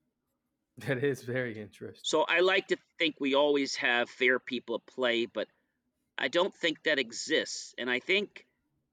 [0.87, 2.03] That is very interesting.
[2.03, 5.49] So I like to think we always have fair people at play, but
[6.19, 7.75] I don't think that exists.
[7.79, 8.45] And I think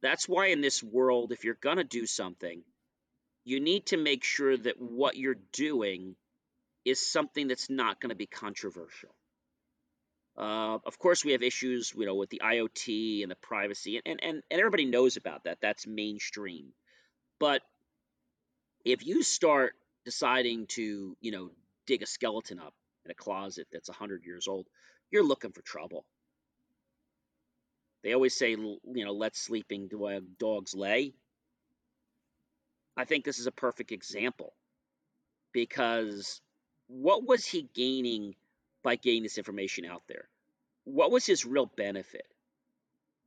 [0.02, 2.62] that's why in this world, if you're going to do something,
[3.44, 6.16] you need to make sure that what you're doing
[6.86, 9.14] is something that's not going to be controversial.
[10.38, 14.20] Uh, of course, we have issues, you know, with the IoT and the privacy, and,
[14.24, 15.60] and, and everybody knows about that.
[15.62, 16.74] That's mainstream.
[17.40, 17.62] But
[18.84, 19.76] if you start
[20.06, 21.50] deciding to, you know,
[21.86, 22.74] dig a skeleton up
[23.06, 24.68] in a closet that's 100 years old,
[25.12, 26.06] you're looking for trouble.
[28.04, 31.14] They always say, you know, let sleeping uh, dogs lay.
[32.98, 34.54] I think this is a perfect example
[35.54, 36.42] because
[36.88, 38.36] what was he gaining
[38.84, 40.28] by getting this information out there?
[40.84, 42.28] What was his real benefit?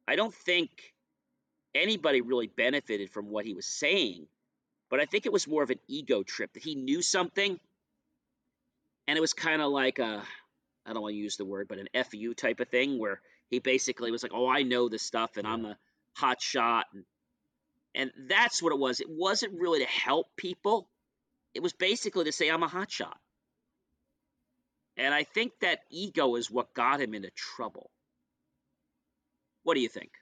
[0.07, 0.70] I don't think
[1.74, 4.27] anybody really benefited from what he was saying,
[4.90, 7.58] but I think it was more of an ego trip that he knew something
[9.06, 10.22] and it was kind of like a
[10.84, 13.58] I don't want to use the word, but an FU type of thing where he
[13.58, 15.76] basically was like, "Oh, I know this stuff and I'm a
[16.14, 17.04] hot shot." And
[17.94, 19.00] and that's what it was.
[19.00, 20.88] It wasn't really to help people.
[21.54, 23.18] It was basically to say I'm a hot shot.
[24.96, 27.90] And I think that ego is what got him into trouble.
[29.62, 30.12] What do you think?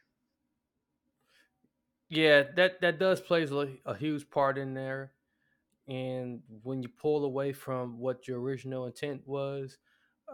[2.09, 5.13] Yeah, that that does plays a, a huge part in there.
[5.89, 9.79] And when you pull away from what your original intent was,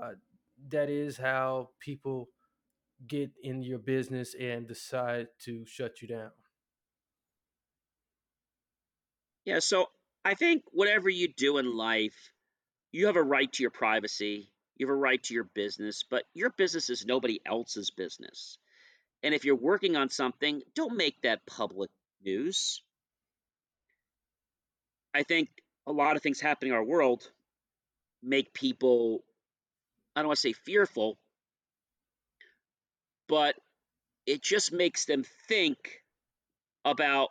[0.01, 0.13] uh,
[0.71, 2.29] that is how people
[3.07, 6.31] get in your business and decide to shut you down.
[9.45, 9.87] Yeah, so
[10.25, 12.33] I think whatever you do in life,
[12.93, 16.25] you have a right to your privacy, you have a right to your business, but
[16.35, 18.59] your business is nobody else's business.
[19.23, 21.91] And if you're working on something, don't make that public
[22.25, 22.83] news.
[25.15, 25.49] I think
[25.87, 27.29] a lot of things happening in our world
[28.23, 29.25] make people,
[30.15, 31.19] I don't want to say fearful,
[33.29, 33.57] but
[34.27, 36.03] it just makes them think
[36.85, 37.31] about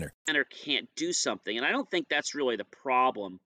[0.29, 1.55] Or can't do something.
[1.55, 3.39] And I don't think that's really the problem.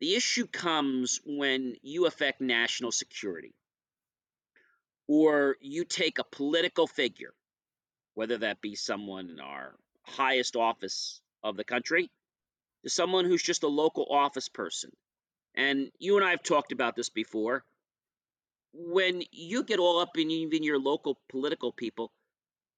[0.00, 3.54] The issue comes when you affect national security
[5.08, 7.34] or you take a political figure,
[8.14, 12.10] whether that be someone in our highest office of the country
[12.82, 14.90] to someone who's just a local office person.
[15.54, 17.64] And you and I have talked about this before.
[18.72, 22.10] When you get all up in even your local political people,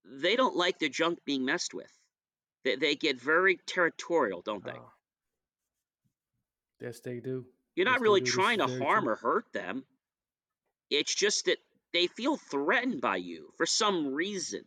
[0.04, 1.90] they don't like their junk being messed with.
[2.64, 4.72] They, they get very territorial, don't they?
[4.72, 4.92] Oh,
[6.80, 7.44] yes, they do.
[7.76, 9.84] You're Yes, not really trying to harm or hurt them.
[10.90, 11.58] It's just that
[11.92, 14.64] they feel threatened by you for some reason.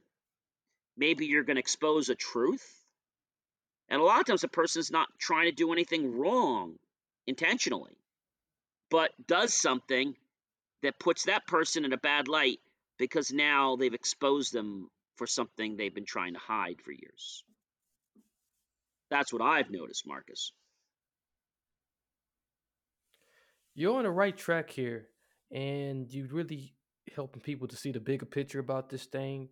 [0.98, 2.66] Maybe you're going to expose a truth.
[3.90, 6.78] And a lot of times a person's not trying to do anything wrong
[7.26, 7.98] intentionally,
[8.90, 10.16] but does something
[10.84, 12.60] that puts that person in a bad light
[12.98, 17.44] because now they've exposed them for something they've been trying to hide for years.
[19.10, 20.52] That's what I've noticed, Marcus.
[23.74, 25.08] You're on the right track here,
[25.52, 26.74] and you're really
[27.16, 29.50] helping people to see the bigger picture about this thing.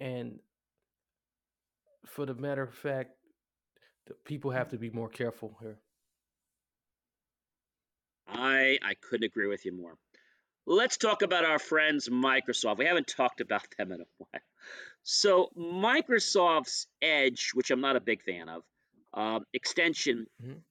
[0.00, 0.40] And
[2.06, 3.12] for the matter of fact,
[4.06, 5.78] the people have to be more careful here.
[8.26, 9.96] I I couldn't agree with you more.
[10.66, 12.78] Let's talk about our friends Microsoft.
[12.78, 14.42] We haven't talked about them in a while.
[15.02, 18.62] So Microsoft's Edge, which I'm not a big fan of,
[19.14, 20.62] um, extension Mhm.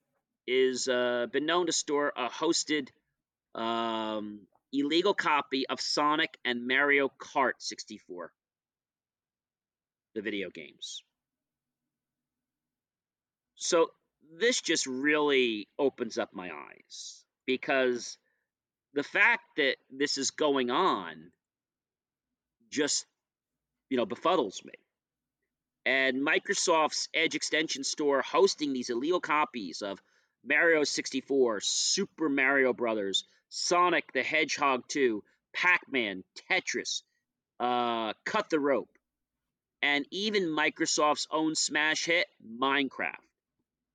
[0.47, 2.89] is uh, been known to store a hosted
[3.55, 8.33] um, illegal copy of Sonic and Mario Kart 64,
[10.15, 11.03] the video games.
[13.55, 13.91] So
[14.39, 18.17] this just really opens up my eyes because
[18.93, 21.31] the fact that this is going on
[22.69, 23.05] just
[23.89, 24.73] you know befuddles me.
[25.85, 30.01] And Microsoft's Edge extension store hosting these illegal copies of
[30.45, 35.23] Mario 64, Super Mario Brothers, Sonic the Hedgehog 2,
[35.53, 37.03] Pac-Man, Tetris,
[37.59, 38.89] uh, Cut the Rope,
[39.81, 42.27] and even Microsoft's own smash hit,
[42.59, 43.15] Minecraft.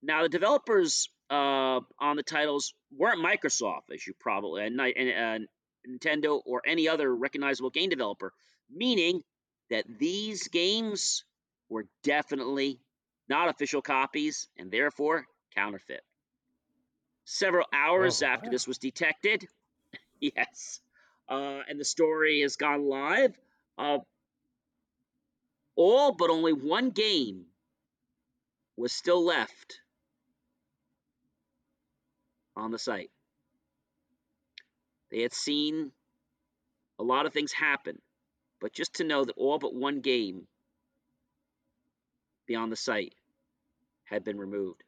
[0.02, 5.46] Now, the developers uh, on the titles weren't Microsoft, as you probably and, and uh,
[5.88, 8.32] Nintendo or any other recognizable game developer,
[8.70, 9.22] meaning
[9.70, 11.24] that these games
[11.68, 12.80] were definitely
[13.28, 16.02] not official copies and therefore counterfeit.
[17.24, 18.52] Several hours oh, after wow.
[18.52, 19.46] this was detected,
[20.20, 20.80] yes,
[21.28, 23.38] uh, and the story has gone live.
[23.76, 23.98] Uh,
[25.76, 27.44] all but only one game
[28.76, 29.80] was still left
[32.56, 33.10] on the site.
[35.10, 35.92] They had seen
[36.98, 37.98] a lot of things happen,
[38.60, 40.46] but just to know that all but one game
[42.48, 43.14] beyond the site
[44.04, 44.82] had been removed.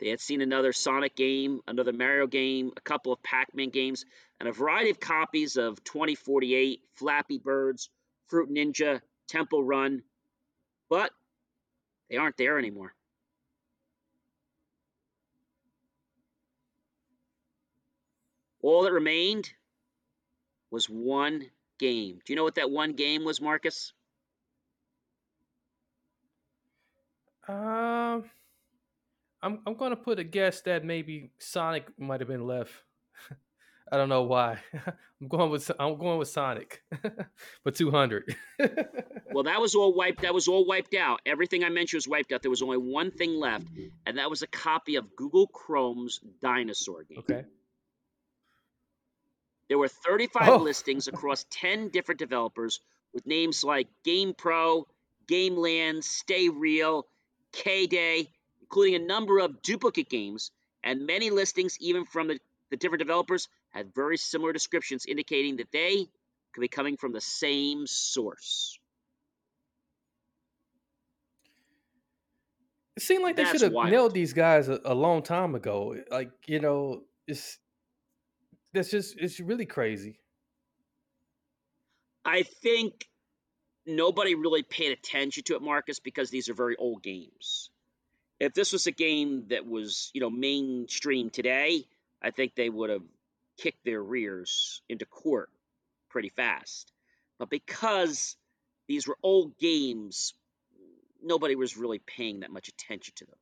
[0.00, 4.04] They had seen another Sonic game, another Mario game, a couple of Pac Man games,
[4.40, 7.90] and a variety of copies of 2048, Flappy Birds,
[8.28, 10.02] Fruit Ninja, Temple Run,
[10.88, 11.10] but
[12.08, 12.94] they aren't there anymore.
[18.62, 19.50] All that remained
[20.70, 21.46] was one
[21.78, 22.20] game.
[22.24, 23.92] Do you know what that one game was, Marcus?
[27.48, 28.24] Um,
[29.42, 32.72] I'm I'm gonna put a guess that maybe Sonic might have been left.
[33.92, 34.58] I don't know why.
[35.20, 36.82] I'm going with I'm going with Sonic
[37.62, 38.36] for 200.
[39.32, 40.22] well, that was all wiped.
[40.22, 41.20] That was all wiped out.
[41.24, 42.42] Everything I mentioned was wiped out.
[42.42, 43.66] There was only one thing left,
[44.06, 47.18] and that was a copy of Google Chrome's Dinosaur game.
[47.20, 47.44] Okay.
[49.68, 50.56] There were 35 oh.
[50.56, 52.80] listings across 10 different developers
[53.12, 54.84] with names like Game GamePro,
[55.26, 57.06] GameLand, Stay Real,
[57.52, 58.28] K Day,
[58.60, 60.50] including a number of duplicate games,
[60.82, 62.38] and many listings, even from the,
[62.70, 66.06] the different developers, had very similar descriptions indicating that they
[66.52, 68.78] could be coming from the same source.
[72.96, 75.94] It seemed like they should have nailed these guys a, a, long time ago.
[76.10, 77.58] Like, you know, it's
[78.72, 80.18] that's just it's really crazy.
[82.24, 83.08] I think
[83.88, 87.70] nobody really paid attention to it, Marcus, because these are very old games.
[88.38, 91.86] If this was a game that was, you know, mainstream today,
[92.22, 93.02] I think they would have
[93.56, 95.50] kicked their rears into court
[96.08, 96.92] pretty fast.
[97.38, 98.36] But because
[98.86, 100.34] these were old games,
[101.22, 103.36] nobody was really paying that much attention to them.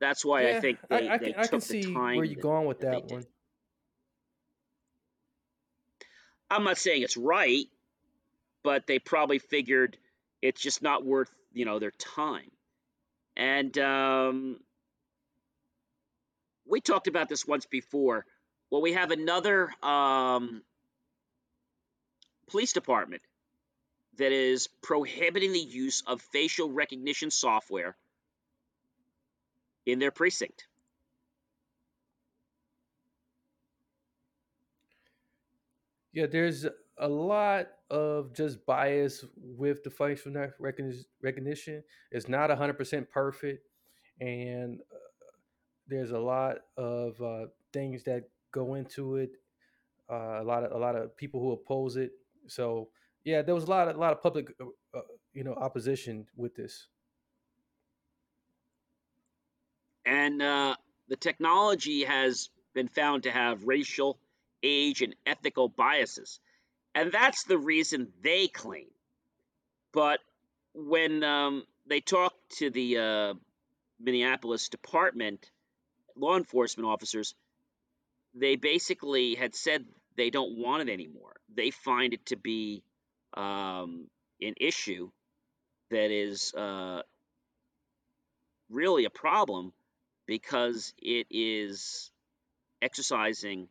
[0.00, 2.40] That's why yeah, I think they, I, I they can, I can see where you're
[2.40, 3.24] going with that, that one.
[6.50, 7.66] I'm not saying it's right,
[8.62, 9.96] but they probably figured
[10.42, 12.50] it's just not worth you know their time.
[13.36, 14.60] And um,
[16.66, 18.26] we talked about this once before.
[18.70, 20.62] Well, we have another um,
[22.48, 23.22] police department
[24.18, 27.96] that is prohibiting the use of facial recognition software
[29.86, 30.66] in their precinct.
[36.12, 36.66] Yeah, there's
[36.98, 41.82] a lot of just bias with the facial recognition.
[42.10, 43.66] It's not 100% perfect,
[44.20, 44.96] and uh,
[45.86, 49.30] there's a lot of uh, things that go into it.
[50.10, 52.10] Uh, a lot of a lot of people who oppose it.
[52.48, 52.88] So
[53.24, 56.26] yeah, there was a lot of a lot of public, uh, uh, you know, opposition
[56.36, 56.88] with this.
[60.06, 60.74] And uh,
[61.08, 64.18] the technology has been found to have racial,
[64.62, 66.40] age, and ethical biases.
[66.94, 68.88] And that's the reason they claim.
[69.92, 70.20] But
[70.74, 73.34] when um, they talked to the uh,
[73.98, 75.50] Minneapolis department,
[76.16, 77.34] law enforcement officers,
[78.34, 79.84] they basically had said
[80.16, 81.34] they don't want it anymore.
[81.54, 82.82] They find it to be
[83.34, 84.06] um,
[84.40, 85.10] an issue
[85.90, 87.02] that is uh,
[88.68, 89.72] really a problem
[90.26, 92.10] because it is
[92.80, 93.68] exercising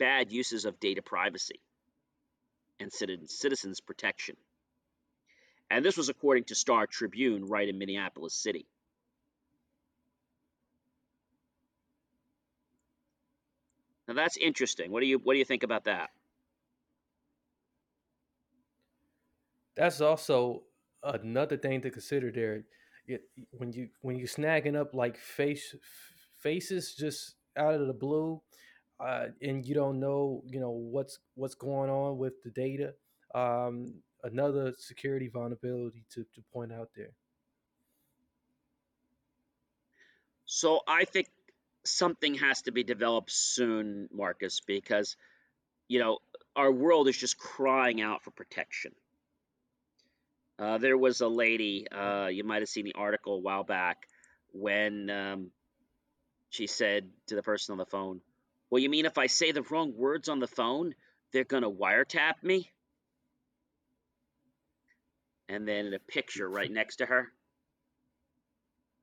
[0.00, 1.60] bad uses of data privacy
[2.80, 4.34] and citizens' protection.
[5.70, 8.66] And this was according to Star Tribune, right in Minneapolis City.
[14.08, 14.90] Now that's interesting.
[14.90, 16.10] What do you what do you think about that?
[19.76, 20.62] That's also
[21.04, 22.64] another thing to consider there
[23.06, 23.22] it,
[23.52, 25.76] when you when you snagging up like face
[26.40, 28.42] faces just out of the blue,
[29.00, 32.94] uh, and you don't know you know what's what's going on with the data.
[33.34, 37.12] Um, another security vulnerability to, to point out there.
[40.44, 41.28] So I think
[41.84, 45.16] something has to be developed soon, Marcus, because
[45.88, 46.18] you know
[46.56, 48.92] our world is just crying out for protection.
[50.58, 54.06] Uh, there was a lady, uh, you might have seen the article a while back,
[54.52, 55.50] when um,
[56.50, 58.20] she said to the person on the phone,
[58.70, 60.94] Well, you mean if I say the wrong words on the phone,
[61.32, 62.70] they're going to wiretap me?
[65.48, 67.28] And then a picture right next to her.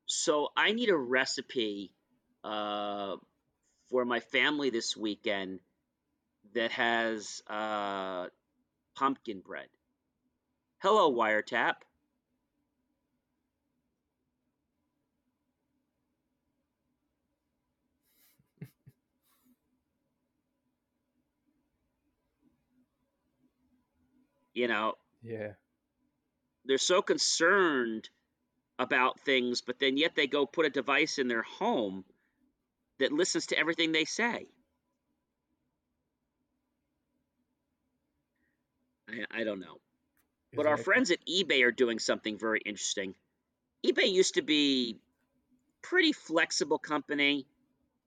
[0.05, 1.91] So I need a recipe
[2.45, 3.17] uh,
[3.89, 5.59] for my family this weekend
[6.53, 8.27] that has uh,
[8.95, 9.67] pumpkin bread.
[10.79, 11.75] Hello, wiretap.
[24.57, 25.53] You know, Yeah.
[26.65, 28.09] they're so concerned
[28.79, 32.03] about things, but then yet they go put a device in their home
[32.99, 34.47] that listens to everything they say.
[39.07, 39.79] I, I don't know.
[40.55, 43.13] But our friends at eBay are doing something very interesting.
[43.85, 44.97] eBay used to be
[45.83, 47.45] pretty flexible company,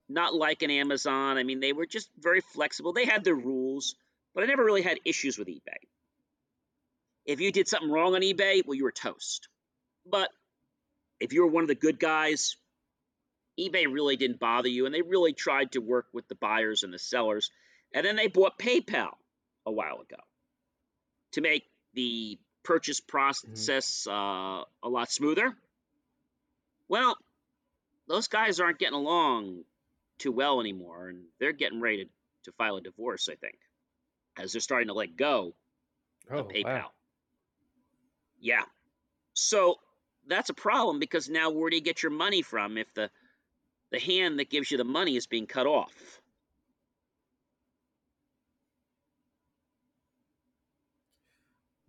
[0.09, 1.37] not like an Amazon.
[1.37, 2.91] I mean, they were just very flexible.
[2.91, 3.95] They had their rules,
[4.33, 5.87] but I never really had issues with eBay.
[7.25, 9.47] If you did something wrong on eBay, well, you were toast.
[10.09, 10.29] But
[11.19, 12.55] if you were one of the good guys,
[13.59, 16.93] eBay really didn't bother you, and they really tried to work with the buyers and
[16.93, 17.51] the sellers.
[17.93, 19.11] And then they bought PayPal
[19.65, 20.21] a while ago
[21.33, 24.11] to make the purchase process uh,
[24.83, 25.53] a lot smoother.
[26.87, 27.17] Well,
[28.07, 29.63] those guys aren't getting along
[30.17, 32.09] too well anymore, and they're getting ready to,
[32.45, 33.57] to file a divorce, I think,
[34.37, 35.53] as they're starting to let go
[36.29, 36.63] Oh, of PayPal.
[36.65, 36.91] wow.
[38.41, 38.63] Yeah.
[39.33, 39.79] So
[40.27, 43.09] that's a problem because now where do you get your money from if the
[43.91, 46.21] the hand that gives you the money is being cut off?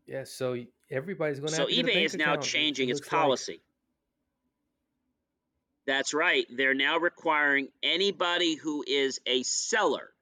[0.07, 0.57] Yeah, so
[0.91, 3.13] everybody's going to So have to eBay is now account, it- it changing its looks
[3.13, 3.21] like.
[3.21, 3.63] policy.
[5.87, 6.47] That's right.
[6.51, 10.13] They're now requiring anybody who is a seller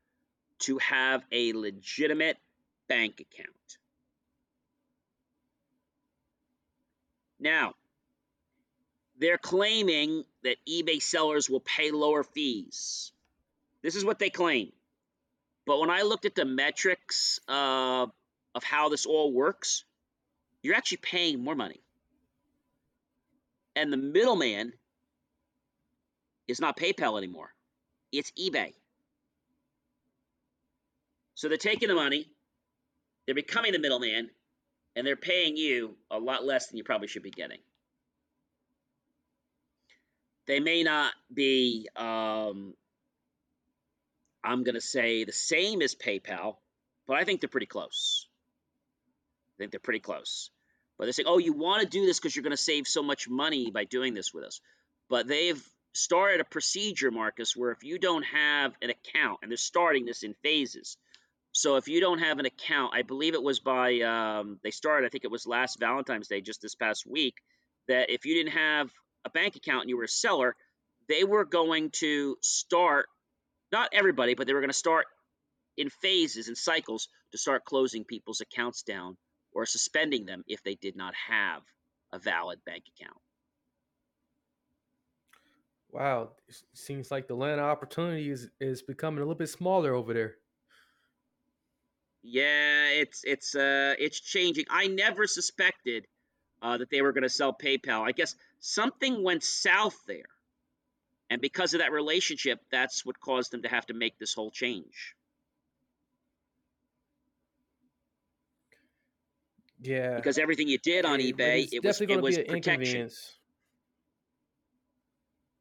[0.61, 2.39] to have a legitimate
[2.89, 3.55] bank account.
[7.41, 7.75] Now,
[9.19, 13.13] they're claiming that eBay sellers will pay lower fees.
[13.83, 14.73] This is what they claim.
[15.67, 18.07] But when I looked at the metrics uh,
[18.55, 19.85] of how this all works,
[20.63, 21.81] you're actually paying more money.
[23.77, 24.73] And the middleman
[26.49, 27.55] is not PayPal anymore,
[28.13, 28.75] it's eBay.
[31.35, 32.27] So they're taking the money,
[33.25, 34.31] they're becoming the middleman,
[34.97, 37.59] and they're paying you a lot less than you probably should be getting.
[40.47, 42.75] They may not be, um,
[44.43, 46.57] I'm going to say, the same as PayPal,
[47.07, 48.27] but I think they're pretty close.
[49.55, 50.51] I think they're pretty close.
[50.99, 53.03] But they're saying, oh, you want to do this because you're going to save so
[53.03, 54.61] much money by doing this with us.
[55.09, 55.63] But they've
[55.93, 60.23] started a procedure, Marcus, where if you don't have an account, and they're starting this
[60.23, 60.97] in phases.
[61.53, 65.07] So if you don't have an account, I believe it was by, um, they started,
[65.07, 67.35] I think it was last Valentine's Day, just this past week,
[67.89, 68.91] that if you didn't have
[69.25, 70.55] a bank account and you were a seller,
[71.09, 73.07] they were going to start,
[73.73, 75.07] not everybody, but they were going to start
[75.77, 79.17] in phases and cycles to start closing people's accounts down
[79.53, 81.63] or suspending them if they did not have
[82.13, 83.19] a valid bank account.
[85.91, 89.93] Wow, it seems like the land of opportunity is, is becoming a little bit smaller
[89.93, 90.37] over there.
[92.23, 94.67] Yeah, it's it's uh it's changing.
[94.69, 96.07] I never suspected
[96.63, 98.07] uh, that they were going to sell PayPal.
[98.07, 100.29] I guess something went south there,
[101.31, 104.51] and because of that relationship, that's what caused them to have to make this whole
[104.51, 105.15] change.
[109.83, 113.11] Yeah, Because everything you did on it- eBay, it was it was protection.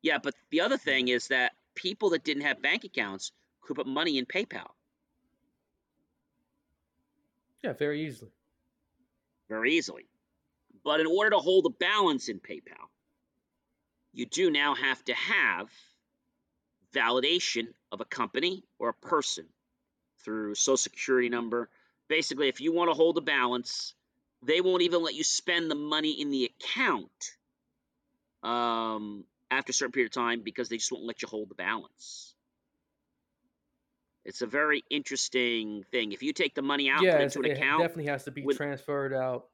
[0.02, 3.32] Yeah, but the other thing is that people that didn't have bank accounts
[3.62, 4.72] could put money in PayPal
[7.64, 8.32] Yeah, very easily.
[9.50, 10.06] very easily.
[10.84, 12.88] But in order to hold a balance in PayPal,
[14.14, 15.70] you do now have to have
[16.94, 19.46] validation of a company or a person
[20.24, 21.70] through social security number.
[22.08, 23.94] Basically, if you want to hold a balance,
[24.42, 27.36] they won't even let you spend the money in the account
[28.42, 31.56] um, after a certain period of time because they just won't let you hold the
[31.56, 32.34] balance.
[34.26, 36.12] It's a very interesting thing.
[36.12, 38.26] If you take the money out, yeah, put it into an it account, definitely has
[38.26, 39.48] to be with, transferred out.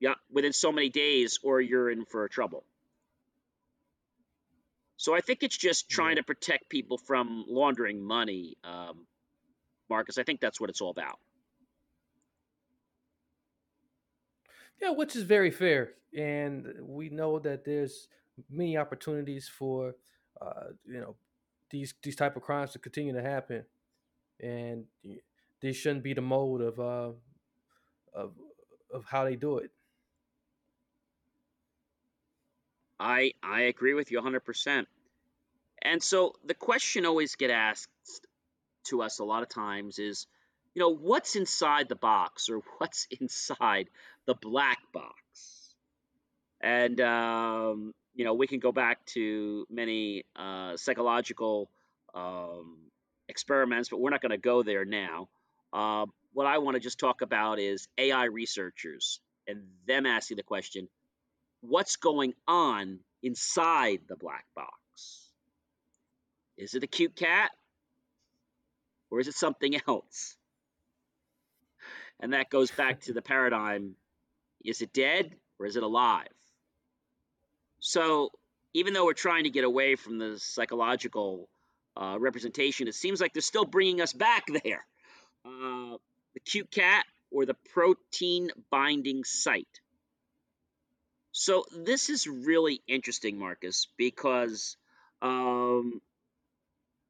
[0.00, 2.64] yeah, within so many days, or you're in for trouble.
[4.96, 6.22] So I think it's just trying Yeah.
[6.22, 9.06] to protect people from laundering money, um,
[9.88, 10.18] Marcus.
[10.18, 11.18] I think that's what it's all about.
[14.80, 18.08] Yeah, which is very fair, and we know that there's
[18.48, 19.94] many opportunities for,
[20.40, 21.16] uh, you know,
[21.70, 23.64] these these type of crimes to continue to happen,
[24.40, 24.84] and
[25.60, 27.12] this shouldn't be the mode of uh,
[28.14, 28.32] of
[28.92, 29.70] of how they do it.
[32.98, 34.86] I I agree with you 100%.
[35.82, 37.88] And so the question always get asked
[38.84, 40.26] to us a lot of times is,
[40.74, 43.88] you know, what's inside the box or what's inside
[44.26, 45.74] the black box?
[46.60, 51.70] And um, you know, we can go back to many uh, psychological
[52.14, 52.78] um,
[53.28, 55.28] experiments, but we're not going to go there now.
[55.72, 60.42] Uh, what I want to just talk about is AI researchers and them asking the
[60.42, 60.88] question,
[61.60, 64.70] what's going on inside the black box?
[66.56, 67.50] Is it a cute cat
[69.10, 70.36] or is it something else?
[72.20, 73.96] And that goes back to the paradigm
[74.62, 76.28] is it dead or is it alive?
[77.80, 78.30] So,
[78.74, 81.48] even though we're trying to get away from the psychological
[81.96, 84.86] uh, representation, it seems like they're still bringing us back there.
[85.44, 85.96] Uh,
[86.34, 89.80] the cute cat or the protein binding site.
[91.32, 94.76] So this is really interesting, Marcus, because
[95.22, 96.00] um,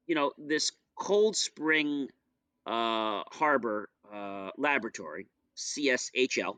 [0.07, 2.07] you know this Cold Spring
[2.65, 5.27] uh, Harbor uh, Laboratory
[5.57, 6.57] (CSHL)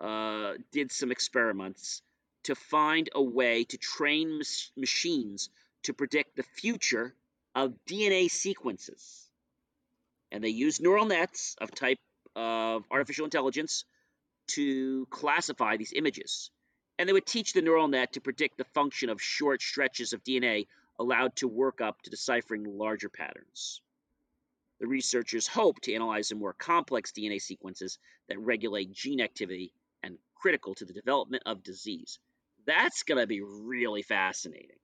[0.00, 2.02] uh, did some experiments
[2.44, 5.50] to find a way to train mach- machines
[5.82, 7.14] to predict the future
[7.54, 9.28] of DNA sequences,
[10.30, 11.98] and they used neural nets of type
[12.36, 13.84] of artificial intelligence
[14.46, 16.50] to classify these images.
[16.98, 20.22] And they would teach the neural net to predict the function of short stretches of
[20.22, 20.66] DNA
[20.98, 23.80] allowed to work up to deciphering larger patterns.
[24.80, 27.98] The researchers hope to analyze the more complex DNA sequences
[28.28, 29.72] that regulate gene activity
[30.02, 32.18] and critical to the development of disease.
[32.66, 34.76] That's going to be really fascinating.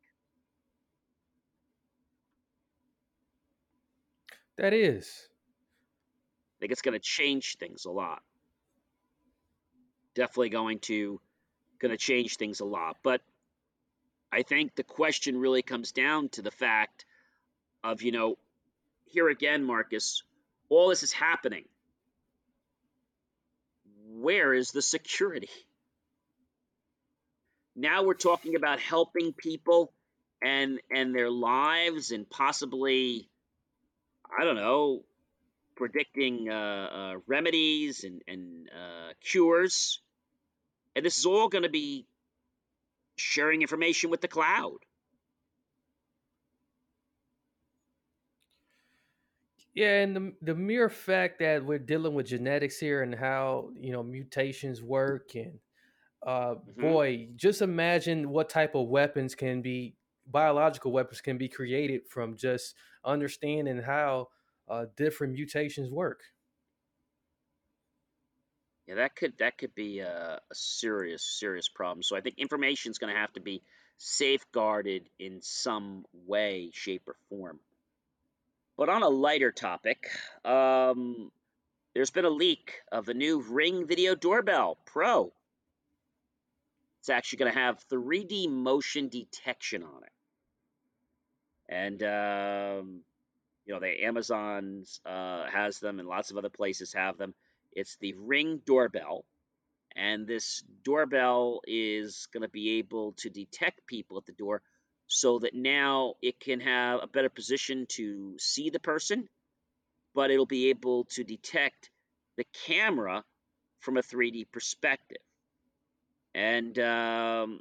[4.57, 5.29] That is.
[6.57, 8.23] I think it's going to change things a lot.
[10.15, 11.21] Definitely going to
[11.79, 12.97] going to change things a lot.
[13.03, 13.21] But
[14.33, 17.05] I think the question really comes down to the fact
[17.85, 18.39] of, you know,
[19.05, 20.23] here again, Marcus,
[20.71, 21.65] all this is happening.
[24.09, 25.51] Where is the security?
[27.77, 29.93] Now we're talking about helping people
[30.43, 33.29] and and their lives and possibly
[34.39, 35.05] I don't know,
[35.77, 40.01] predicting uh, uh, remedies and, and uh, cures.
[40.95, 42.07] And this is all going to be
[43.17, 44.79] sharing information with the cloud.
[49.75, 53.93] Yeah, and the the mere fact that we're dealing with genetics here and how you
[53.93, 55.59] know mutations work, and
[56.27, 56.81] uh, Mhm.
[56.81, 59.97] boy, just imagine what type of weapons can be
[60.27, 62.75] biological weapons can be created from just
[63.05, 64.29] understanding how
[64.69, 66.25] uh, different mutations work.
[68.87, 72.03] Yeah, that could that could be a, a serious serious problem.
[72.03, 73.63] So I think information is going to have to be
[73.99, 77.61] safeguarded in some way, shape, or form.
[78.77, 80.11] But on a lighter topic,
[80.45, 81.33] um,
[81.95, 85.33] there's been a leak of the new Ring Video Doorbell Pro.
[87.07, 90.13] It's actually going to have 3D motion detection on it,
[91.69, 93.01] and um,
[93.65, 97.33] you know, the Amazon's uh, has them, and lots of other places have them.
[97.71, 99.25] It's the Ring doorbell,
[99.95, 104.61] and this doorbell is going to be able to detect people at the door,
[105.07, 109.29] so that now it can have a better position to see the person,
[110.13, 111.89] but it'll be able to detect
[112.37, 113.23] the camera
[113.79, 115.19] from a 3D perspective.
[116.37, 117.61] And um,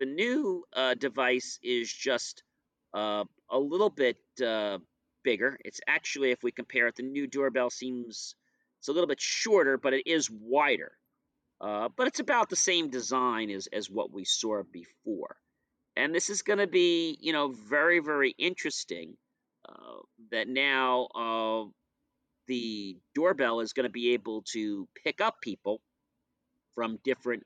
[0.00, 2.42] the new uh, device is just
[2.92, 4.78] uh, a little bit uh,
[5.22, 5.56] bigger.
[5.64, 8.34] It's actually, if we compare it, the new doorbell seems
[8.80, 10.90] it's a little bit shorter, but it is wider.
[11.60, 15.36] Uh, but it's about the same design as as what we saw before.
[15.96, 19.16] And this is going to be, you know, very very interesting.
[19.66, 20.02] Uh,
[20.32, 21.64] that now uh,
[22.48, 25.80] the doorbell is going to be able to pick up people
[26.74, 27.44] from different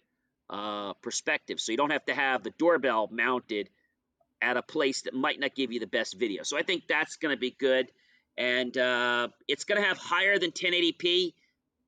[0.50, 1.62] uh, perspectives.
[1.64, 3.68] So you don't have to have the doorbell mounted
[4.40, 6.42] at a place that might not give you the best video.
[6.42, 7.90] So I think that's going to be good.
[8.36, 11.34] And uh, it's going to have higher than 1080p.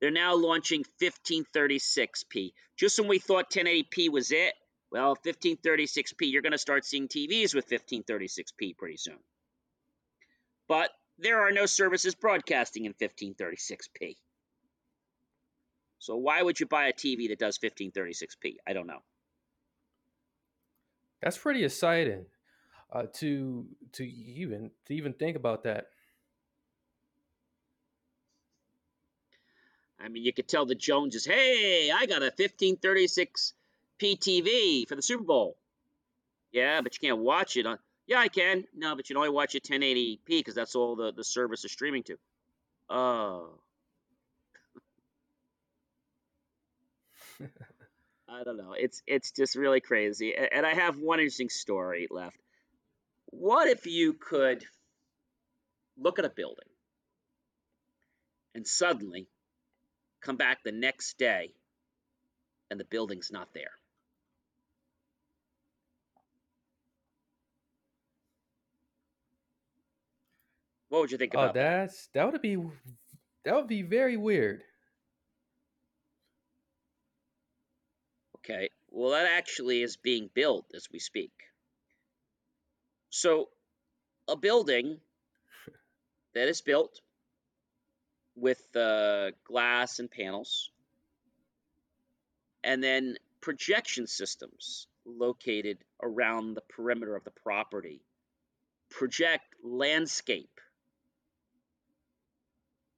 [0.01, 2.53] They're now launching 1536p.
[2.77, 4.55] Just when we thought 1080p was it,
[4.91, 9.19] well, 1536p, you're going to start seeing TVs with 1536p pretty soon.
[10.67, 14.17] But there are no services broadcasting in 1536p.
[16.01, 18.57] So why would you buy a TV that does 1536p?
[18.67, 19.01] I don't know.
[21.23, 22.25] That's pretty exciting
[22.91, 25.89] uh, to to even to even think about that.
[30.03, 33.53] I mean, you could tell the Joneses, "Hey, I got a 1536
[33.99, 35.59] PTV for the Super Bowl."
[36.51, 37.79] Yeah, but you can't watch it on.
[38.07, 38.65] Yeah, I can.
[38.75, 41.73] No, but you can only watch it 1080p because that's all the the service is
[41.73, 42.17] streaming to.
[42.89, 43.61] Oh.
[48.29, 48.73] I don't know.
[48.73, 50.35] It's it's just really crazy.
[50.37, 52.37] And I have one interesting story left.
[53.27, 54.65] What if you could
[55.97, 56.69] look at a building
[58.55, 59.29] and suddenly
[60.21, 61.55] come back the next day
[62.71, 63.73] and the building's not there?
[70.89, 71.81] What would you think Oh, about that?
[71.89, 72.57] that's that would be
[73.45, 74.63] that would be very weird.
[78.51, 78.71] Okay.
[78.91, 81.33] Well, that actually is being built as we speak.
[83.11, 83.49] So,
[84.29, 84.99] a building
[86.35, 87.01] that is built
[88.35, 90.71] with uh, glass and panels,
[92.65, 98.03] and then projection systems located around the perimeter of the property
[98.91, 100.61] project landscape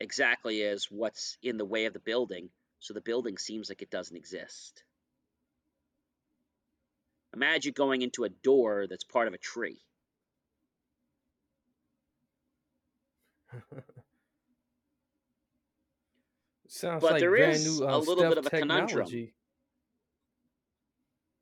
[0.01, 2.49] exactly as what's in the way of the building,
[2.81, 4.83] so the building seems like it doesn't exist.
[7.35, 9.81] Imagine going into a door that's part of a tree.
[16.69, 19.07] Sounds But like there brand is new a uh, little bit of a conundrum.
[19.07, 19.35] technology.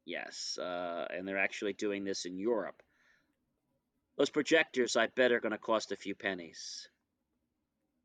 [0.07, 2.83] Yes, uh, and they're actually doing this in Europe.
[4.17, 6.89] Those projectors, I bet, are going to cost a few pennies.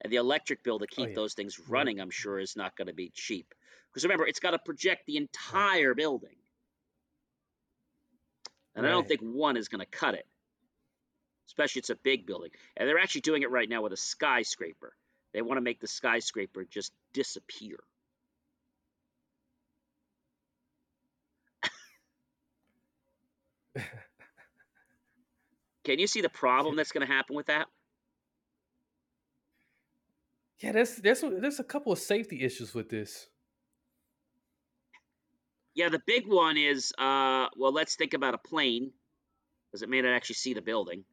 [0.01, 2.75] And the electric bill to Oh keep yeah, those things running, I'm sure, is not
[2.77, 3.53] going to be cheap.
[3.89, 6.35] Because remember, it's got to project the entire building.
[8.75, 10.25] And I don't think one is going to cut it,
[11.47, 12.51] especially it's a big building.
[12.75, 14.93] And they're actually doing it right now with a skyscraper.
[15.33, 17.77] They want to make the skyscraper just disappear.
[25.83, 27.67] Can you see the problem that's going to happen with that?
[30.59, 33.27] Yeah, there's there's there's a couple of safety issues with this.
[35.75, 38.91] Yeah, the big one is uh, well, let's think about a plane
[39.67, 41.03] because it may not actually see the building.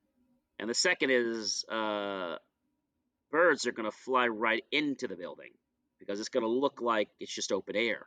[0.59, 2.36] And the second is uh,
[3.32, 5.51] birds are going to fly right into the building
[5.98, 8.06] because it's going to look like it's just open air.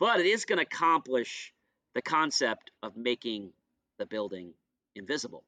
[0.00, 1.52] But it is going to accomplish
[1.94, 3.52] the concept of making
[3.98, 4.52] the building
[4.96, 5.44] invisible.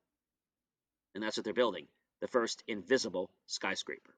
[1.14, 1.89] And that's what they're building
[2.20, 4.14] the first invisible skyscraper.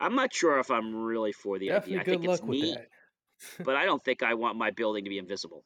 [0.00, 2.00] I'm not sure if I'm really for the Definitely idea.
[2.00, 2.76] I think it's neat,
[3.64, 5.64] but I don't think I want my building to be invisible.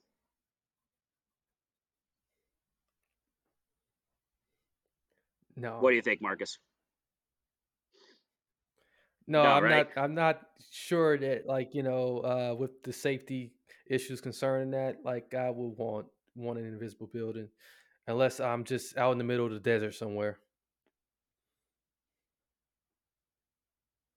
[5.57, 6.59] No, What do you think, Marcus?
[9.27, 9.87] no, No, I'm right?
[9.87, 9.89] not.
[9.97, 10.41] I'm not
[10.73, 13.53] sure that like you know uh, with the safety
[13.89, 17.49] issues concerning that, like I would want want an invisible building,
[18.07, 20.39] unless I'm just out in the middle of the desert somewhere.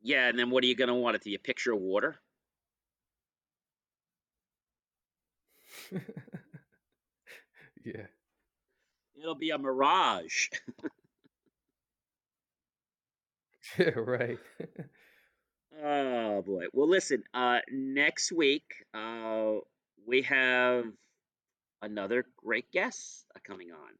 [0.03, 1.35] Yeah, and then what are you going to want it to be?
[1.35, 2.19] A picture of water?
[7.85, 8.07] yeah.
[9.15, 10.49] It'll be a mirage.
[13.77, 14.39] Yeah, right.
[15.81, 16.65] Oh boy.
[16.73, 17.23] Well, listen.
[17.33, 19.55] Uh, next week, uh,
[20.05, 20.85] we have
[21.81, 23.91] another great guest uh, coming on.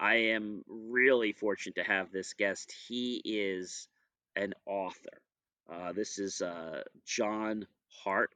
[0.00, 2.72] I am really fortunate to have this guest.
[2.88, 3.88] He is
[4.36, 5.20] an author.
[5.70, 7.66] Uh, this is uh, John
[8.04, 8.30] Hart.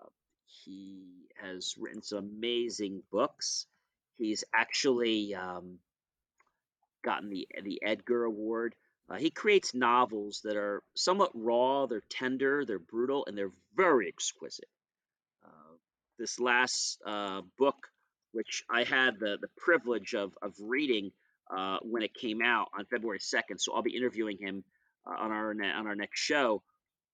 [0.00, 0.08] Uh,
[0.46, 3.66] he has written some amazing books.
[4.16, 5.78] He's actually um,
[7.04, 8.74] gotten the the Edgar Award.
[9.10, 14.06] Uh, he creates novels that are somewhat raw, they're tender, they're brutal, and they're very
[14.06, 14.68] exquisite.
[15.44, 15.76] Uh,
[16.18, 17.76] this last uh, book,
[18.32, 21.10] which I had the, the privilege of, of reading
[21.50, 24.62] uh, when it came out on February 2nd, so I'll be interviewing him
[25.06, 26.62] on our on our next show.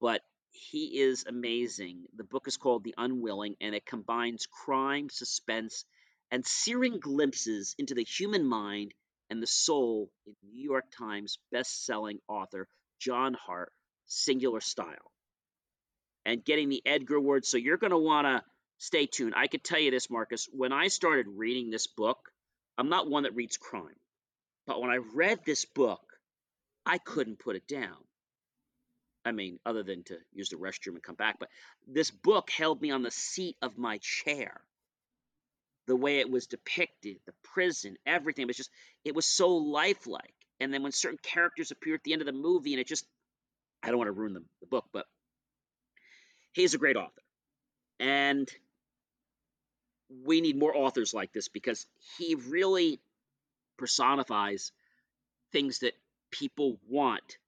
[0.01, 2.05] But he is amazing.
[2.17, 5.85] The book is called The Unwilling, and it combines crime, suspense,
[6.31, 8.95] and searing glimpses into the human mind
[9.31, 12.69] and the soul in New York Times best-selling author
[13.01, 13.73] John Hart,
[14.07, 15.11] Singular Style.
[16.25, 18.43] And getting the Edgar Award, so you're going to want to
[18.79, 19.35] stay tuned.
[19.37, 20.49] I could tell you this, Marcus.
[20.53, 22.31] When I started reading this book,
[22.79, 23.99] I'm not one that reads crime,
[24.67, 26.01] but when I read this book,
[26.87, 27.97] I couldn't put it down.
[29.25, 31.49] I mean, other than to use the restroom and come back, but
[31.89, 34.61] this book held me on the seat of my chair.
[35.87, 38.71] The way it was depicted, the prison, everything it was just,
[39.05, 40.35] it was so lifelike.
[40.61, 43.07] And then when certain characters appear at the end of the movie, and it just,
[43.83, 45.07] I don't want to ruin the, the book, but
[46.53, 47.23] he's a great author.
[47.99, 48.51] And
[50.25, 51.87] we need more authors like this because
[52.17, 53.01] he really
[53.79, 54.73] personifies
[55.53, 55.95] things that
[56.35, 57.39] people want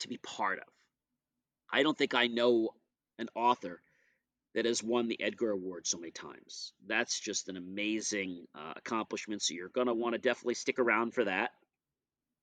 [0.00, 0.66] to be part of.
[1.72, 2.70] I don't think I know
[3.18, 3.80] an author
[4.54, 6.72] that has won the Edgar Award so many times.
[6.86, 9.42] That's just an amazing uh, accomplishment.
[9.42, 11.50] So you're going to want to definitely stick around for that.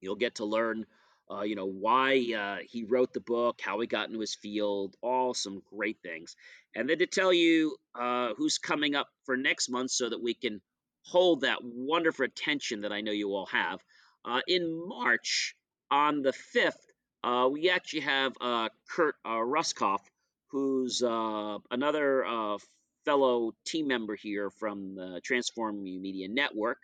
[0.01, 0.85] You'll get to learn,
[1.29, 4.95] uh, you know, why uh, he wrote the book, how he got into his field,
[5.01, 6.35] all some great things.
[6.75, 10.33] And then to tell you uh, who's coming up for next month so that we
[10.33, 10.61] can
[11.03, 13.79] hold that wonderful attention that I know you all have.
[14.25, 15.55] Uh, in March,
[15.91, 16.77] on the 5th,
[17.23, 19.99] uh, we actually have uh, Kurt uh, Ruskoff,
[20.47, 22.57] who's uh, another uh,
[23.05, 26.79] fellow team member here from the Transform Media Network,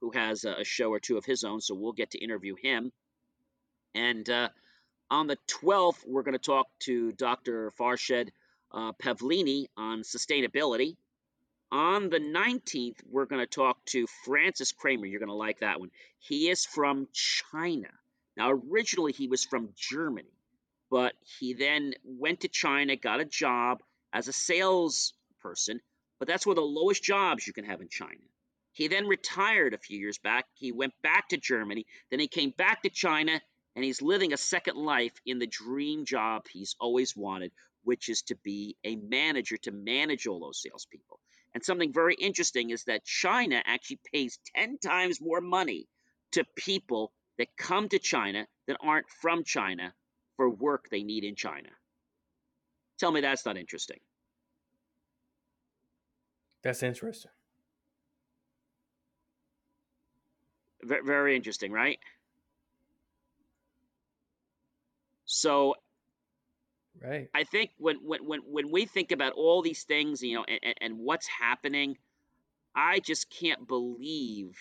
[0.00, 1.60] who has a, show or two of his own.
[1.60, 2.92] So we'll get to interview him.
[3.94, 4.50] And uh,
[5.10, 7.72] on the 12th, we're going to talk to Dr.
[7.78, 8.28] Farshed
[8.72, 10.96] Pavlini on sustainability.
[11.72, 15.06] On the 19th, we're going to talk to Francis Kramer.
[15.06, 15.90] You're going to like that one.
[16.18, 17.88] He is from China.
[18.40, 20.32] Now, originally he was from Germany,
[20.90, 23.82] but he then went to China, got a job
[24.14, 25.82] as a salesperson,
[26.18, 28.24] but that's one of the lowest jobs you can have in China.
[28.72, 30.46] He then retired a few years back.
[30.54, 33.42] He went back to Germany, then he came back to China,
[33.76, 37.52] and he's living a second life in the dream job he's always wanted,
[37.84, 41.20] which is to be a manager to manage all those salespeople.
[41.52, 45.88] And something very interesting is that China actually pays 10 times more money
[46.32, 49.94] to people that come to China that aren't from China
[50.36, 51.70] for work they need in China.
[52.98, 53.98] Tell me that's not interesting.
[56.62, 57.30] That's interesting.
[60.82, 61.98] V- very interesting, right?
[65.24, 65.76] So
[67.00, 70.44] right i think when when when, when we think about all these things you know
[70.44, 71.96] and, and what's happening
[72.74, 74.58] i just can't believe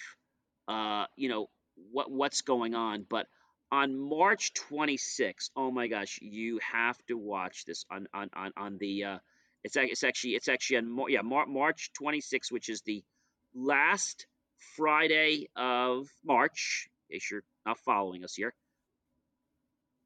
[0.67, 1.49] uh you know
[1.91, 3.05] what what's going on.
[3.09, 3.27] But
[3.71, 8.77] on March 26th, oh my gosh, you have to watch this on on on, on
[8.79, 9.03] the.
[9.03, 9.17] Uh,
[9.63, 13.03] it's it's actually it's actually on yeah March 26th, which is the
[13.53, 14.25] last
[14.75, 16.89] Friday of March.
[17.09, 18.53] If you're not following us here,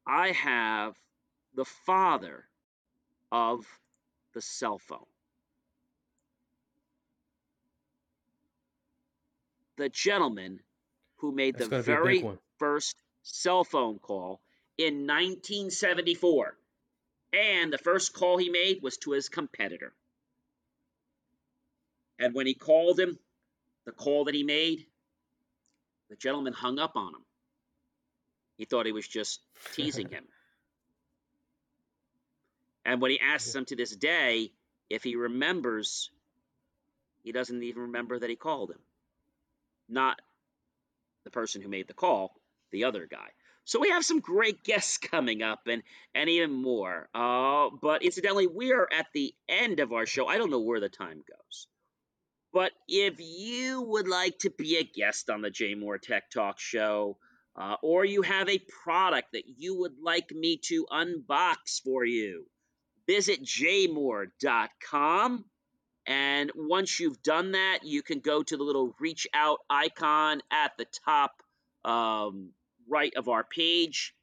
[0.08, 0.95] I have
[1.54, 2.45] the father
[3.32, 3.66] of
[4.34, 5.06] the cell phone.
[9.78, 10.62] The gentleman
[11.24, 12.22] who made That's the very
[12.60, 14.41] first cell phone call
[14.78, 16.58] in 1974.
[17.32, 19.94] And the first call he made was to his competitor.
[22.20, 23.18] And when he called him,
[23.86, 24.86] the call that he made,
[26.10, 27.26] the gentleman hung up on him.
[28.58, 29.40] He thought he was just
[29.74, 30.26] teasing him.
[32.86, 34.52] And when he asks him to this day
[34.90, 36.12] if he remembers,
[37.24, 38.80] he doesn't even remember that he called him.
[39.88, 40.20] Not
[41.24, 42.34] the person who made the call,
[42.72, 43.30] the other guy.
[43.66, 45.84] So we have some great guests coming up and,
[46.14, 47.10] and even more.
[47.14, 50.28] Uh, but incidentally, we are at the end of our show.
[50.28, 51.68] I don't know where the time goes.
[52.52, 56.60] But if you would like to be a guest on the Jay Moore Tech Talk
[56.60, 57.18] show,
[57.56, 62.45] uh, or you have a product that you would like me to unbox for you,
[63.08, 65.45] visit jmor.com
[66.06, 70.78] and once you've done that, you can go to the little reach out icon at
[70.78, 71.42] the top
[71.86, 72.50] um,
[72.88, 74.14] right of our page,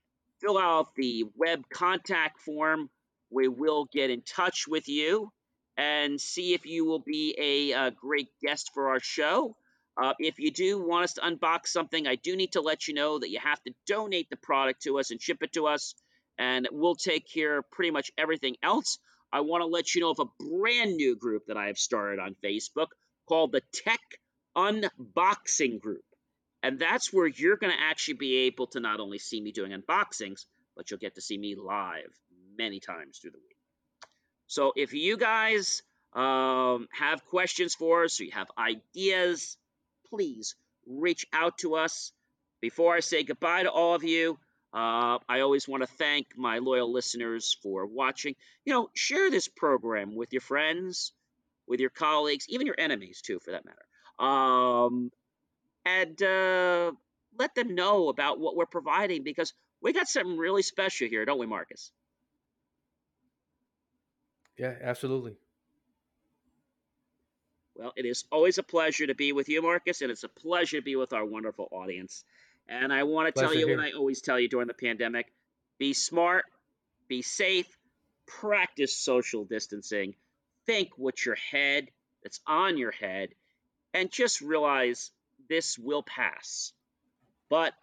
[0.41, 2.91] fill out the web contact form.
[3.31, 5.33] We will get in touch with you
[5.77, 9.57] and see if you will be a, a great guest for our show.
[10.01, 12.95] Uh, if you do want us to unbox something, I do need to let you
[12.95, 15.95] know that you have to donate the product to us and ship it to us,
[16.39, 18.99] and we'll take care of pretty much everything else.
[19.33, 22.19] I want to let you know of a brand new group that I have started
[22.19, 22.89] on Facebook
[23.27, 24.01] called the Tech
[24.57, 26.05] Unboxing Group.
[26.63, 29.73] And that's where you're going to actually be able to not only see me doing
[29.73, 30.45] unboxings,
[30.77, 32.13] but you'll get to see me live
[32.57, 33.57] many times through the week.
[34.47, 35.83] So if you guys
[36.13, 39.57] um, have questions for us or you have ideas,
[40.09, 42.13] please reach out to us.
[42.61, 44.39] Before I say goodbye to all of you,
[44.73, 48.37] uh, I always want to thank my loyal listeners for watching.
[48.65, 51.13] You know, share this program with your friends,
[51.67, 53.85] with your colleagues, even your enemies, too, for that matter.
[54.19, 55.11] Um,
[55.85, 56.93] and uh,
[57.39, 61.39] let them know about what we're providing because we got something really special here, don't
[61.39, 61.91] we, Marcus?
[64.57, 65.37] Yeah, absolutely.
[67.75, 70.77] Well, it is always a pleasure to be with you, Marcus, and it's a pleasure
[70.77, 72.25] to be with our wonderful audience.
[72.71, 73.77] And I want to tell you here.
[73.77, 75.27] what I always tell you during the pandemic
[75.79, 76.45] be smart,
[77.09, 77.67] be safe,
[78.27, 80.15] practice social distancing,
[80.67, 81.89] think with your head
[82.23, 83.31] that's on your head,
[83.93, 85.11] and just realize
[85.49, 86.73] this will pass.
[87.49, 87.75] But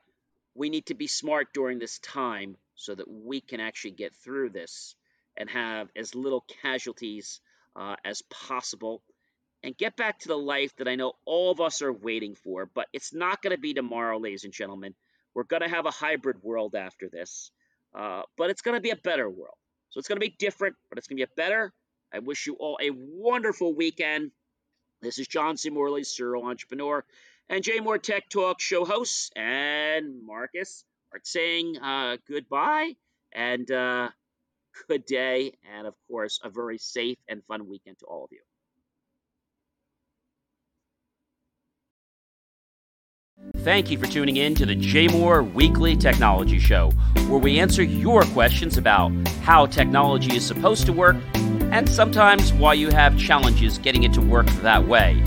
[0.55, 4.51] we need to be smart during this time so that we can actually get through
[4.51, 4.95] this
[5.35, 7.41] and have as little casualties
[7.75, 9.01] uh, as possible
[9.63, 12.69] and get back to the life that I know all of us are waiting for.
[12.73, 14.95] But it's not going to be tomorrow, ladies and gentlemen.
[15.33, 17.51] We're going to have a hybrid world after this,
[17.97, 19.55] uh, but it's going to be a better world.
[19.89, 21.73] So it's going to be different, but it's going to be a better.
[22.13, 24.31] I wish you all a wonderful weekend.
[25.01, 25.69] This is John C.
[25.69, 27.03] Morley, serial entrepreneur,
[27.49, 32.95] and JMOR Tech Talk show host, and Marcus are saying uh, goodbye
[33.31, 34.09] and uh,
[34.87, 38.41] good day, and of course, a very safe and fun weekend to all of you.
[43.57, 46.91] Thank you for tuning in to the JMOR Weekly Technology Show,
[47.27, 49.11] where we answer your questions about
[49.43, 51.17] how technology is supposed to work
[51.71, 55.23] and sometimes why you have challenges getting it to work that way.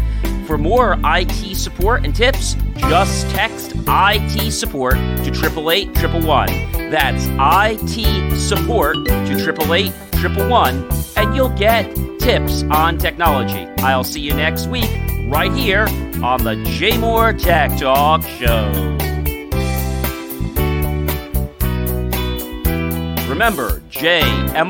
[0.46, 8.96] For more IT support and tips, just text IT support to 888 That's IT support
[9.06, 10.09] to 888
[11.16, 13.66] and you'll get tips on technology.
[13.78, 14.90] I'll see you next week
[15.28, 15.86] right here
[16.22, 18.70] on the JMOR Tech Talk Show.
[23.28, 24.60] Remember, jmor.com.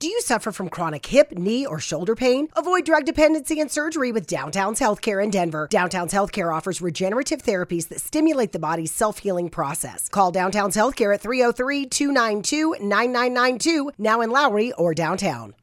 [0.00, 2.46] Do you suffer from chronic hip, knee, or shoulder pain?
[2.54, 5.66] Avoid drug dependency and surgery with Downtown's Healthcare in Denver.
[5.72, 10.08] Downtown's Healthcare offers regenerative therapies that stimulate the body's self healing process.
[10.08, 15.54] Call Downtown's Healthcare at 303 292 9992, now in Lowry or downtown.